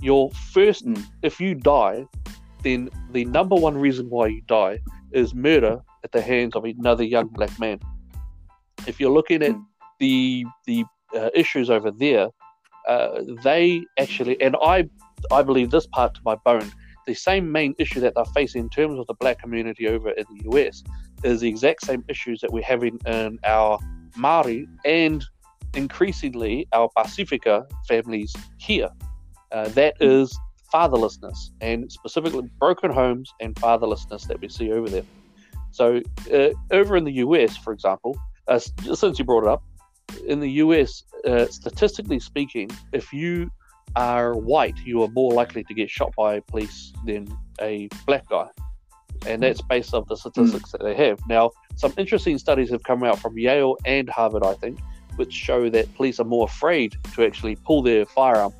your 0.00 0.30
first 0.52 0.86
Mm. 0.86 1.02
if 1.22 1.40
you 1.40 1.54
die, 1.54 2.04
then 2.62 2.88
the 3.12 3.24
number 3.24 3.56
one 3.56 3.76
reason 3.76 4.06
why 4.10 4.26
you 4.28 4.42
die 4.46 4.78
is 5.12 5.34
murder 5.34 5.80
at 6.04 6.12
the 6.12 6.20
hands 6.20 6.54
of 6.54 6.64
another 6.64 7.04
young 7.04 7.28
black 7.28 7.58
man. 7.58 7.78
If 8.86 9.00
you're 9.00 9.12
looking 9.12 9.42
at 9.42 9.52
Mm. 9.52 9.64
the 9.98 10.44
the 10.66 10.84
uh, 11.16 11.30
issues 11.34 11.70
over 11.70 11.90
there, 11.90 12.28
uh, 12.88 13.22
they 13.42 13.84
actually 13.98 14.40
and 14.40 14.56
I 14.62 14.88
I 15.30 15.42
believe 15.42 15.70
this 15.70 15.86
part 15.86 16.14
to 16.14 16.20
my 16.24 16.36
bone. 16.44 16.70
The 17.06 17.14
same 17.14 17.50
main 17.50 17.74
issue 17.78 18.00
that 18.00 18.14
they're 18.14 18.24
facing 18.26 18.62
in 18.62 18.70
terms 18.70 18.98
of 18.98 19.06
the 19.06 19.14
black 19.14 19.40
community 19.40 19.88
over 19.88 20.10
in 20.10 20.24
the 20.30 20.50
US 20.50 20.82
is 21.22 21.40
the 21.40 21.48
exact 21.48 21.84
same 21.84 22.04
issues 22.08 22.40
that 22.40 22.52
we're 22.52 22.62
having 22.62 22.98
in 23.06 23.38
our 23.44 23.78
Maori 24.16 24.66
and 24.84 25.24
increasingly 25.74 26.66
our 26.72 26.88
Pasifika 26.96 27.66
families 27.88 28.34
here. 28.58 28.90
Uh, 29.52 29.68
that 29.70 29.94
is 30.00 30.36
fatherlessness 30.72 31.50
and 31.60 31.90
specifically 31.90 32.48
broken 32.58 32.90
homes 32.90 33.32
and 33.40 33.54
fatherlessness 33.56 34.26
that 34.26 34.40
we 34.40 34.48
see 34.48 34.72
over 34.72 34.88
there. 34.88 35.04
So, 35.70 36.00
uh, 36.32 36.50
over 36.70 36.96
in 36.96 37.04
the 37.04 37.14
US, 37.14 37.56
for 37.56 37.72
example, 37.72 38.16
uh, 38.48 38.58
since 38.58 39.18
you 39.18 39.24
brought 39.24 39.44
it 39.44 39.50
up, 39.50 39.62
in 40.26 40.40
the 40.40 40.50
US, 40.52 41.04
uh, 41.26 41.46
statistically 41.46 42.20
speaking, 42.20 42.70
if 42.92 43.12
you 43.12 43.50
are 43.96 44.34
white, 44.34 44.76
you 44.84 45.02
are 45.02 45.08
more 45.08 45.32
likely 45.32 45.64
to 45.64 45.74
get 45.74 45.90
shot 45.90 46.12
by 46.16 46.40
police 46.40 46.92
than 47.06 47.28
a 47.60 47.88
black 48.06 48.28
guy. 48.28 48.48
And 49.26 49.42
that's 49.42 49.62
based 49.62 49.94
on 49.94 50.04
the 50.08 50.16
statistics 50.16 50.72
that 50.72 50.82
they 50.82 50.94
have. 50.94 51.18
Now, 51.28 51.50
some 51.76 51.94
interesting 51.96 52.36
studies 52.38 52.70
have 52.70 52.82
come 52.82 53.02
out 53.04 53.18
from 53.18 53.38
Yale 53.38 53.76
and 53.86 54.08
Harvard, 54.08 54.42
I 54.44 54.54
think, 54.54 54.78
which 55.16 55.32
show 55.32 55.70
that 55.70 55.92
police 55.94 56.20
are 56.20 56.24
more 56.24 56.44
afraid 56.46 56.96
to 57.14 57.24
actually 57.24 57.56
pull 57.56 57.82
their 57.82 58.04
firearm 58.04 58.52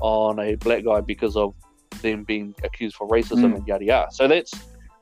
on 0.00 0.38
a 0.40 0.56
black 0.56 0.84
guy 0.84 1.00
because 1.00 1.36
of 1.36 1.54
them 2.02 2.24
being 2.24 2.54
accused 2.64 2.96
for 2.96 3.06
racism 3.08 3.52
Mm. 3.52 3.56
and 3.56 3.66
yada 3.68 3.84
yada. 3.84 4.12
So 4.12 4.26
that's 4.28 4.52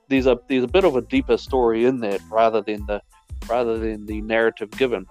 there's 0.08 0.26
a 0.26 0.38
there's 0.48 0.64
a 0.64 0.68
bit 0.68 0.84
of 0.84 0.96
a 0.96 1.02
deeper 1.02 1.36
story 1.36 1.84
in 1.84 2.00
that 2.00 2.20
rather 2.30 2.60
than 2.62 2.84
the 2.86 3.00
rather 3.48 3.78
than 3.78 4.06
the 4.06 4.20
narrative 4.22 4.70
given. 4.72 5.06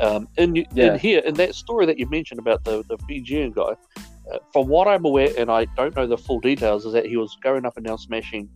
Um, 0.00 0.28
in, 0.38 0.56
Yeah. 0.56 0.94
in 0.94 0.98
here, 0.98 1.20
in 1.20 1.34
that 1.34 1.54
story 1.54 1.86
that 1.86 1.98
you 1.98 2.08
mentioned 2.08 2.40
about 2.40 2.64
the, 2.64 2.82
the 2.88 2.96
Fijian 3.06 3.52
guy, 3.52 3.74
uh, 4.32 4.38
from 4.52 4.68
what 4.68 4.88
I'm 4.88 5.04
aware, 5.04 5.30
and 5.36 5.50
I 5.50 5.66
don't 5.76 5.94
know 5.94 6.06
the 6.06 6.16
full 6.16 6.40
details, 6.40 6.86
is 6.86 6.92
that 6.92 7.06
he 7.06 7.16
was 7.16 7.36
going 7.42 7.66
up 7.66 7.76
and 7.76 7.84
down 7.86 7.98
smashing 7.98 8.48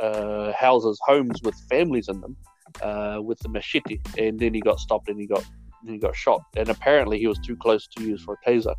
uh, 0.00 0.52
houses, 0.52 0.98
homes 1.04 1.42
with 1.42 1.54
families 1.68 2.08
in 2.08 2.20
them, 2.20 2.36
uh, 2.82 3.20
with 3.22 3.38
the 3.40 3.48
machete, 3.48 3.98
and 4.18 4.38
then 4.38 4.54
he 4.54 4.60
got 4.60 4.78
stopped 4.80 5.08
and 5.08 5.20
he 5.20 5.26
got 5.26 5.44
and 5.82 5.90
he 5.90 5.98
got 5.98 6.16
shot. 6.16 6.42
And 6.56 6.68
apparently, 6.68 7.18
he 7.18 7.26
was 7.26 7.38
too 7.38 7.56
close 7.56 7.86
to 7.88 8.02
use 8.02 8.22
for 8.22 8.34
a 8.34 8.48
taser. 8.48 8.74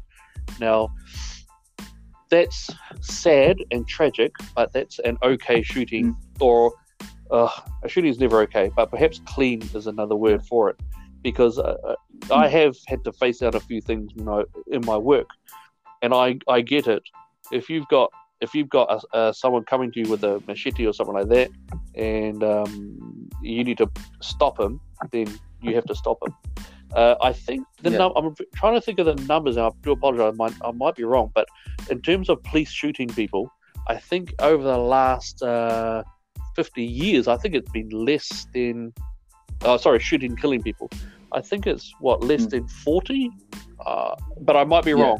Now, 0.59 0.89
that's 2.29 2.69
sad 3.01 3.57
and 3.71 3.87
tragic, 3.87 4.31
but 4.55 4.73
that's 4.73 4.99
an 4.99 5.17
okay 5.23 5.61
shooting, 5.61 6.15
or 6.39 6.73
uh, 7.31 7.49
a 7.83 7.87
shooting 7.87 8.11
is 8.11 8.19
never 8.19 8.41
okay, 8.41 8.69
but 8.75 8.89
perhaps 8.91 9.21
clean 9.25 9.61
is 9.73 9.87
another 9.87 10.15
word 10.15 10.45
for 10.45 10.69
it, 10.69 10.79
because 11.29 11.59
uh, 11.59 11.75
uh, 11.89 11.95
I 12.43 12.47
have 12.47 12.75
had 12.87 13.03
to 13.03 13.11
face 13.11 13.39
out 13.45 13.53
a 13.53 13.59
few 13.59 13.81
things 13.81 14.05
you 14.15 14.23
know, 14.23 14.45
in 14.75 14.81
my 14.85 14.97
work, 15.11 15.29
and 16.01 16.13
I 16.13 16.27
I 16.55 16.61
get 16.61 16.87
it. 16.95 17.03
If 17.51 17.69
you've 17.71 17.87
got 17.89 18.09
if 18.39 18.55
you've 18.55 18.69
got 18.69 18.87
a, 18.95 18.97
uh, 19.17 19.31
someone 19.33 19.63
coming 19.65 19.91
to 19.93 19.99
you 20.01 20.07
with 20.13 20.23
a 20.23 20.41
machete 20.47 20.85
or 20.89 20.93
something 20.93 21.15
like 21.15 21.29
that, 21.37 21.49
and 21.95 22.41
um, 22.55 22.71
you 23.41 23.61
need 23.63 23.79
to 23.79 23.89
stop 24.21 24.55
him, 24.57 24.79
then 25.11 25.27
you 25.61 25.75
have 25.75 25.85
to 25.85 25.95
stop 25.95 26.17
him. 26.25 26.33
Uh, 26.95 27.15
I 27.29 27.33
think 27.33 27.61
the 27.81 27.91
Yeah. 27.91 27.97
num- 28.01 28.13
I'm 28.15 28.33
trying 28.55 28.75
to 28.75 28.83
think 28.87 28.99
of 28.99 29.05
the 29.11 29.15
numbers, 29.33 29.57
and 29.57 29.65
I 29.65 29.71
do 29.81 29.91
apologize. 29.91 30.31
I 30.33 30.35
might, 30.43 30.55
I 30.63 30.71
might 30.71 30.95
be 30.95 31.03
wrong, 31.03 31.27
but 31.35 31.47
in 31.91 32.01
terms 32.09 32.29
of 32.29 32.41
police 32.43 32.71
shooting 32.71 33.09
people, 33.09 33.51
I 33.93 33.97
think 34.09 34.33
over 34.39 34.63
the 34.63 34.77
last 34.77 35.43
uh, 35.43 36.03
50 36.55 36.83
years, 36.83 37.27
I 37.27 37.35
think 37.41 37.53
it's 37.59 37.71
been 37.71 37.89
less 37.89 38.47
than. 38.53 38.93
Oh, 39.63 39.77
sorry, 39.77 39.99
shooting, 39.99 40.35
killing 40.35 40.61
people. 40.61 40.87
I 41.31 41.41
think 41.41 41.67
it's 41.67 41.93
what 41.99 42.23
less 42.23 42.45
Mm. 42.45 42.49
than 42.51 42.67
40, 42.67 43.29
uh, 43.85 44.15
but 44.41 44.55
I 44.55 44.63
might 44.63 44.85
be 44.85 44.91
Yeah. 44.91 45.03
wrong. 45.03 45.19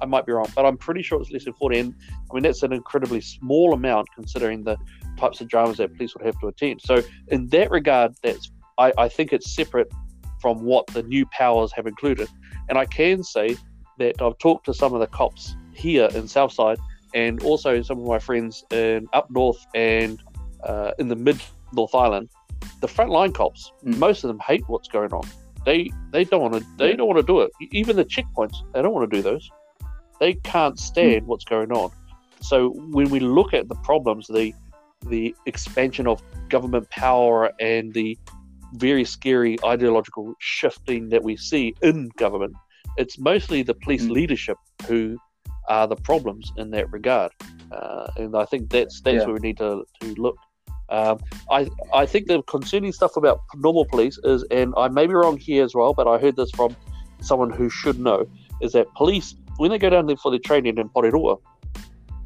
I 0.00 0.06
might 0.06 0.24
be 0.26 0.32
wrong, 0.32 0.46
but 0.54 0.64
I'm 0.64 0.76
pretty 0.76 1.02
sure 1.02 1.20
it's 1.20 1.30
less 1.32 1.44
than 1.44 1.54
40. 1.54 1.78
And 1.80 1.94
I 2.30 2.34
mean, 2.34 2.44
that's 2.44 2.62
an 2.62 2.72
incredibly 2.72 3.20
small 3.20 3.72
amount 3.74 4.06
considering 4.14 4.62
the 4.62 4.76
types 5.18 5.40
of 5.40 5.48
dramas 5.48 5.78
that 5.78 5.92
police 5.96 6.14
would 6.14 6.24
have 6.24 6.38
to 6.40 6.46
attend. 6.48 6.80
So, 6.82 7.02
in 7.28 7.48
that 7.48 7.70
regard, 7.72 8.14
that's 8.22 8.50
I, 8.78 8.92
I 8.96 9.08
think 9.08 9.32
it's 9.32 9.50
separate 9.52 9.90
from 10.40 10.62
what 10.62 10.86
the 10.88 11.02
new 11.02 11.26
powers 11.26 11.72
have 11.72 11.88
included. 11.88 12.28
And 12.68 12.78
I 12.78 12.84
can 12.84 13.24
say 13.24 13.56
that 13.98 14.22
I've 14.22 14.38
talked 14.38 14.66
to 14.66 14.74
some 14.74 14.94
of 14.94 15.00
the 15.00 15.08
cops 15.08 15.56
here 15.74 16.08
in 16.14 16.28
Southside 16.28 16.78
and 17.12 17.42
also 17.42 17.82
some 17.82 17.98
of 17.98 18.06
my 18.06 18.20
friends 18.20 18.64
in 18.70 19.08
up 19.12 19.28
north 19.32 19.58
and 19.74 20.22
uh, 20.62 20.92
in 21.00 21.08
the 21.08 21.16
mid 21.16 21.40
North 21.72 21.92
Island. 21.96 22.28
The 22.80 22.86
frontline 22.86 23.34
cops, 23.34 23.72
Mm. 23.84 23.98
most 23.98 24.22
of 24.22 24.28
them 24.28 24.38
hate 24.46 24.62
what's 24.68 24.86
going 24.86 25.12
on. 25.12 25.26
They 25.68 25.90
they 26.12 26.24
don't 26.24 26.40
want 26.40 26.54
to 26.54 26.64
they 26.78 26.96
don't 26.96 27.08
want 27.12 27.18
to 27.18 27.28
do 27.32 27.40
it. 27.44 27.50
Even 27.80 27.94
the 27.96 28.04
checkpoints, 28.14 28.56
they 28.72 28.80
don't 28.82 28.94
want 28.94 29.10
to 29.10 29.14
do 29.18 29.22
those. 29.22 29.46
They 30.18 30.32
can't 30.52 30.78
stand 30.78 31.26
what's 31.26 31.44
going 31.44 31.72
on. 31.72 31.90
So 32.40 32.70
when 32.96 33.10
we 33.10 33.20
look 33.20 33.52
at 33.52 33.68
the 33.68 33.74
problems, 33.90 34.26
the 34.28 34.54
the 35.14 35.34
expansion 35.44 36.06
of 36.06 36.22
government 36.48 36.88
power 36.88 37.52
and 37.60 37.92
the 37.92 38.16
very 38.86 39.04
scary 39.04 39.58
ideological 39.62 40.32
shifting 40.40 41.10
that 41.10 41.22
we 41.22 41.36
see 41.36 41.74
in 41.82 42.08
government, 42.16 42.54
it's 42.96 43.18
mostly 43.18 43.62
the 43.62 43.74
police 43.74 44.06
Mm. 44.06 44.12
leadership 44.12 44.56
who 44.86 45.18
are 45.68 45.86
the 45.86 45.96
problems 45.96 46.50
in 46.56 46.70
that 46.70 46.90
regard. 46.98 47.30
Uh, 47.70 48.06
and 48.16 48.34
I 48.34 48.46
think 48.46 48.70
that's 48.70 49.02
that's 49.02 49.16
Yeah. 49.20 49.26
where 49.26 49.34
we 49.34 49.40
need 49.48 49.58
to, 49.58 49.84
to 50.00 50.06
look. 50.24 50.36
Um, 50.90 51.18
I 51.50 51.68
I 51.92 52.06
think 52.06 52.28
the 52.28 52.42
concerning 52.42 52.92
stuff 52.92 53.16
about 53.16 53.40
normal 53.56 53.84
police 53.84 54.18
is, 54.24 54.44
and 54.50 54.72
I 54.76 54.88
may 54.88 55.06
be 55.06 55.14
wrong 55.14 55.36
here 55.36 55.64
as 55.64 55.74
well, 55.74 55.92
but 55.92 56.06
I 56.06 56.18
heard 56.18 56.36
this 56.36 56.50
from 56.52 56.74
someone 57.20 57.50
who 57.50 57.68
should 57.68 57.98
know, 57.98 58.26
is 58.60 58.72
that 58.72 58.86
police 58.94 59.34
when 59.58 59.70
they 59.70 59.78
go 59.78 59.90
down 59.90 60.06
there 60.06 60.16
for 60.16 60.30
their 60.30 60.40
training 60.40 60.78
in 60.78 60.88
Porirua, 60.88 61.38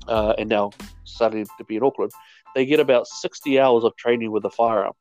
uh, 0.06 0.34
and 0.38 0.48
now 0.48 0.70
starting 1.04 1.46
to 1.58 1.64
be 1.64 1.76
in 1.76 1.82
Auckland, 1.82 2.12
they 2.54 2.64
get 2.64 2.78
about 2.78 3.06
sixty 3.06 3.58
hours 3.58 3.84
of 3.84 3.96
training 3.96 4.30
with 4.30 4.44
a 4.44 4.50
firearm. 4.50 4.92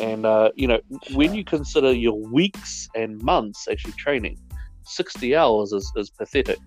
And 0.00 0.26
uh, 0.26 0.50
you 0.54 0.68
know, 0.68 0.80
when 1.14 1.34
you 1.34 1.44
consider 1.44 1.92
your 1.92 2.18
weeks 2.30 2.88
and 2.94 3.20
months 3.22 3.66
actually 3.70 3.92
training, 3.92 4.38
sixty 4.84 5.34
hours 5.34 5.72
is, 5.72 5.90
is 5.96 6.10
pathetic. 6.10 6.58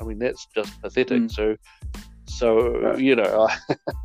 I 0.00 0.04
mean, 0.04 0.18
that's 0.18 0.46
just 0.54 0.80
pathetic. 0.82 1.22
Mm. 1.22 1.30
So, 1.30 1.56
so 2.38 2.96
you 2.96 3.14
know, 3.16 3.48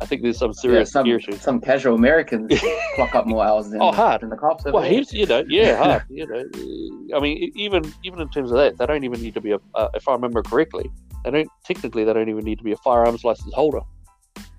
I 0.00 0.06
think 0.06 0.22
there's 0.22 0.38
some 0.38 0.50
Yeah, 0.50 0.60
serious 0.60 0.92
some, 0.92 1.06
issues. 1.06 1.40
some 1.40 1.60
casual 1.60 1.94
Americans 1.94 2.52
clock 2.94 3.14
up 3.14 3.26
more 3.26 3.44
hours 3.44 3.70
than, 3.70 3.80
Oh, 3.82 3.92
hard. 3.92 4.20
than 4.20 4.30
the 4.30 4.36
cops. 4.36 4.64
Well, 4.64 4.82
he's 4.82 5.12
you 5.12 5.26
know, 5.26 5.42
yeah, 5.48 5.76
hard. 5.82 6.02
You 6.08 6.26
know, 6.26 7.16
I 7.16 7.20
mean, 7.20 7.50
even 7.54 7.82
even 8.04 8.20
in 8.20 8.28
terms 8.30 8.50
of 8.50 8.56
that, 8.58 8.78
they 8.78 8.86
don't 8.86 9.04
even 9.04 9.20
need 9.20 9.34
to 9.34 9.40
be 9.40 9.52
a. 9.52 9.58
Uh, 9.74 9.88
if 9.94 10.06
I 10.08 10.12
remember 10.12 10.42
correctly, 10.42 10.90
they 11.24 11.30
don't 11.30 11.48
technically 11.64 12.04
they 12.04 12.12
don't 12.12 12.28
even 12.28 12.44
need 12.44 12.58
to 12.58 12.64
be 12.64 12.72
a 12.72 12.76
firearms 12.78 13.24
license 13.24 13.54
holder, 13.54 13.80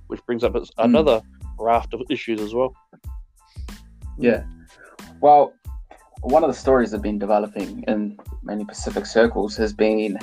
which 0.08 0.26
brings 0.26 0.44
up 0.44 0.54
Hmm. 0.56 0.64
another 0.78 1.22
raft 1.60 1.94
of 1.94 2.02
issues 2.10 2.40
as 2.42 2.54
well. 2.54 2.74
Yeah. 4.18 4.44
Well, 5.22 5.54
one 6.22 6.44
of 6.44 6.50
the 6.50 6.54
stories 6.56 6.92
that 6.92 6.98
have 6.98 7.04
been 7.04 7.20
developing 7.20 7.84
in 7.88 8.18
many 8.44 8.66
Pacific 8.66 9.06
circles 9.06 9.56
has 9.58 9.72
been, 9.74 10.18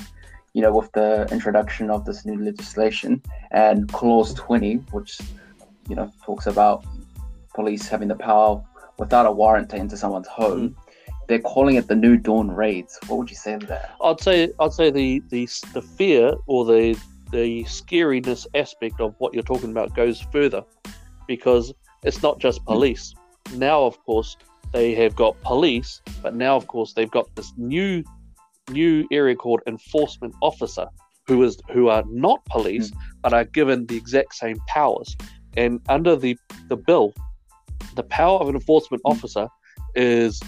you 0.56 0.62
know, 0.62 0.72
with 0.72 0.90
the 0.92 1.28
introduction 1.30 1.90
of 1.90 2.06
this 2.06 2.24
new 2.24 2.42
legislation 2.42 3.22
and 3.50 3.92
Clause 3.92 4.32
20, 4.32 4.76
which, 4.90 5.20
you 5.86 5.94
know, 5.94 6.10
talks 6.24 6.46
about 6.46 6.82
police 7.54 7.86
having 7.86 8.08
the 8.08 8.14
power 8.14 8.64
without 8.96 9.26
a 9.26 9.30
warrant 9.30 9.68
to 9.68 9.76
enter 9.76 9.98
someone's 9.98 10.28
home. 10.28 10.70
Mm. 10.70 10.74
They're 11.28 11.40
calling 11.40 11.76
it 11.76 11.88
the 11.88 11.94
new 11.94 12.16
dawn 12.16 12.50
raids. 12.50 12.98
What 13.06 13.18
would 13.18 13.28
you 13.28 13.36
say 13.36 13.58
to 13.58 13.66
that? 13.66 13.96
I'd 14.02 14.18
say 14.18 14.50
I'd 14.58 14.72
say 14.72 14.90
the 14.90 15.22
the, 15.28 15.46
the 15.74 15.82
fear 15.82 16.32
or 16.46 16.64
the 16.64 16.98
the 17.30 17.64
scariness 17.64 18.46
aspect 18.54 18.98
of 18.98 19.14
what 19.18 19.34
you're 19.34 19.42
talking 19.42 19.72
about 19.72 19.94
goes 19.94 20.22
further 20.32 20.64
because 21.28 21.74
it's 22.02 22.22
not 22.22 22.38
just 22.38 22.60
hmm. 22.60 22.72
police. 22.72 23.14
Mm. 23.50 23.58
Now, 23.58 23.82
of 23.84 24.02
course, 24.06 24.38
they 24.72 24.94
have 24.94 25.16
got 25.16 25.38
police, 25.42 26.00
but 26.22 26.34
now, 26.34 26.56
of 26.56 26.66
course, 26.66 26.94
they've 26.94 27.10
got 27.10 27.34
this 27.34 27.52
new 27.58 28.02
new 28.70 29.06
area 29.10 29.34
called 29.34 29.60
enforcement 29.66 30.34
officer, 30.42 30.86
who 31.26 31.42
is 31.42 31.58
who 31.70 31.88
are 31.88 32.04
not 32.08 32.44
police, 32.46 32.90
mm. 32.90 32.96
but 33.22 33.32
are 33.32 33.44
given 33.44 33.86
the 33.86 33.96
exact 33.96 34.34
same 34.34 34.56
powers. 34.68 35.16
And 35.56 35.80
under 35.88 36.16
the 36.16 36.36
the 36.68 36.76
bill, 36.76 37.14
the 37.94 38.02
power 38.04 38.38
of 38.38 38.48
an 38.48 38.54
enforcement 38.54 39.02
hmm. 39.04 39.12
officer 39.12 39.48
is 39.94 40.40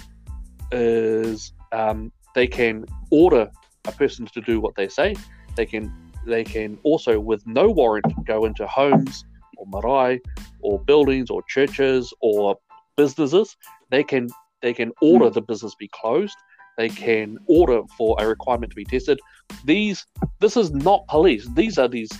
is 0.71 1.53
um, 1.73 2.12
they 2.35 2.47
can 2.47 2.85
order 3.11 3.51
a 3.87 3.93
person 3.93 4.27
to 4.27 4.41
do 4.41 4.61
what 4.61 4.75
they 4.77 4.89
say. 4.89 5.14
They 5.57 5.66
can 5.66 5.93
they 6.27 6.45
can 6.45 6.79
also, 6.83 7.19
with 7.19 7.47
no 7.47 7.71
warrant, 7.71 8.07
go 8.27 8.45
into 8.45 8.66
homes 8.66 9.25
or 9.57 9.66
marae 9.66 10.21
or 10.61 10.79
buildings 10.79 11.31
or 11.31 11.43
churches 11.49 12.12
or 12.21 12.57
businesses. 12.97 13.57
They 13.91 14.05
can 14.05 14.29
they 14.61 14.75
can 14.75 14.93
order 15.01 15.29
hmm. 15.29 15.35
the 15.35 15.43
business 15.43 15.75
be 15.75 15.89
closed. 15.93 16.37
They 16.79 16.89
can 16.89 17.39
order 17.47 17.83
for 17.99 18.16
a 18.20 18.26
requirement 18.26 18.70
to 18.70 18.76
be 18.76 18.85
tested. 18.85 19.18
These 19.64 20.07
this 20.39 20.57
is 20.57 20.70
not 20.70 21.07
police. 21.09 21.47
These 21.55 21.76
are 21.76 21.89
these 21.89 22.11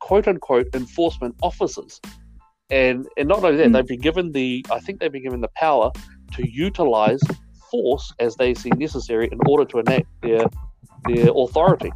quote 0.00 0.26
unquote 0.26 0.66
enforcement 0.74 1.36
officers. 1.42 2.00
And 2.70 3.06
and 3.16 3.28
not 3.28 3.44
only 3.44 3.56
that, 3.58 3.68
mm. 3.68 3.72
they've 3.72 3.86
been 3.86 4.00
given 4.00 4.32
the 4.32 4.66
I 4.70 4.80
think 4.80 4.98
they've 4.98 5.12
been 5.12 5.22
given 5.22 5.40
the 5.40 5.54
power 5.54 5.92
to 6.32 6.50
utilize 6.50 7.20
force 7.70 8.12
as 8.18 8.34
they 8.34 8.52
see 8.52 8.70
necessary 8.70 9.28
in 9.30 9.38
order 9.46 9.64
to 9.66 9.78
enact 9.78 10.08
their 10.22 10.44
their 11.08 11.30
authority. 11.34 11.92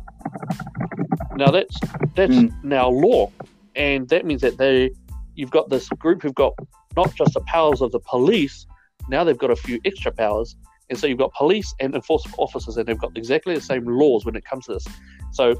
Now 1.36 1.50
that's 1.50 1.76
that's 2.14 2.32
mm. 2.32 2.64
now 2.64 2.88
law, 2.90 3.32
and 3.74 4.08
that 4.10 4.24
means 4.24 4.40
that 4.42 4.56
they 4.56 4.92
you've 5.34 5.50
got 5.50 5.68
this 5.68 5.88
group 5.88 6.22
who've 6.22 6.34
got 6.34 6.54
not 6.96 7.12
just 7.16 7.34
the 7.34 7.40
powers 7.40 7.80
of 7.80 7.90
the 7.90 7.98
police, 7.98 8.66
now 9.08 9.24
they've 9.24 9.36
got 9.36 9.50
a 9.50 9.56
few 9.56 9.80
extra 9.84 10.12
powers, 10.12 10.54
and 10.90 10.98
so 10.98 11.06
you've 11.06 11.18
got 11.18 11.32
police 11.32 11.74
and 11.80 11.94
enforcement 11.94 12.36
officers, 12.38 12.76
and 12.76 12.86
they've 12.86 12.98
got 12.98 13.16
exactly 13.16 13.54
the 13.54 13.60
same 13.60 13.84
laws 13.86 14.24
when 14.24 14.36
it 14.36 14.44
comes 14.44 14.66
to 14.66 14.74
this. 14.74 14.86
So 15.32 15.54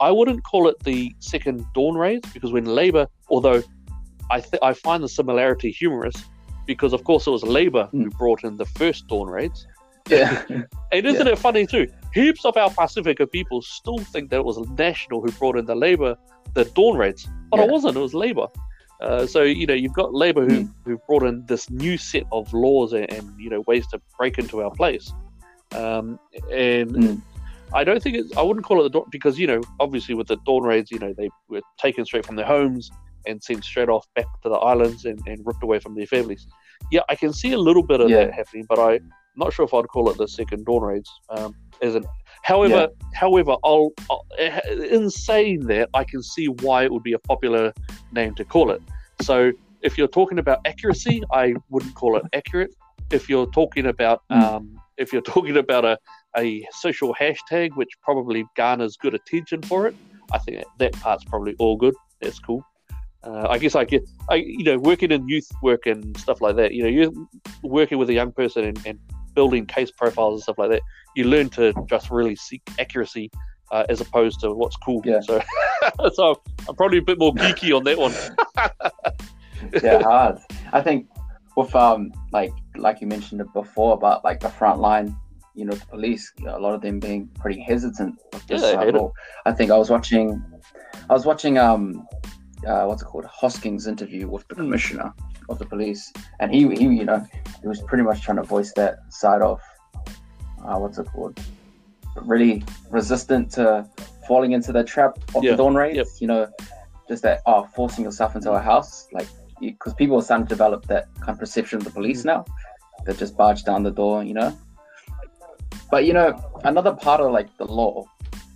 I 0.00 0.10
wouldn't 0.10 0.44
call 0.44 0.68
it 0.68 0.76
the 0.84 1.14
second 1.18 1.66
dawn 1.74 1.96
raids 1.96 2.28
because 2.32 2.52
when 2.52 2.64
Labour, 2.64 3.06
although 3.28 3.62
I 4.30 4.40
th- 4.40 4.62
I 4.62 4.72
find 4.72 5.02
the 5.02 5.08
similarity 5.08 5.70
humorous, 5.70 6.16
because 6.66 6.92
of 6.92 7.04
course 7.04 7.26
it 7.26 7.30
was 7.30 7.42
Labour 7.42 7.88
mm. 7.92 8.04
who 8.04 8.10
brought 8.10 8.44
in 8.44 8.56
the 8.56 8.64
first 8.64 9.08
dawn 9.08 9.28
raids. 9.28 9.66
Yeah. 10.08 10.42
and 10.92 11.06
isn't 11.06 11.26
yeah. 11.26 11.32
it 11.32 11.38
funny 11.38 11.66
too? 11.66 11.86
Heaps 12.14 12.44
of 12.44 12.56
our 12.56 12.70
Pasifika 12.70 13.30
people 13.30 13.60
still 13.62 13.98
think 13.98 14.30
that 14.30 14.36
it 14.36 14.44
was 14.44 14.58
National 14.78 15.20
who 15.20 15.30
brought 15.32 15.56
in 15.56 15.66
the 15.66 15.74
Labour, 15.74 16.16
the 16.54 16.64
dawn 16.64 16.96
raids, 16.96 17.28
but 17.50 17.58
yeah. 17.58 17.66
it 17.66 17.70
wasn't. 17.70 17.96
It 17.96 18.00
was 18.00 18.14
Labour. 18.14 18.46
Uh, 19.00 19.26
so 19.26 19.42
you 19.42 19.66
know 19.66 19.74
you've 19.74 19.94
got 19.94 20.12
Labour 20.12 20.46
who 20.46 20.68
who 20.84 21.00
brought 21.06 21.22
in 21.22 21.44
this 21.46 21.70
new 21.70 21.96
set 21.96 22.24
of 22.32 22.52
laws 22.52 22.92
and, 22.92 23.10
and 23.12 23.40
you 23.40 23.48
know 23.48 23.62
ways 23.66 23.86
to 23.88 24.00
break 24.18 24.38
into 24.38 24.62
our 24.62 24.70
place, 24.70 25.12
um, 25.72 26.18
and 26.52 26.90
mm. 26.90 27.22
I 27.72 27.82
don't 27.82 28.02
think 28.02 28.16
it's 28.16 28.36
I 28.36 28.42
wouldn't 28.42 28.66
call 28.66 28.80
it 28.80 28.82
the 28.84 28.90
dawn 28.90 29.06
because 29.10 29.38
you 29.38 29.46
know 29.46 29.62
obviously 29.78 30.14
with 30.14 30.26
the 30.26 30.36
dawn 30.44 30.64
raids 30.64 30.90
you 30.90 30.98
know 30.98 31.14
they 31.16 31.30
were 31.48 31.62
taken 31.78 32.04
straight 32.04 32.26
from 32.26 32.36
their 32.36 32.46
homes 32.46 32.90
and 33.26 33.42
sent 33.42 33.64
straight 33.64 33.88
off 33.88 34.06
back 34.14 34.26
to 34.42 34.48
the 34.48 34.56
islands 34.56 35.04
and, 35.04 35.20
and 35.26 35.44
ripped 35.46 35.62
away 35.62 35.78
from 35.78 35.94
their 35.94 36.06
families. 36.06 36.46
Yeah, 36.90 37.02
I 37.08 37.14
can 37.14 37.32
see 37.32 37.52
a 37.52 37.58
little 37.58 37.82
bit 37.82 38.00
of 38.00 38.10
yeah. 38.10 38.24
that 38.24 38.34
happening, 38.34 38.66
but 38.68 38.78
I'm 38.78 39.10
not 39.36 39.52
sure 39.52 39.64
if 39.64 39.74
I'd 39.74 39.88
call 39.88 40.10
it 40.10 40.16
the 40.16 40.26
second 40.26 40.66
dawn 40.66 40.82
raids. 40.82 41.10
Um, 41.28 41.54
as 41.82 41.94
an, 41.94 42.04
however, 42.42 42.88
yeah. 42.90 43.08
however, 43.14 43.56
I'll, 43.64 43.92
I'll, 44.10 44.26
in 44.38 45.10
saying 45.10 45.66
that, 45.66 45.90
I 45.94 46.04
can 46.04 46.22
see 46.22 46.46
why 46.46 46.84
it 46.84 46.92
would 46.92 47.02
be 47.02 47.12
a 47.12 47.18
popular 47.18 47.72
name 48.12 48.34
to 48.36 48.44
call 48.44 48.70
it. 48.70 48.82
So 49.22 49.52
if 49.82 49.96
you're 49.98 50.08
talking 50.08 50.38
about 50.38 50.60
accuracy, 50.66 51.22
I 51.32 51.54
wouldn't 51.68 51.94
call 51.94 52.16
it 52.16 52.24
accurate. 52.32 52.74
If 53.10 53.28
you're 53.28 53.50
talking 53.50 53.86
about 53.86 54.22
mm. 54.30 54.40
um, 54.40 54.80
if 54.96 55.12
you're 55.12 55.22
talking 55.36 55.56
about 55.56 55.84
a, 55.84 55.98
a 56.36 56.66
social 56.72 57.14
hashtag 57.14 57.70
which 57.74 57.90
probably 58.02 58.44
garners 58.56 58.96
good 58.96 59.14
attention 59.14 59.62
for 59.62 59.86
it, 59.86 59.96
I 60.32 60.38
think 60.38 60.64
that 60.78 60.92
part's 60.94 61.24
probably 61.24 61.56
all 61.58 61.76
good. 61.76 61.94
That's 62.20 62.38
cool. 62.38 62.64
Uh, 63.22 63.46
I 63.50 63.58
guess 63.58 63.74
I 63.74 63.84
get, 63.84 64.02
I 64.30 64.36
you 64.36 64.64
know, 64.64 64.78
working 64.78 65.10
in 65.10 65.28
youth 65.28 65.48
work 65.62 65.86
and 65.86 66.16
stuff 66.16 66.40
like 66.40 66.56
that. 66.56 66.72
You 66.72 66.84
know, 66.84 66.88
you're 66.88 67.12
working 67.62 67.98
with 67.98 68.08
a 68.08 68.14
young 68.14 68.32
person 68.32 68.64
and, 68.64 68.86
and 68.86 68.98
building 69.40 69.64
case 69.64 69.90
profiles 69.90 70.34
and 70.34 70.42
stuff 70.42 70.58
like 70.58 70.70
that. 70.70 70.82
You 71.16 71.24
learn 71.24 71.48
to 71.50 71.72
just 71.88 72.10
really 72.10 72.36
seek 72.36 72.60
accuracy 72.78 73.30
uh, 73.72 73.86
as 73.88 73.98
opposed 74.02 74.40
to 74.40 74.52
what's 74.52 74.76
cool. 74.76 75.00
Yeah. 75.02 75.20
So, 75.20 75.40
so 76.12 76.42
I'm 76.68 76.76
probably 76.76 76.98
a 76.98 77.06
bit 77.10 77.18
more 77.18 77.32
geeky 77.32 77.74
on 77.74 77.84
that 77.84 77.98
one. 78.06 78.12
yeah, 79.82 80.02
hard. 80.02 80.36
I 80.74 80.82
think 80.82 81.08
with 81.56 81.74
um 81.74 82.12
like 82.32 82.52
like 82.76 83.00
you 83.00 83.06
mentioned 83.06 83.40
it 83.40 83.50
before 83.54 83.94
about 83.94 84.24
like 84.24 84.40
the 84.40 84.50
front 84.50 84.78
line, 84.80 85.16
you 85.54 85.64
know, 85.64 85.72
the 85.72 85.86
police, 85.86 86.30
you 86.38 86.44
know, 86.44 86.58
a 86.58 86.62
lot 86.66 86.74
of 86.74 86.82
them 86.82 87.00
being 87.00 87.26
pretty 87.42 87.60
hesitant 87.60 88.16
with 88.34 88.46
this 88.46 88.60
yeah, 88.60 88.78
uh, 88.78 89.08
I 89.46 89.52
think 89.52 89.70
I 89.70 89.78
was 89.78 89.88
watching, 89.88 90.44
I 91.08 91.14
was 91.14 91.24
watching 91.24 91.56
um 91.56 92.06
uh, 92.66 92.84
what's 92.84 93.00
it 93.00 93.06
called 93.06 93.24
Hosking's 93.24 93.86
interview 93.86 94.28
with 94.28 94.46
the 94.48 94.54
hmm. 94.54 94.62
commissioner 94.62 95.14
of 95.48 95.58
the 95.58 95.64
police, 95.64 96.12
and 96.40 96.52
he 96.54 96.68
he 96.74 96.84
you 96.84 97.04
know 97.04 97.24
he 97.62 97.68
was 97.68 97.80
pretty 97.82 98.04
much 98.04 98.22
trying 98.22 98.36
to 98.36 98.42
voice 98.42 98.72
that 98.74 98.98
side 99.10 99.42
of 99.42 99.60
uh, 100.64 100.76
what's 100.76 100.98
it 100.98 101.06
called 101.06 101.38
really 102.22 102.64
resistant 102.90 103.50
to 103.52 103.88
falling 104.26 104.52
into 104.52 104.72
the 104.72 104.84
trap 104.84 105.18
of 105.34 105.42
yeah. 105.42 105.52
the 105.52 105.56
dawn 105.56 105.74
raids. 105.74 105.96
Yep. 105.96 106.06
You 106.20 106.26
know, 106.26 106.48
just 107.08 107.22
that 107.22 107.40
oh 107.46 107.64
forcing 107.74 108.04
yourself 108.04 108.36
into 108.36 108.52
a 108.52 108.60
house 108.60 109.08
like 109.12 109.26
because 109.60 109.92
people 109.94 110.16
are 110.16 110.22
starting 110.22 110.46
to 110.46 110.48
develop 110.48 110.86
that 110.86 111.08
kind 111.16 111.30
of 111.30 111.38
perception 111.38 111.78
of 111.78 111.84
the 111.84 111.90
police 111.90 112.22
hmm. 112.22 112.28
now 112.28 112.44
that 113.04 113.18
just 113.18 113.36
barge 113.36 113.64
down 113.64 113.82
the 113.82 113.90
door. 113.90 114.24
You 114.24 114.34
know, 114.34 114.58
but 115.90 116.04
you 116.04 116.12
know 116.12 116.34
another 116.64 116.94
part 116.94 117.20
of 117.20 117.32
like 117.32 117.56
the 117.58 117.66
law 117.66 118.04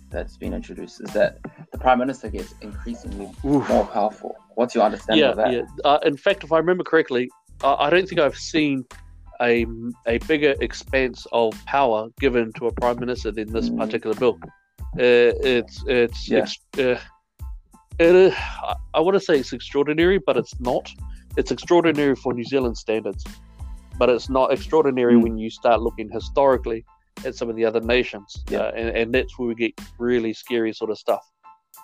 that's 0.09 0.37
been 0.37 0.53
introduced 0.53 1.01
is 1.01 1.11
that 1.11 1.39
the 1.71 1.77
prime 1.77 1.99
minister 1.99 2.29
gets 2.29 2.53
increasingly 2.61 3.25
Oof. 3.43 3.67
more 3.67 3.85
powerful. 3.87 4.35
What's 4.55 4.73
your 4.73 4.85
understanding 4.85 5.25
yeah, 5.25 5.31
of 5.31 5.37
that? 5.37 5.51
Yeah. 5.51 5.63
Uh, 5.83 5.99
in 6.03 6.15
fact, 6.15 6.43
if 6.43 6.53
I 6.53 6.57
remember 6.57 6.83
correctly, 6.83 7.29
I 7.65 7.89
don't 7.89 8.07
think 8.07 8.21
I've 8.21 8.37
seen 8.37 8.85
a, 9.41 9.65
a 10.07 10.17
bigger 10.19 10.55
expanse 10.61 11.25
of 11.31 11.53
power 11.65 12.07
given 12.19 12.53
to 12.53 12.67
a 12.67 12.71
prime 12.71 12.99
minister 12.99 13.31
than 13.31 13.51
this 13.51 13.69
mm. 13.69 13.77
particular 13.77 14.15
bill. 14.15 14.39
Uh, 14.97 15.35
it's 15.43 15.83
it's 15.87 16.29
yeah. 16.29 16.45
uh, 16.77 16.99
it, 17.99 18.33
I 18.93 18.99
want 18.99 19.15
to 19.15 19.19
say 19.19 19.39
it's 19.39 19.53
extraordinary, 19.53 20.19
but 20.19 20.37
it's 20.37 20.59
not. 20.59 20.89
It's 21.37 21.51
extraordinary 21.51 22.15
for 22.15 22.33
New 22.33 22.45
Zealand 22.45 22.77
standards, 22.77 23.25
but 23.97 24.09
it's 24.09 24.29
not 24.29 24.53
extraordinary 24.53 25.15
mm. 25.15 25.23
when 25.23 25.37
you 25.37 25.49
start 25.49 25.81
looking 25.81 26.09
historically 26.09 26.85
at 27.25 27.35
some 27.35 27.49
of 27.49 27.55
the 27.55 27.65
other 27.65 27.81
nations. 27.81 28.43
Yeah. 28.49 28.59
Uh, 28.59 28.71
and, 28.75 28.97
and 28.97 29.13
that's 29.13 29.37
where 29.37 29.47
we 29.47 29.55
get 29.55 29.79
really 29.97 30.33
scary 30.33 30.73
sort 30.73 30.91
of 30.91 30.97
stuff. 30.97 31.25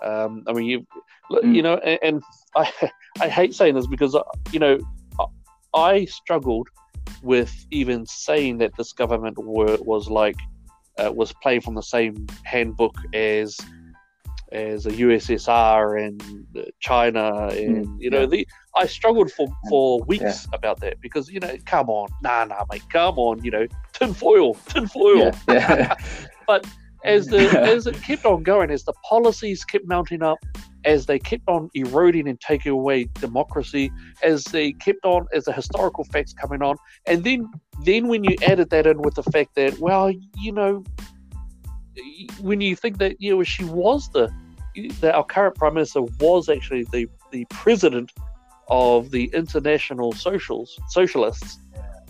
Um, 0.04 0.44
I 0.48 0.54
mean, 0.54 0.66
you, 0.66 0.86
mm. 1.32 1.56
you 1.56 1.62
know, 1.62 1.76
and, 1.78 2.00
and, 2.02 2.24
I, 2.56 2.72
I 3.22 3.28
hate 3.28 3.54
saying 3.54 3.76
this 3.76 3.88
because, 3.88 4.16
uh, 4.16 4.24
you 4.52 4.60
know, 4.60 4.80
I 5.74 6.06
struggled 6.06 6.70
with 7.24 7.54
even 7.72 8.06
saying 8.06 8.58
that 8.60 8.72
this 8.78 8.94
government 8.94 9.38
were, 9.38 9.78
was 9.82 10.10
like, 10.10 10.36
uh, 10.98 11.12
was 11.12 11.34
playing 11.42 11.62
from 11.62 11.76
the 11.76 11.84
same 11.84 12.28
handbook 12.44 12.96
as 13.14 13.58
as 14.52 14.86
a 14.86 14.92
USSR 14.92 16.06
and 16.06 16.22
China, 16.82 17.48
and 17.48 17.88
mm, 17.88 17.96
you 18.00 18.10
know, 18.10 18.22
yeah. 18.22 18.26
the 18.26 18.48
I 18.76 18.86
struggled 18.86 19.32
for 19.32 19.48
for 19.70 20.02
weeks 20.04 20.24
yeah. 20.24 20.58
about 20.58 20.80
that 20.82 21.00
because 21.02 21.30
you 21.30 21.40
know, 21.40 21.56
come 21.66 21.90
on, 21.90 22.10
nah, 22.22 22.44
nah, 22.46 22.66
mate, 22.70 22.84
come 22.90 23.18
on, 23.18 23.44
you 23.44 23.52
know, 23.52 23.68
tinfoil, 23.94 24.56
tinfoil. 24.68 25.32
Yeah. 25.48 25.96
but 26.48 26.68
as 27.06 27.28
the 27.28 27.50
as 27.62 27.88
it 27.88 28.02
kept 28.02 28.26
on 28.26 28.44
going, 28.44 28.72
as 28.72 28.84
the 28.84 28.94
policies 29.08 29.64
kept 29.64 29.88
mounting 29.88 30.22
up, 30.22 30.40
as 30.86 31.06
they 31.06 31.20
kept 31.20 31.44
on 31.48 31.70
eroding 31.74 32.28
and 32.28 32.40
taking 32.42 32.72
away 32.72 33.08
democracy, 33.20 33.92
as 34.24 34.44
they 34.46 34.74
kept 34.74 35.06
on, 35.06 35.28
as 35.34 35.46
the 35.46 35.54
historical 35.54 36.04
facts 36.06 36.34
coming 36.34 36.62
on, 36.62 36.76
and 37.08 37.24
then 37.24 37.50
then 37.84 38.08
when 38.08 38.24
you 38.24 38.36
added 38.44 38.70
that 38.70 38.86
in 38.86 39.02
with 39.02 39.16
the 39.16 39.24
fact 39.24 39.56
that, 39.56 39.80
well, 39.80 40.12
you 40.38 40.52
know, 40.52 40.84
when 42.40 42.62
you 42.62 42.76
think 42.76 42.98
that 43.00 43.20
you 43.20 43.36
know 43.36 43.44
she 43.44 43.64
was 43.66 44.10
the 44.10 44.30
that 45.02 45.14
our 45.16 45.24
current 45.26 45.56
prime 45.56 45.74
minister 45.74 46.02
was 46.20 46.50
actually 46.50 46.84
the 46.92 47.08
the 47.32 47.46
president 47.50 48.12
of 48.70 49.12
the 49.12 49.30
international 49.34 50.12
socials 50.14 50.80
socialists 50.90 51.60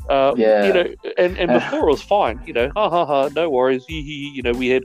Uh, 0.09 0.33
Yeah. 0.35 0.65
You 0.65 0.73
know, 0.73 0.87
and, 1.17 1.37
and 1.37 1.51
before 1.59 1.87
it 1.87 1.91
was 1.91 2.01
fine. 2.01 2.41
You 2.45 2.53
know, 2.53 2.71
ha 2.75 2.89
ha 2.89 3.05
ha, 3.05 3.29
no 3.35 3.49
worries. 3.49 3.85
He, 3.87 4.01
he, 4.01 4.31
you 4.35 4.41
know, 4.41 4.51
we 4.51 4.67
had 4.67 4.83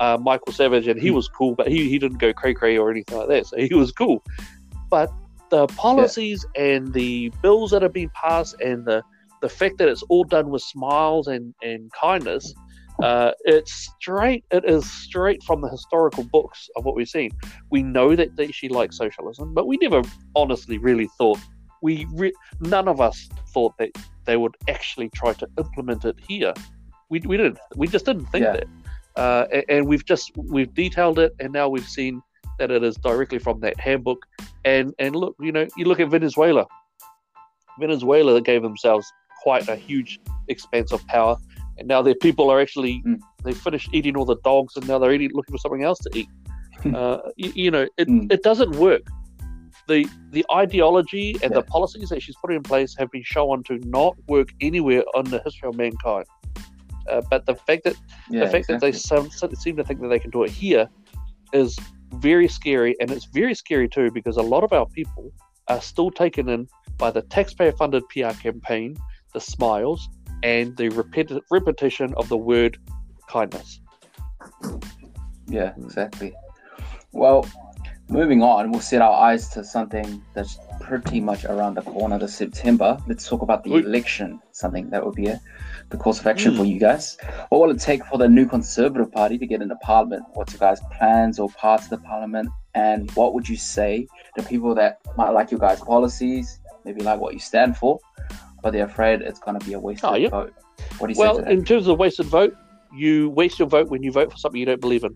uh, 0.00 0.18
Michael 0.20 0.52
Savage, 0.52 0.86
and 0.88 1.00
he 1.00 1.08
Hmm. 1.08 1.14
was 1.14 1.28
cool, 1.28 1.54
but 1.54 1.68
he, 1.68 1.88
he 1.88 1.98
didn't 1.98 2.18
go 2.18 2.32
cray 2.32 2.54
cray 2.54 2.76
or 2.78 2.90
anything 2.90 3.18
like 3.18 3.28
that. 3.28 3.46
So 3.46 3.56
he 3.58 3.74
was 3.74 3.92
cool. 3.92 4.22
But 4.90 5.10
the 5.50 5.66
policies 5.68 6.44
and 6.56 6.92
the 6.92 7.30
bills 7.42 7.70
that 7.72 7.82
have 7.82 7.92
been 7.92 8.10
passed, 8.10 8.54
and 8.60 8.84
the 8.84 9.02
the 9.42 9.48
fact 9.48 9.78
that 9.78 9.88
it's 9.88 10.02
all 10.04 10.24
done 10.24 10.48
with 10.50 10.62
smiles 10.62 11.26
and 11.26 11.54
and 11.62 11.90
kindness, 11.92 12.54
uh, 13.02 13.32
it's 13.44 13.72
straight. 13.72 14.44
It 14.50 14.64
is 14.64 14.90
straight 14.90 15.42
from 15.42 15.60
the 15.60 15.68
historical 15.68 16.24
books 16.24 16.68
of 16.76 16.84
what 16.84 16.94
we've 16.96 17.08
seen. 17.08 17.30
We 17.70 17.82
know 17.82 18.16
that 18.16 18.36
they, 18.36 18.48
she 18.52 18.68
likes 18.68 18.96
socialism, 18.96 19.52
but 19.54 19.66
we 19.66 19.76
never 19.82 20.02
honestly 20.34 20.78
really 20.78 21.08
thought 21.18 21.38
we 21.82 22.06
re- 22.12 22.32
none 22.60 22.88
of 22.88 23.00
us 23.00 23.28
thought 23.52 23.76
that 23.78 23.90
they 24.24 24.36
would 24.38 24.56
actually 24.68 25.10
try 25.10 25.34
to 25.34 25.46
implement 25.58 26.04
it 26.06 26.16
here. 26.26 26.54
We, 27.10 27.20
we 27.20 27.36
didn't. 27.36 27.58
We 27.76 27.86
just 27.88 28.06
didn't 28.06 28.24
think 28.26 28.44
Yeah. 28.44 28.52
that. 28.52 28.64
Uh, 29.16 29.46
and, 29.52 29.64
and 29.68 29.86
we've 29.86 30.04
just 30.04 30.32
we've 30.36 30.72
detailed 30.74 31.18
it, 31.18 31.32
and 31.40 31.52
now 31.52 31.68
we've 31.68 31.88
seen 31.88 32.20
that 32.58 32.70
it 32.70 32.82
is 32.82 32.96
directly 32.96 33.38
from 33.38 33.60
that 33.60 33.78
handbook. 33.78 34.24
And 34.64 34.94
and 34.98 35.14
look, 35.16 35.36
you 35.40 35.52
know, 35.52 35.66
you 35.76 35.84
look 35.84 36.00
at 36.00 36.08
Venezuela. 36.10 36.66
Venezuela 37.78 38.40
gave 38.40 38.62
themselves 38.62 39.06
quite 39.42 39.68
a 39.68 39.76
huge 39.76 40.20
expanse 40.48 40.92
of 40.92 41.04
power, 41.06 41.36
and 41.78 41.86
now 41.88 42.02
their 42.02 42.14
people 42.14 42.50
are 42.50 42.60
actually 42.60 43.02
Mm. 43.06 43.18
they 43.44 43.52
finished 43.52 43.90
eating 43.92 44.16
all 44.16 44.24
the 44.24 44.36
dogs, 44.44 44.76
and 44.76 44.86
now 44.88 44.98
they're 44.98 45.12
eating 45.12 45.30
looking 45.34 45.52
for 45.52 45.58
something 45.58 45.82
else 45.82 45.98
to 46.00 46.10
eat. 46.18 46.28
uh, 46.94 47.18
you, 47.36 47.52
you 47.54 47.70
know, 47.70 47.86
it, 47.96 48.08
Mm. 48.08 48.30
it 48.32 48.42
doesn't 48.42 48.72
work. 48.76 49.02
The 49.88 50.06
the 50.30 50.44
ideology 50.52 51.32
and 51.42 51.50
Yeah. 51.52 51.60
the 51.60 51.62
policies 51.62 52.08
that 52.10 52.22
she's 52.22 52.36
putting 52.40 52.56
in 52.56 52.62
place 52.62 52.94
have 52.98 53.10
been 53.10 53.22
shown 53.24 53.62
to 53.64 53.78
not 53.98 54.16
work 54.28 54.48
anywhere 54.60 55.04
on 55.14 55.24
the 55.24 55.40
history 55.44 55.68
of 55.68 55.76
mankind. 55.76 56.26
Uh, 57.10 57.22
but 57.30 57.46
the 57.46 57.54
fact 57.54 57.84
that 57.84 57.96
Yeah, 58.30 58.44
the 58.44 58.50
fact 58.50 58.68
that 58.68 58.80
they 58.80 58.92
some, 58.92 59.30
seem 59.30 59.76
to 59.76 59.84
think 59.84 60.00
that 60.00 60.08
they 60.08 60.18
can 60.18 60.30
do 60.30 60.42
it 60.44 60.50
here 60.50 60.88
is 61.52 61.78
very 62.14 62.48
scary, 62.48 62.96
and 63.00 63.10
it's 63.10 63.26
very 63.26 63.54
scary 63.54 63.88
too 63.88 64.10
because 64.10 64.36
a 64.36 64.42
lot 64.42 64.64
of 64.64 64.72
our 64.72 64.86
people 64.86 65.32
are 65.68 65.80
still 65.80 66.10
taken 66.10 66.48
in 66.48 66.68
by 66.98 67.10
the 67.10 67.22
taxpayer-funded 67.22 68.02
PR 68.08 68.30
campaign, 68.40 68.96
the 69.32 69.40
smiles, 69.40 70.08
and 70.42 70.76
the 70.76 70.88
repeti- 70.90 71.40
repetition 71.50 72.14
of 72.16 72.28
the 72.28 72.36
word 72.36 72.78
kindness. 73.28 73.80
Yeah, 75.46 75.72
exactly. 75.76 76.34
Well, 77.12 77.46
moving 78.08 78.42
on, 78.42 78.70
we'll 78.70 78.80
set 78.80 79.02
our 79.02 79.12
eyes 79.12 79.48
to 79.50 79.64
something 79.64 80.22
that's 80.34 80.58
pretty 80.80 81.20
much 81.20 81.44
around 81.44 81.74
the 81.74 81.82
corner 81.82 82.18
this 82.18 82.34
September. 82.36 82.98
Let's 83.06 83.26
talk 83.28 83.42
about 83.42 83.64
the 83.64 83.72
Oi. 83.72 83.78
election, 83.80 84.40
something 84.52 84.90
that 84.90 85.04
would 85.04 85.14
be 85.14 85.26
a, 85.26 85.40
the 85.90 85.96
course 85.96 86.20
of 86.20 86.26
action 86.26 86.52
Mm. 86.52 86.56
for 86.58 86.64
you 86.64 86.78
guys. 86.78 87.16
What 87.48 87.60
will 87.60 87.70
it 87.70 87.80
take 87.80 88.04
for 88.04 88.18
the 88.18 88.28
new 88.28 88.46
Conservative 88.46 89.10
Party 89.10 89.38
to 89.38 89.46
get 89.46 89.62
into 89.62 89.76
Parliament? 89.76 90.24
What's 90.34 90.52
your 90.52 90.60
guys' 90.60 90.80
plans 90.98 91.38
or 91.38 91.48
parts 91.50 91.84
of 91.84 91.90
the 91.90 91.98
Parliament? 91.98 92.48
And 92.74 93.10
what 93.12 93.34
would 93.34 93.48
you 93.48 93.56
say 93.56 94.06
to 94.36 94.42
people 94.42 94.74
that 94.74 94.98
might 95.16 95.30
like 95.30 95.50
your 95.50 95.60
guys' 95.60 95.80
policies, 95.80 96.60
maybe 96.84 97.02
like 97.02 97.20
what 97.20 97.32
you 97.34 97.40
stand 97.40 97.76
for, 97.76 97.98
but 98.62 98.72
they're 98.72 98.86
afraid 98.86 99.22
it's 99.22 99.38
going 99.40 99.58
to 99.58 99.64
be 99.66 99.72
a 99.74 99.78
wasted 99.78 100.10
Oh, 100.10 100.14
yeah. 100.16 100.28
vote? 100.28 100.52
What 100.98 101.06
do 101.08 101.12
you 101.14 101.18
Well, 101.18 101.36
say 101.36 101.42
that? 101.44 101.52
in 101.52 101.64
terms 101.64 101.86
of 101.86 101.98
wasted 101.98 102.26
vote, 102.26 102.54
you 102.96 103.30
waste 103.30 103.58
your 103.58 103.68
vote 103.68 103.88
when 103.88 104.02
you 104.02 104.12
vote 104.12 104.30
for 104.30 104.38
something 104.38 104.58
you 104.60 104.66
don't 104.66 104.80
believe 104.80 105.04
in. 105.04 105.14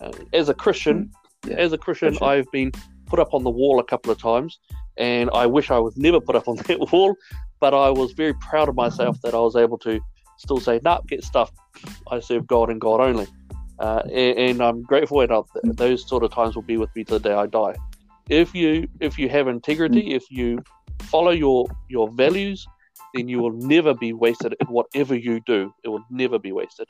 Uh, 0.00 0.10
as 0.32 0.48
a 0.48 0.54
Christian, 0.54 1.04
Mm, 1.04 1.10
yeah, 1.46 1.54
as 1.56 1.72
a 1.72 1.78
Christian, 1.78 2.10
Christian. 2.10 2.28
I've 2.28 2.50
been 2.52 2.72
put 3.06 3.18
up 3.18 3.34
on 3.34 3.44
the 3.44 3.50
wall 3.50 3.78
a 3.80 3.84
couple 3.84 4.10
of 4.10 4.18
times, 4.18 4.58
and 4.96 5.30
I 5.32 5.46
wish 5.46 5.70
I 5.70 5.78
was 5.78 5.96
never 5.96 6.20
put 6.20 6.36
up 6.36 6.48
on 6.48 6.56
that 6.68 6.92
wall. 6.92 7.16
But 7.60 7.72
I 7.74 7.90
was 7.90 8.12
very 8.12 8.34
proud 8.34 8.68
of 8.68 8.74
myself 8.74 9.18
that 9.22 9.34
I 9.34 9.38
was 9.38 9.56
able 9.56 9.78
to 9.78 10.00
still 10.38 10.58
say, 10.60 10.80
"Nah, 10.82 11.00
get 11.08 11.24
stuffed. 11.24 11.54
I 12.10 12.20
serve 12.20 12.46
God 12.46 12.70
and 12.70 12.80
God 12.80 13.00
only," 13.00 13.26
uh, 13.78 14.02
and, 14.12 14.38
and 14.38 14.62
I'm 14.62 14.82
grateful. 14.82 15.20
And 15.20 15.32
I'll, 15.32 15.48
those 15.64 16.06
sort 16.08 16.24
of 16.24 16.32
times 16.32 16.54
will 16.54 16.62
be 16.62 16.76
with 16.76 16.94
me 16.94 17.04
to 17.04 17.14
the 17.14 17.20
day 17.20 17.32
I 17.34 17.46
die. 17.46 17.74
If 18.28 18.54
you 18.54 18.88
if 19.00 19.18
you 19.18 19.28
have 19.28 19.48
integrity, 19.48 20.14
if 20.14 20.24
you 20.30 20.62
follow 21.02 21.30
your 21.30 21.66
your 21.88 22.10
values, 22.10 22.66
then 23.14 23.28
you 23.28 23.38
will 23.38 23.52
never 23.52 23.94
be 23.94 24.12
wasted 24.12 24.54
in 24.60 24.66
whatever 24.66 25.14
you 25.14 25.40
do. 25.46 25.72
It 25.84 25.88
will 25.88 26.04
never 26.10 26.38
be 26.38 26.52
wasted. 26.52 26.88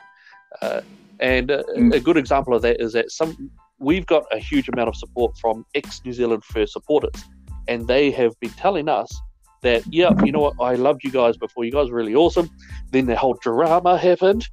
Uh, 0.62 0.80
and 1.20 1.50
uh, 1.50 1.62
Mm. 1.76 1.94
a 1.94 2.00
good 2.00 2.16
example 2.16 2.54
of 2.54 2.62
that 2.62 2.80
is 2.80 2.92
that 2.92 3.10
some 3.10 3.50
we've 3.84 4.06
got 4.06 4.24
a 4.32 4.38
huge 4.38 4.68
amount 4.68 4.88
of 4.88 4.96
support 4.96 5.36
from 5.38 5.64
ex 5.74 6.00
New 6.04 6.12
Zealand 6.12 6.44
First 6.44 6.72
supporters, 6.72 7.24
and 7.68 7.86
they 7.86 8.10
have 8.10 8.38
been 8.40 8.50
telling 8.50 8.88
us 8.88 9.14
that, 9.62 9.82
yeah, 9.92 10.10
you 10.24 10.32
know 10.32 10.40
what, 10.40 10.54
I 10.60 10.74
loved 10.74 11.04
you 11.04 11.10
guys 11.10 11.36
before. 11.36 11.64
You 11.64 11.72
guys 11.72 11.90
were 11.90 11.96
really 11.96 12.14
awesome. 12.14 12.50
Then 12.90 13.06
the 13.06 13.16
whole 13.16 13.34
drama 13.34 13.96
happened. 13.96 14.48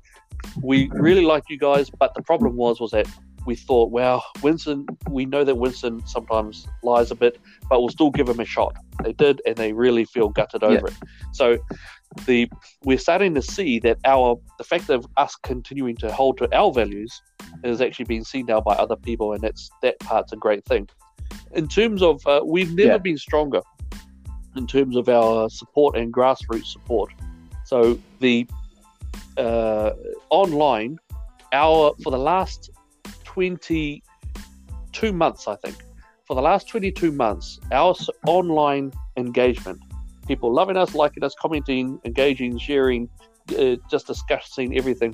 We 0.61 0.89
really 0.93 1.23
liked 1.23 1.49
you 1.49 1.57
guys, 1.57 1.89
but 1.89 2.13
the 2.15 2.21
problem 2.21 2.55
was 2.55 2.79
was 2.79 2.91
that 2.91 3.07
we 3.45 3.55
thought, 3.55 3.91
wow, 3.91 4.21
Winston. 4.41 4.85
We 5.09 5.25
know 5.25 5.43
that 5.43 5.55
Winston 5.55 6.05
sometimes 6.05 6.67
lies 6.83 7.11
a 7.11 7.15
bit, 7.15 7.39
but 7.69 7.79
we'll 7.79 7.89
still 7.89 8.11
give 8.11 8.29
him 8.29 8.39
a 8.39 8.45
shot. 8.45 8.75
They 9.03 9.13
did, 9.13 9.41
and 9.45 9.55
they 9.55 9.73
really 9.73 10.05
feel 10.05 10.29
gutted 10.29 10.63
over 10.63 10.87
it. 10.87 10.93
So 11.31 11.57
the 12.25 12.49
we're 12.83 12.97
starting 12.97 13.33
to 13.35 13.41
see 13.41 13.79
that 13.79 13.97
our 14.05 14.39
the 14.57 14.63
fact 14.63 14.89
of 14.89 15.05
us 15.17 15.35
continuing 15.43 15.95
to 15.97 16.11
hold 16.11 16.37
to 16.37 16.55
our 16.55 16.71
values 16.71 17.21
is 17.63 17.81
actually 17.81 18.05
being 18.05 18.23
seen 18.23 18.45
now 18.47 18.61
by 18.61 18.73
other 18.73 18.95
people, 18.95 19.33
and 19.33 19.41
that's 19.41 19.69
that 19.81 19.97
part's 19.99 20.33
a 20.33 20.35
great 20.35 20.65
thing. 20.65 20.87
In 21.53 21.67
terms 21.67 22.01
of, 22.01 22.25
uh, 22.27 22.41
we've 22.45 22.73
never 22.73 22.89
Yeah. 22.89 22.97
been 22.97 23.17
stronger 23.17 23.61
in 24.55 24.67
terms 24.67 24.95
of 24.95 25.07
our 25.07 25.49
support 25.49 25.95
and 25.97 26.13
grassroots 26.13 26.65
support. 26.65 27.11
So 27.65 27.97
the 28.19 28.47
uh, 29.37 29.91
online, 30.29 30.99
our 31.53 31.93
for 32.03 32.11
the 32.11 32.17
last 32.17 32.69
twenty 33.23 34.03
two 34.91 35.13
months, 35.13 35.47
I 35.47 35.55
think, 35.55 35.77
for 36.25 36.35
the 36.35 36.41
last 36.41 36.67
twenty 36.67 36.91
two 36.91 37.13
months, 37.13 37.59
our 37.71 37.95
online 38.27 38.91
engagement, 39.15 39.79
people 40.31 40.53
loving 40.53 40.77
us, 40.77 40.95
liking 40.95 41.25
us, 41.25 41.35
commenting, 41.37 41.99
engaging, 42.05 42.57
sharing, 42.57 43.09
uh, 43.59 43.75
just 43.89 44.07
discussing 44.07 44.77
everything. 44.77 45.13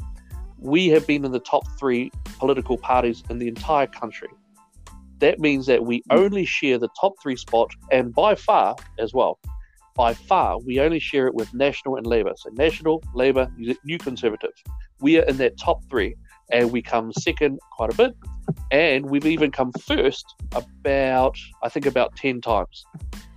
We 0.59 0.89
have 0.89 1.07
been 1.07 1.25
in 1.25 1.31
the 1.31 1.39
top 1.39 1.63
three 1.79 2.11
political 2.37 2.77
parties 2.77 3.23
in 3.31 3.39
the 3.39 3.47
entire 3.47 3.87
country. 3.87 4.29
That 5.17 5.39
means 5.39 5.65
that 5.65 5.83
we 5.83 6.03
only 6.11 6.45
share 6.45 6.77
the 6.77 6.89
top 7.01 7.13
three 7.19 7.35
spot, 7.35 7.71
and 7.91 8.13
by 8.13 8.35
far 8.35 8.75
as 8.99 9.11
well, 9.11 9.39
by 9.95 10.13
far, 10.13 10.59
we 10.59 10.79
only 10.79 10.99
share 10.99 11.25
it 11.25 11.33
with 11.33 11.51
National 11.55 11.95
and 11.95 12.05
Labour. 12.05 12.33
So 12.35 12.51
National, 12.53 13.03
Labour, 13.15 13.51
New 13.83 13.97
Conservatives. 13.97 14.61
We 15.01 15.17
are 15.17 15.23
in 15.23 15.37
that 15.37 15.57
top 15.57 15.83
three, 15.89 16.15
and 16.51 16.71
we 16.71 16.83
come 16.83 17.11
second 17.11 17.59
quite 17.71 17.91
a 17.91 17.95
bit, 17.95 18.13
and 18.69 19.09
we've 19.09 19.25
even 19.25 19.49
come 19.49 19.71
first 19.71 20.25
about 20.51 21.35
I 21.63 21.69
think 21.69 21.87
about 21.87 22.15
ten 22.15 22.39
times, 22.39 22.85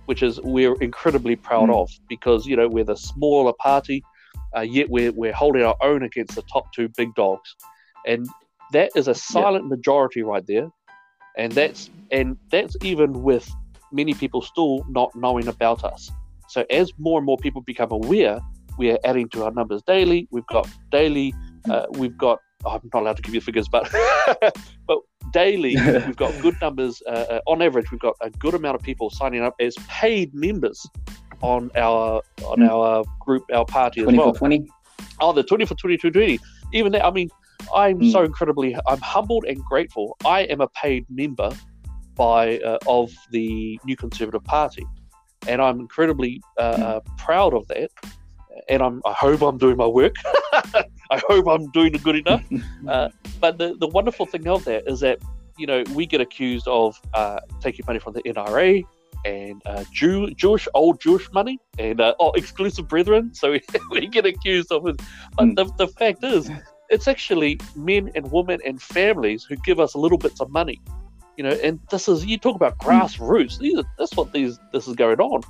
which 0.05 0.23
is 0.23 0.39
we're 0.41 0.75
incredibly 0.81 1.35
proud 1.35 1.69
Mm. 1.69 1.81
of 1.81 1.89
because 2.09 2.45
you 2.45 2.55
know 2.55 2.67
we're 2.67 2.83
the 2.83 2.95
smaller 2.97 3.53
party, 3.59 4.03
uh, 4.55 4.61
yet 4.61 4.89
we're 4.89 5.11
we're 5.11 5.33
holding 5.33 5.63
our 5.63 5.75
own 5.81 6.03
against 6.03 6.35
the 6.35 6.41
top 6.43 6.71
two 6.73 6.89
big 6.97 7.13
dogs, 7.15 7.55
and 8.05 8.27
that 8.73 8.91
is 8.95 9.07
a 9.07 9.15
silent 9.15 9.67
majority 9.67 10.21
right 10.23 10.45
there, 10.47 10.69
and 11.37 11.51
that's 11.53 11.89
and 12.11 12.37
that's 12.49 12.75
even 12.81 13.23
with 13.23 13.49
many 13.91 14.13
people 14.13 14.41
still 14.41 14.85
not 14.89 15.13
knowing 15.15 15.47
about 15.47 15.83
us. 15.83 16.09
So 16.49 16.65
as 16.69 16.91
more 16.97 17.17
and 17.19 17.25
more 17.25 17.37
people 17.37 17.61
become 17.61 17.91
aware, 17.91 18.39
we 18.77 18.91
are 18.91 18.99
adding 19.05 19.29
to 19.29 19.43
our 19.45 19.51
numbers 19.51 19.81
daily. 19.87 20.27
We've 20.31 20.47
got 20.47 20.67
daily, 20.91 21.33
uh, 21.69 21.85
we've 21.91 22.17
got. 22.17 22.39
oh, 22.65 22.71
I'm 22.71 22.89
not 22.93 23.01
allowed 23.03 23.15
to 23.17 23.21
give 23.21 23.33
you 23.33 23.41
figures, 23.41 23.67
but 23.69 23.89
but 24.87 24.97
daily 25.31 25.75
we've 26.05 26.15
got 26.15 26.33
good 26.41 26.55
numbers. 26.61 27.01
Uh, 27.07 27.11
uh, 27.11 27.39
on 27.47 27.61
average, 27.61 27.91
we've 27.91 27.99
got 27.99 28.15
a 28.21 28.29
good 28.29 28.53
amount 28.53 28.75
of 28.75 28.81
people 28.81 29.09
signing 29.09 29.41
up 29.41 29.55
as 29.59 29.75
paid 29.87 30.33
members 30.33 30.85
on 31.41 31.71
our 31.75 32.21
on 32.45 32.59
Mm. 32.59 32.69
our 32.69 33.03
group, 33.19 33.43
our 33.53 33.65
party 33.65 34.01
as 34.01 34.07
well. 34.07 34.33
for 34.33 34.39
20? 34.39 34.67
Oh, 35.19 35.33
the 35.33 35.43
20 35.43 35.65
for 35.65 35.75
2220. 35.75 36.39
Even 36.73 36.91
that, 36.93 37.05
I 37.05 37.11
mean, 37.11 37.29
I'm 37.75 37.99
Mm. 38.01 38.11
so 38.11 38.23
incredibly, 38.23 38.75
I'm 38.87 38.99
humbled 39.01 39.45
and 39.45 39.57
grateful. 39.63 40.17
I 40.25 40.41
am 40.43 40.61
a 40.61 40.67
paid 40.69 41.05
member 41.09 41.51
by 42.15 42.59
uh, 42.59 42.77
of 42.87 43.11
the 43.31 43.79
New 43.85 43.95
Conservative 43.95 44.43
Party, 44.43 44.85
and 45.47 45.61
I'm 45.61 45.79
incredibly 45.79 46.41
uh, 46.57 46.75
Mm. 46.77 46.81
uh, 46.83 46.99
proud 47.17 47.53
of 47.53 47.67
that. 47.67 47.89
And 48.69 48.81
I'm, 48.83 49.01
I 49.05 49.13
hope 49.13 49.41
I'm 49.41 49.57
doing 49.57 49.77
my 49.77 49.87
work. 49.87 50.13
I 51.11 51.21
hope 51.27 51.47
I'm 51.47 51.69
doing 51.71 51.93
good 51.93 52.15
enough. 52.15 52.43
Uh, 52.87 53.09
but 53.39 53.57
the, 53.59 53.75
the 53.75 53.87
wonderful 53.87 54.25
thing 54.25 54.47
of 54.47 54.65
that 54.65 54.87
is 54.87 54.99
that 55.01 55.19
you 55.57 55.67
know 55.67 55.83
we 55.93 56.05
get 56.07 56.19
accused 56.19 56.67
of 56.67 56.99
uh, 57.13 57.39
taking 57.59 57.85
money 57.85 57.99
from 57.99 58.13
the 58.13 58.23
NRA 58.23 58.83
and 59.23 59.61
uh, 59.67 59.83
Jew, 59.93 60.31
Jewish 60.33 60.67
old 60.73 60.99
Jewish 60.99 61.31
money 61.31 61.59
and 61.77 62.01
uh, 62.01 62.15
oh, 62.19 62.31
exclusive 62.31 62.87
brethren. 62.87 63.33
So 63.33 63.51
we, 63.51 63.61
we 63.91 64.07
get 64.07 64.25
accused 64.25 64.71
of 64.71 64.87
it. 64.87 64.99
But 65.37 65.45
Mm. 65.49 65.55
the, 65.57 65.65
the 65.85 65.87
fact 65.87 66.23
is, 66.23 66.49
it's 66.89 67.07
actually 67.07 67.59
men 67.75 68.11
and 68.15 68.31
women 68.31 68.59
and 68.65 68.81
families 68.81 69.43
who 69.43 69.55
give 69.57 69.79
us 69.79 69.93
little 69.95 70.17
bits 70.17 70.41
of 70.41 70.49
money. 70.49 70.81
You 71.37 71.43
know, 71.45 71.55
and 71.63 71.79
this 71.91 72.07
is 72.07 72.25
you 72.25 72.37
talk 72.37 72.55
about 72.55 72.77
grassroots. 72.79 73.59
These 73.59 73.77
are 73.77 73.83
that's 73.97 74.15
what 74.17 74.33
these 74.33 74.59
this 74.73 74.87
is 74.87 74.95
going 74.95 75.19
on. 75.19 75.41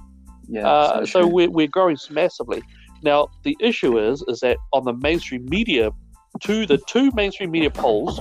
Yeah. 0.48 0.68
Uh, 0.68 1.06
so 1.06 1.22
true. 1.22 1.30
we're, 1.30 1.50
we're 1.50 1.68
growing 1.68 1.98
massively. 2.10 2.62
Now 3.04 3.30
the 3.44 3.56
issue 3.60 4.00
is 4.00 4.24
is 4.28 4.40
that 4.42 4.58
on 4.74 4.84
the 4.84 4.94
mainstream 4.94 5.46
media, 5.50 5.92
to 6.42 6.66
the 6.66 6.78
two 6.88 7.12
mainstream 7.14 7.52
media 7.52 7.70
polls, 7.70 8.20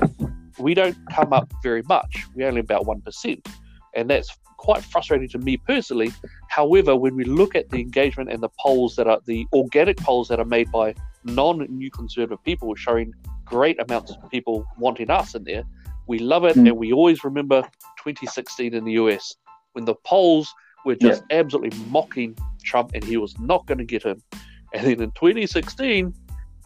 we 0.58 0.74
don't 0.74 0.96
come 1.10 1.32
up 1.32 1.52
very 1.62 1.82
much. 1.82 2.24
We're 2.34 2.48
only 2.48 2.60
about 2.60 2.86
one 2.86 3.00
percent, 3.02 3.46
and 3.94 4.08
that's 4.10 4.36
quite 4.58 4.84
frustrating 4.84 5.28
to 5.30 5.38
me 5.38 5.56
personally. 5.56 6.12
However, 6.48 6.94
when 6.94 7.16
we 7.16 7.24
look 7.24 7.54
at 7.54 7.70
the 7.70 7.80
engagement 7.80 8.30
and 8.30 8.42
the 8.42 8.50
polls 8.60 8.94
that 8.96 9.06
are 9.06 9.20
the 9.26 9.46
organic 9.54 9.96
polls 9.98 10.28
that 10.28 10.38
are 10.38 10.44
made 10.44 10.70
by 10.70 10.94
non-new 11.24 11.90
conservative 11.90 12.42
people, 12.44 12.74
showing 12.74 13.14
great 13.44 13.80
amounts 13.80 14.10
of 14.12 14.30
people 14.30 14.66
wanting 14.78 15.10
us 15.10 15.34
in 15.34 15.44
there, 15.44 15.62
we 16.06 16.18
love 16.18 16.44
it, 16.44 16.56
Mm. 16.56 16.68
and 16.68 16.76
we 16.78 16.92
always 16.92 17.24
remember 17.24 17.62
2016 18.02 18.74
in 18.74 18.84
the 18.84 18.92
US 18.92 19.34
when 19.72 19.84
the 19.84 19.94
polls 20.04 20.52
were 20.84 20.94
just 20.94 21.22
absolutely 21.30 21.78
mocking 21.90 22.36
Trump, 22.64 22.90
and 22.94 23.04
he 23.04 23.16
was 23.16 23.38
not 23.38 23.66
going 23.66 23.78
to 23.78 23.84
get 23.84 24.04
in. 24.04 24.20
And 24.74 24.86
then 24.86 25.00
in 25.02 25.10
2016, 25.12 26.14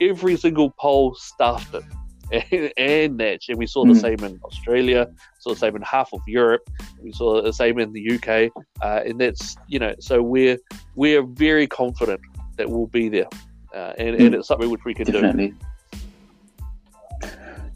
every 0.01 0.37
single 0.37 0.71
poll 0.79 1.15
stuffed 1.15 1.75
it. 1.75 1.85
And, 2.33 2.73
and 2.79 3.21
that, 3.21 3.41
and 3.49 3.59
we 3.59 3.67
saw 3.67 3.85
the 3.85 3.93
Mm. 3.93 4.01
same 4.01 4.21
in 4.25 4.41
Australia, 4.45 5.07
saw 5.41 5.51
the 5.51 5.57
same 5.61 5.77
in 5.77 5.83
half 5.83 6.13
of 6.15 6.21
Europe, 6.27 6.63
we 7.03 7.13
saw 7.13 7.43
the 7.43 7.53
same 7.53 7.79
in 7.79 7.93
the 7.93 8.03
UK, 8.15 8.51
uh, 8.83 9.01
and 9.07 9.21
that's 9.21 9.57
you 9.69 9.79
know, 9.79 9.95
so 10.01 10.23
we're 10.23 10.57
we're 10.97 11.23
very 11.23 11.67
confident 11.67 12.21
that 12.57 12.69
we'll 12.71 12.87
be 12.87 13.11
there, 13.11 13.29
uh, 13.75 13.93
and, 13.99 14.17
and 14.17 14.35
Mm. 14.35 14.39
it's 14.39 14.49
something 14.49 14.71
which 14.71 14.85
we 14.87 14.95
can 14.95 15.05
do. 15.05 15.13
Definitely. 15.13 15.55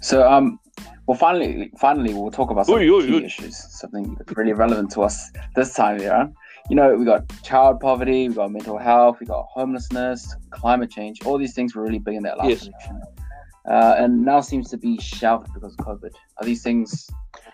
So, 0.00 0.28
um, 0.30 0.58
well, 1.06 1.16
finally, 1.16 1.70
finally, 1.78 2.14
we'll 2.14 2.30
talk 2.30 2.50
about 2.50 2.66
some 2.66 2.76
oi, 2.76 2.80
key 2.80 2.90
oi. 2.90 3.24
issues, 3.24 3.56
something 3.80 4.16
really 4.36 4.52
relevant 4.54 4.90
to 4.92 5.02
us 5.02 5.30
this 5.56 5.74
time 5.74 6.00
around. 6.00 6.34
You 6.68 6.76
know, 6.76 6.94
we 6.96 7.04
got 7.04 7.24
child 7.42 7.80
poverty, 7.80 8.28
we 8.28 8.34
got 8.34 8.52
mental 8.52 8.76
health, 8.76 9.20
we 9.20 9.26
got 9.26 9.46
homelessness, 9.50 10.36
climate 10.50 10.90
change. 10.90 11.24
All 11.24 11.38
these 11.38 11.54
things 11.54 11.74
were 11.74 11.82
really 11.82 11.98
big 11.98 12.14
in 12.16 12.22
that 12.24 12.36
last 12.36 12.48
Yes. 12.48 12.66
election, 12.66 13.00
uh, 13.70 13.94
and 13.98 14.22
now 14.24 14.40
seems 14.42 14.68
to 14.70 14.76
be 14.76 14.98
shelved 14.98 15.52
because 15.54 15.72
of 15.78 15.78
COVID. 15.86 16.10
Are 16.38 16.44
these 16.44 16.62
things, 16.62 17.08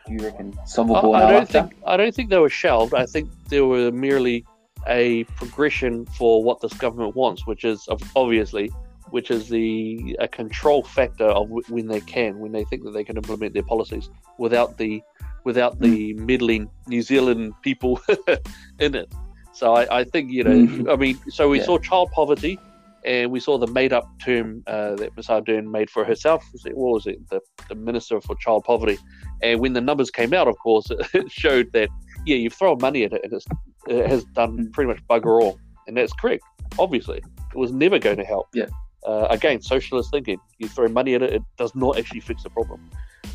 do 0.07 0.15
you 0.15 0.19
reckon, 0.19 0.53
I, 0.61 0.65
solvable 0.65 1.15
I 1.15 1.21
now 1.21 1.29
don't 1.29 1.43
after? 1.43 1.53
think 1.63 1.77
I 1.87 1.97
don't 1.97 2.15
think 2.15 2.31
they 2.31 2.39
were 2.39 2.49
shelved. 2.49 2.93
I 2.93 3.07
think 3.07 3.31
they 3.49 3.61
were 3.61 3.93
merely 3.93 4.45
a 4.89 5.25
progression 5.37 6.07
for 6.07 6.43
what 6.43 6.61
this 6.61 6.75
government 6.75 7.15
wants, 7.15 7.47
which 7.47 7.65
is 7.65 7.89
obviously, 8.17 8.69
which 9.11 9.31
is 9.31 9.49
the 9.49 10.17
a 10.19 10.27
control 10.27 10.83
factor 10.83 11.27
of 11.27 11.49
when 11.69 11.87
they 11.87 12.01
can, 12.01 12.41
when 12.41 12.51
they 12.51 12.65
think 12.65 12.83
that 12.83 12.91
they 12.91 13.05
can 13.05 13.17
implement 13.17 13.55
their 13.55 13.63
policies 13.63 14.11
without 14.39 14.77
the 14.77 15.01
without 15.45 15.79
the 15.81 16.15
meddling 16.15 16.69
New 16.89 17.03
Zealand 17.03 17.53
people 17.63 18.01
in 18.79 18.95
it. 18.95 19.13
So 19.53 19.75
I, 19.75 20.01
I 20.01 20.05
think 20.05 20.31
you 20.31 20.43
know, 20.45 20.51
Mhm. 20.67 20.93
I 20.93 20.97
mean, 20.97 21.19
so 21.29 21.49
we 21.49 21.59
Yeah. 21.59 21.65
saw 21.67 21.79
child 21.79 22.11
poverty. 22.13 22.59
And 23.07 23.31
we 23.31 23.39
saw 23.39 23.59
the 23.59 23.67
made-up 23.67 24.09
term 24.25 24.63
uh, 24.67 24.95
that 24.97 25.15
Ms. 25.15 25.27
Ardern 25.27 25.71
made 25.71 25.91
for 25.91 26.07
herself. 26.07 26.43
What 26.73 26.95
was 26.95 27.07
it? 27.07 27.19
The, 27.29 27.39
the 27.69 27.75
Minister 27.75 28.19
for 28.19 28.35
Child 28.37 28.65
Poverty. 28.65 28.97
And 29.43 29.61
when 29.61 29.75
the 29.75 29.83
numbers 29.83 30.11
came 30.11 30.33
out, 30.33 30.49
of 30.49 30.57
course, 30.59 30.87
it 31.13 31.31
showed 31.31 31.71
that 31.75 31.91
yeah, 32.25 32.37
you 32.37 32.49
throw 32.49 32.77
money 32.77 33.05
at 33.05 33.13
it, 33.13 33.21
and 33.23 33.31
it's, 33.35 33.45
it 33.89 34.09
has 34.09 34.25
done 34.33 34.57
Mm. 34.57 34.73
pretty 34.73 34.89
much 34.89 35.01
bugger 35.11 35.39
all, 35.39 35.59
and 35.87 35.99
that's 35.99 36.15
correct. 36.15 36.45
Obviously, 36.79 37.19
it 37.19 37.59
was 37.59 37.73
never 37.73 37.99
going 37.99 38.17
to 38.17 38.25
help. 38.25 38.47
Yeah. 38.55 38.69
Uh, 39.07 39.27
again, 39.29 39.61
socialist 39.61 40.11
thinking. 40.11 40.39
You 40.59 40.69
throw 40.69 40.89
money 40.89 41.13
at 41.13 41.23
it, 41.23 41.35
it 41.35 41.43
does 41.59 41.75
not 41.75 41.99
actually 41.99 42.21
fix 42.21 42.43
the 42.43 42.49
problem. 42.49 42.89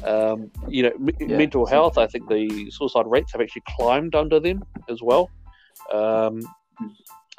Um, 0.03 0.51
you 0.67 0.83
know, 0.83 0.91
m- 0.95 1.09
Yeah, 1.19 1.37
mental 1.37 1.65
health. 1.65 1.97
I 1.97 2.07
think 2.07 2.27
the 2.29 2.69
suicide 2.71 3.05
rates 3.07 3.31
have 3.33 3.41
actually 3.41 3.63
climbed 3.77 4.15
under 4.15 4.39
them 4.39 4.63
as 4.89 5.01
well. 5.01 5.29
Um, 5.91 6.41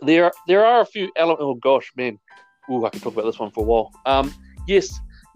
there, 0.03 0.30
there 0.46 0.64
are 0.64 0.80
a 0.80 0.84
few 0.86 1.11
elements. 1.16 1.42
Oh 1.42 1.55
gosh, 1.55 1.90
man, 1.96 2.18
Ooh, 2.70 2.84
I 2.84 2.90
could 2.90 3.03
talk 3.03 3.12
about 3.14 3.24
this 3.26 3.38
one 3.38 3.51
for 3.51 3.62
a 3.62 3.66
while. 3.66 3.90
Um, 4.07 4.32
yes, 4.66 4.88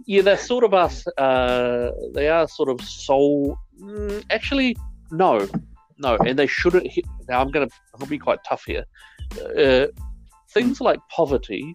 yeah, 0.07 0.23
they're 0.23 0.37
sort 0.39 0.65
of 0.65 0.75
us. 0.75 1.07
Uh, 1.19 1.91
they 2.15 2.29
are 2.29 2.47
sort 2.49 2.69
of 2.69 2.81
soul. 2.81 3.59
Mm, 3.81 4.25
actually, 4.31 4.77
no, 5.11 5.47
no, 5.99 6.17
and 6.27 6.39
they 6.39 6.47
shouldn't. 6.47 6.87
Hit, 6.91 7.05
now, 7.29 7.41
I'm 7.41 7.51
gonna, 7.51 7.69
I'm 7.93 7.99
gonna 8.01 8.11
be 8.11 8.19
quite 8.19 8.39
tough 8.49 8.65
here. 8.65 8.85
Uh, 9.59 9.87
things 10.51 10.81
like 10.81 11.01
poverty. 11.11 11.75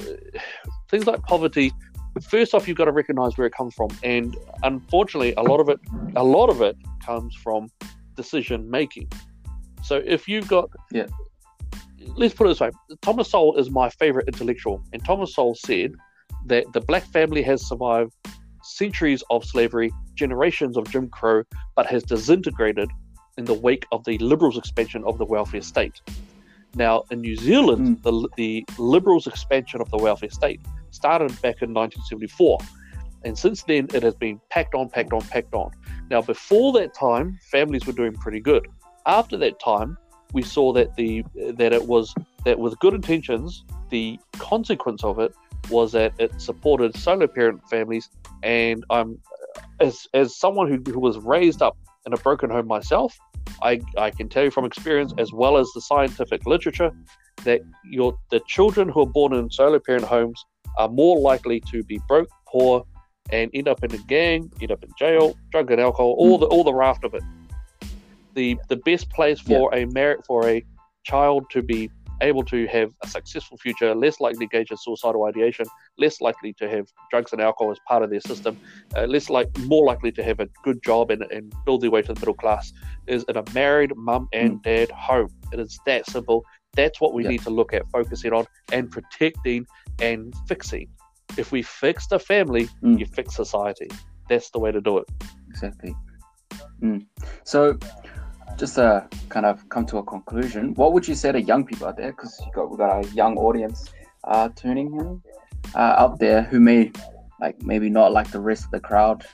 uh, 0.00 0.04
Things 0.90 1.06
like 1.06 1.22
poverty. 1.22 1.72
First 2.28 2.54
off, 2.54 2.66
you've 2.66 2.76
got 2.76 2.86
to 2.86 2.92
recognise 2.92 3.38
where 3.38 3.46
it 3.46 3.54
comes 3.54 3.74
from, 3.74 3.90
and 4.02 4.36
unfortunately, 4.62 5.32
a 5.36 5.42
lot 5.42 5.60
of 5.60 5.68
it, 5.68 5.78
a 6.16 6.24
lot 6.24 6.50
of 6.50 6.60
it 6.60 6.76
comes 7.04 7.34
from 7.36 7.68
decision 8.16 8.68
making. 8.70 9.08
So 9.82 10.02
if 10.04 10.28
you've 10.28 10.48
got, 10.48 10.70
Yeah. 10.92 11.06
let's 12.16 12.34
put 12.34 12.46
it 12.46 12.50
this 12.50 12.60
way: 12.60 12.70
Thomas 13.00 13.30
Sowell 13.30 13.56
is 13.56 13.70
my 13.70 13.88
favorite 13.90 14.26
intellectual, 14.26 14.82
and 14.92 15.04
Thomas 15.04 15.34
Sowell 15.34 15.54
said 15.54 15.94
that 16.46 16.72
the 16.72 16.80
black 16.80 17.04
family 17.04 17.42
has 17.42 17.66
survived 17.66 18.12
centuries 18.62 19.22
of 19.30 19.44
slavery, 19.44 19.92
generations 20.14 20.76
of 20.76 20.90
Jim 20.90 21.08
Crow, 21.08 21.44
but 21.76 21.86
has 21.86 22.02
disintegrated 22.02 22.90
in 23.38 23.44
the 23.44 23.54
wake 23.54 23.86
of 23.92 24.04
the 24.04 24.18
Liberals' 24.18 24.58
expansion 24.58 25.04
of 25.04 25.16
the 25.18 25.24
welfare 25.24 25.62
state. 25.62 26.00
Now, 26.74 27.04
in 27.10 27.20
New 27.20 27.36
Zealand, 27.36 27.98
hmm. 27.98 28.02
the, 28.02 28.28
the 28.36 28.64
Liberals' 28.78 29.26
expansion 29.26 29.80
of 29.80 29.90
the 29.90 29.96
welfare 29.96 30.30
state 30.30 30.60
started 30.90 31.28
back 31.42 31.62
in 31.62 31.74
1974. 31.74 32.58
And 33.24 33.38
since 33.38 33.62
then, 33.64 33.88
it 33.92 34.02
has 34.02 34.14
been 34.14 34.40
packed 34.50 34.74
on, 34.74 34.88
packed 34.88 35.12
on, 35.12 35.20
packed 35.22 35.54
on. 35.54 35.70
Now, 36.10 36.22
before 36.22 36.72
that 36.74 36.94
time, 36.94 37.38
families 37.50 37.86
were 37.86 37.92
doing 37.92 38.14
pretty 38.14 38.40
good. 38.40 38.66
After 39.06 39.36
that 39.38 39.60
time, 39.60 39.96
we 40.32 40.42
saw 40.42 40.72
that 40.72 40.94
the 40.96 41.24
that 41.54 41.72
it 41.72 41.86
was 41.86 42.14
that 42.44 42.58
with 42.58 42.78
good 42.78 42.94
intentions, 42.94 43.64
the 43.90 44.18
consequence 44.32 45.04
of 45.04 45.18
it 45.18 45.34
was 45.70 45.92
that 45.92 46.12
it 46.18 46.40
supported 46.40 46.96
solo 46.96 47.26
parent 47.26 47.68
families. 47.68 48.08
And 48.42 48.84
I'm 48.90 49.18
as 49.80 50.06
as 50.14 50.36
someone 50.36 50.68
who, 50.68 50.92
who 50.92 51.00
was 51.00 51.18
raised 51.18 51.62
up 51.62 51.76
in 52.06 52.12
a 52.12 52.16
broken 52.16 52.48
home 52.50 52.66
myself, 52.66 53.18
I, 53.62 53.80
I 53.98 54.10
can 54.10 54.28
tell 54.28 54.44
you 54.44 54.50
from 54.50 54.64
experience 54.64 55.12
as 55.18 55.32
well 55.32 55.56
as 55.56 55.70
the 55.74 55.80
scientific 55.80 56.46
literature 56.46 56.92
that 57.44 57.60
your 57.84 58.18
the 58.30 58.40
children 58.46 58.88
who 58.88 59.00
are 59.00 59.06
born 59.06 59.34
in 59.34 59.50
solo 59.50 59.78
parent 59.78 60.04
homes 60.04 60.44
are 60.78 60.88
more 60.88 61.18
likely 61.18 61.60
to 61.70 61.82
be 61.84 62.00
broke, 62.08 62.28
poor, 62.46 62.84
and 63.30 63.50
end 63.54 63.68
up 63.68 63.82
in 63.84 63.92
a 63.92 63.98
gang, 63.98 64.50
end 64.60 64.72
up 64.72 64.82
in 64.82 64.90
jail, 64.98 65.36
drug 65.50 65.70
and 65.70 65.80
alcohol, 65.80 66.14
all 66.18 66.38
the 66.38 66.46
all 66.46 66.64
the 66.64 66.74
raft 66.74 67.04
of 67.04 67.14
it. 67.14 67.22
The 68.34 68.56
the 68.68 68.76
best 68.76 69.10
place 69.10 69.40
for 69.40 69.74
a 69.74 69.86
merit 69.86 70.24
for 70.26 70.48
a 70.48 70.64
child 71.04 71.46
to 71.50 71.62
be 71.62 71.90
able 72.22 72.44
to 72.44 72.66
have 72.66 72.92
a 73.02 73.08
successful 73.08 73.56
future, 73.58 73.94
less 73.94 74.20
likely 74.20 74.46
to 74.46 74.56
engage 74.56 74.70
in 74.70 74.76
suicidal 74.76 75.24
ideation, 75.24 75.66
less 75.98 76.20
likely 76.20 76.52
to 76.54 76.68
have 76.68 76.86
drugs 77.10 77.32
and 77.32 77.40
alcohol 77.40 77.70
as 77.72 77.78
part 77.88 78.02
of 78.02 78.10
their 78.10 78.20
system, 78.20 78.58
uh, 78.96 79.06
less 79.06 79.30
like 79.30 79.48
more 79.60 79.84
likely 79.84 80.12
to 80.12 80.22
have 80.22 80.40
a 80.40 80.48
good 80.62 80.82
job 80.82 81.10
and, 81.10 81.22
and 81.30 81.52
build 81.64 81.80
their 81.80 81.90
way 81.90 82.02
to 82.02 82.12
the 82.12 82.20
middle 82.20 82.34
class, 82.34 82.72
is 83.06 83.24
in 83.28 83.36
a 83.36 83.44
married 83.54 83.94
mum 83.96 84.28
and 84.32 84.62
dad 84.62 84.90
home. 84.90 85.30
It 85.52 85.60
is 85.60 85.78
that 85.86 86.06
simple. 86.06 86.44
That's 86.74 87.00
what 87.00 87.12
we 87.14 87.24
Yeah. 87.24 87.30
need 87.30 87.42
to 87.42 87.50
look 87.50 87.72
at 87.72 87.82
focusing 87.90 88.32
on 88.32 88.46
and 88.72 88.90
protecting 88.90 89.66
and 90.00 90.34
fixing. 90.46 90.88
If 91.36 91.52
we 91.52 91.62
fix 91.62 92.06
the 92.06 92.18
family, 92.18 92.68
Mm. 92.82 92.98
you 92.98 93.06
fix 93.06 93.34
society. 93.34 93.88
That's 94.28 94.50
the 94.50 94.58
way 94.58 94.72
to 94.72 94.80
do 94.80 94.98
it. 94.98 95.08
Exactly. 95.48 95.94
Mm. 96.82 97.06
So, 97.44 97.76
just 98.56 98.76
to 98.76 99.08
kind 99.28 99.46
of 99.46 99.68
come 99.68 99.86
to 99.86 99.98
a 99.98 100.02
conclusion, 100.02 100.74
what 100.74 100.92
would 100.92 101.06
you 101.06 101.14
say 101.14 101.32
to 101.32 101.40
young 101.40 101.64
people 101.64 101.86
out 101.88 101.96
there? 101.96 102.12
Because 102.12 102.40
you 102.44 102.52
got 102.52 102.70
we 102.70 102.76
got 102.76 103.04
a 103.04 103.08
young 103.08 103.36
audience 103.36 103.92
uh, 104.24 104.48
tuning 104.54 104.92
in 104.94 105.20
uh, 105.74 105.94
out 105.98 106.18
there 106.18 106.42
who 106.42 106.60
may 106.60 106.92
like 107.40 107.60
maybe 107.62 107.88
not 107.90 108.12
like 108.12 108.30
the 108.30 108.40
rest 108.40 108.64
of 108.66 108.70
the 108.70 108.80
crowd. 108.80 109.24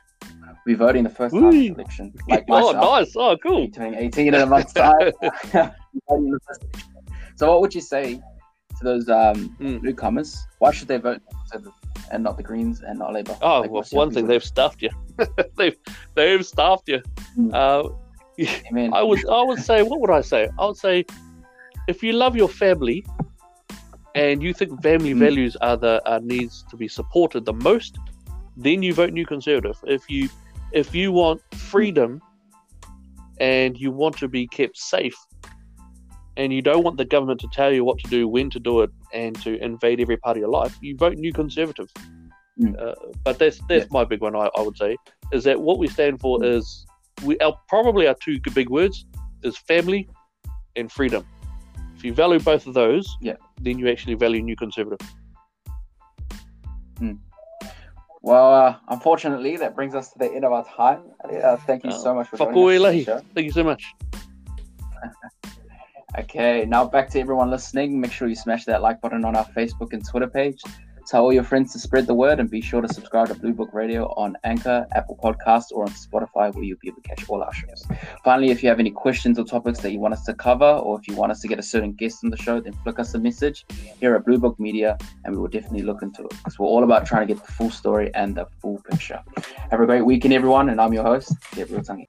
We 0.65 0.75
voting 0.75 1.05
the 1.05 1.11
first 1.11 1.35
time 1.35 1.53
election, 1.53 2.13
like 2.29 2.45
oh, 2.49 2.73
nice. 2.73 3.15
Oh, 3.17 3.37
cool. 3.37 3.69
turning 3.69 3.95
18 3.95 4.35
in 4.35 4.41
a 4.41 4.47
month's 4.47 4.73
time. 4.73 5.13
so, 7.37 7.49
what 7.51 7.61
would 7.61 7.75
you 7.75 7.81
say 7.81 8.15
to 8.79 8.85
those 8.85 9.09
um, 9.09 9.57
Mm. 9.61 9.83
newcomers? 9.83 10.37
Why 10.59 10.71
should 10.73 10.89
they 10.89 10.99
vote 10.99 11.21
and 12.11 12.23
not 12.23 12.37
the 12.37 12.43
Greens 12.43 12.83
and 12.83 12.99
not 12.99 13.13
Labour? 13.13 13.37
Oh, 13.41 13.61
Like 13.61 13.71
well, 13.71 13.81
most 13.81 13.91
for 13.91 13.97
young 13.97 14.07
one 14.07 14.15
thing 14.15 14.27
they've 14.27 14.45
stuffed 14.45 14.83
you. 14.83 14.91
they've 15.57 15.77
they've 16.15 16.45
stuffed 16.45 16.89
you. 16.89 17.01
Mm. 17.39 17.55
Uh, 17.55 17.89
Amen. 18.71 18.93
I 18.93 19.03
would 19.03 19.27
I 19.29 19.43
would 19.43 19.59
say 19.61 19.83
what 19.83 20.01
would 20.01 20.11
I 20.11 20.21
say? 20.21 20.49
I 20.59 20.67
would 20.67 20.77
say 20.77 21.05
if 21.89 22.03
you 22.03 22.13
love 22.13 22.37
your 22.37 22.49
family 22.49 23.05
and 24.15 24.43
you 24.43 24.53
think 24.53 24.83
family 24.83 25.15
Mm. 25.15 25.19
values 25.19 25.57
are 25.63 25.77
the 25.77 26.03
are 26.07 26.21
needs 26.21 26.65
to 26.71 26.77
be 26.77 26.89
supported 26.89 27.45
the 27.45 27.55
most, 27.55 27.97
then 28.57 28.83
you 28.83 28.93
vote 28.95 29.13
New 29.13 29.27
Conservative. 29.27 29.79
If 29.87 30.09
you 30.11 30.29
if 30.73 30.95
you 30.95 31.13
want 31.13 31.41
freedom 31.55 32.21
and 33.41 33.79
you 33.79 33.91
want 33.91 34.17
to 34.19 34.29
be 34.29 34.47
kept 34.47 34.77
safe 34.77 35.17
and 36.37 36.53
you 36.53 36.63
don't 36.63 36.85
want 36.85 36.97
the 36.97 37.05
government 37.05 37.41
to 37.41 37.49
tell 37.53 37.73
you 37.73 37.85
what 37.85 37.99
to 37.99 38.09
do, 38.11 38.29
when 38.29 38.51
to 38.51 38.61
do 38.61 38.83
it, 38.83 38.91
and 39.13 39.41
to 39.43 39.63
invade 39.63 40.01
every 40.01 40.17
part 40.17 40.37
of 40.37 40.41
your 40.41 40.51
life, 40.51 40.77
you 40.81 40.97
vote 40.97 41.17
New 41.17 41.33
Conservative. 41.33 41.89
Mm. 42.61 42.81
Uh, 42.81 42.95
but 43.25 43.39
that's 43.39 43.59
that's 43.69 43.85
Yeah. 43.85 43.99
my 43.99 44.05
big 44.05 44.21
one. 44.21 44.35
I, 44.35 44.49
I 44.57 44.63
would 44.63 44.77
say 44.77 44.97
is 45.33 45.45
that 45.45 45.61
what 45.61 45.79
we 45.79 45.89
stand 45.89 46.21
for 46.21 46.43
is 46.45 46.87
we 47.25 47.39
our, 47.41 47.59
probably 47.69 48.07
our 48.07 48.17
two 48.23 48.39
big 48.55 48.71
words 48.71 49.07
is 49.43 49.57
family 49.57 50.09
and 50.77 50.91
freedom. 50.91 51.27
If 51.97 52.05
you 52.05 52.13
value 52.13 52.41
both 52.41 52.67
of 52.67 52.75
those, 52.75 53.07
Yeah. 53.21 53.37
then 53.61 53.79
you 53.79 53.89
actually 53.89 54.15
value 54.15 54.43
New 54.43 54.57
Conservative. 54.57 55.01
Well, 58.23 58.53
uh, 58.53 58.77
unfortunately, 58.89 59.57
that 59.59 59.77
brings 59.77 59.95
us 59.95 60.11
to 60.11 60.19
the 60.19 60.27
end 60.27 60.45
of 60.45 60.51
our 60.51 60.65
time. 60.65 61.03
Uh, 61.25 61.57
thank 61.59 61.85
you 61.85 61.91
Uh, 61.91 61.93
so 61.93 62.13
much 62.13 62.27
for 62.29 62.37
joining 62.39 62.55
us 62.55 62.59
away, 62.59 62.77
on 62.77 62.93
the 62.93 63.05
show. 63.05 63.21
Thank 63.37 63.45
you 63.45 63.53
so 63.53 63.63
much. 63.63 63.85
Okay, 66.19 66.65
now 66.67 66.85
back 66.85 67.11
to 67.11 67.21
everyone 67.21 67.51
listening. 67.51 68.01
Make 68.01 68.13
sure 68.13 68.29
you 68.29 68.37
smash 68.37 68.65
that 68.67 68.81
like 68.81 69.01
button 69.01 69.25
on 69.25 69.37
our 69.37 69.45
Facebook 69.47 69.93
and 69.93 70.07
Twitter 70.07 70.29
page. 70.29 70.63
Tell 71.07 71.23
all 71.23 71.33
your 71.33 71.45
friends 71.45 71.73
to 71.73 71.79
spread 71.79 72.07
the 72.09 72.15
word 72.15 72.41
and 72.41 72.51
be 72.51 72.61
sure 72.61 72.81
to 72.81 72.89
subscribe 72.89 73.29
to 73.29 73.35
Blue 73.35 73.53
Book 73.53 73.71
Radio 73.73 74.07
on 74.17 74.37
Anchor, 74.43 74.89
Apple 74.93 75.17
Podcasts, 75.23 75.71
or 75.71 75.85
on 75.85 75.91
Spotify, 75.91 76.53
where 76.53 76.65
you'll 76.65 76.79
be 76.81 76.89
able 76.89 77.01
to 77.01 77.09
catch 77.09 77.29
all 77.29 77.43
our 77.43 77.53
shows. 77.55 77.87
Finally, 78.25 78.51
if 78.51 78.61
you 78.61 78.69
have 78.69 78.81
any 78.81 78.91
questions 78.91 79.39
or 79.39 79.45
topics 79.45 79.79
that 79.81 79.93
you 79.93 80.01
want 80.01 80.15
us 80.15 80.25
to 80.25 80.35
cover, 80.35 80.65
or 80.65 80.99
if 80.99 81.07
you 81.07 81.15
want 81.15 81.31
us 81.31 81.41
to 81.43 81.49
get 81.49 81.61
a 81.61 81.63
certain 81.63 81.93
guest 81.93 82.25
on 82.25 82.31
the 82.31 82.37
show, 82.37 82.61
then 82.61 82.73
flick 82.83 82.99
us 82.99 83.15
a 83.15 83.21
message 83.21 83.65
here 84.01 84.17
at 84.17 84.25
Blue 84.25 84.39
Book 84.39 84.59
Media, 84.59 84.99
and 85.25 85.33
we 85.33 85.41
will 85.41 85.49
definitely 85.49 85.83
look 85.83 86.03
into 86.03 86.25
it 86.25 86.31
because 86.31 86.59
we're 86.59 86.67
all 86.67 86.83
about 86.83 87.07
trying 87.07 87.27
to 87.27 87.33
get 87.33 87.45
the 87.45 87.53
full 87.53 87.71
story 87.71 88.13
and 88.15 88.35
the 88.35 88.47
full 88.61 88.83
picture. 88.91 89.23
Have 89.71 89.81
a 89.81 89.87
great 89.87 90.05
weekend, 90.05 90.35
everyone, 90.35 90.71
and 90.71 90.81
I'm 90.81 90.93
your 90.93 91.05
host, 91.05 91.35
Gabriel 91.55 91.85
Tangi. 91.85 92.09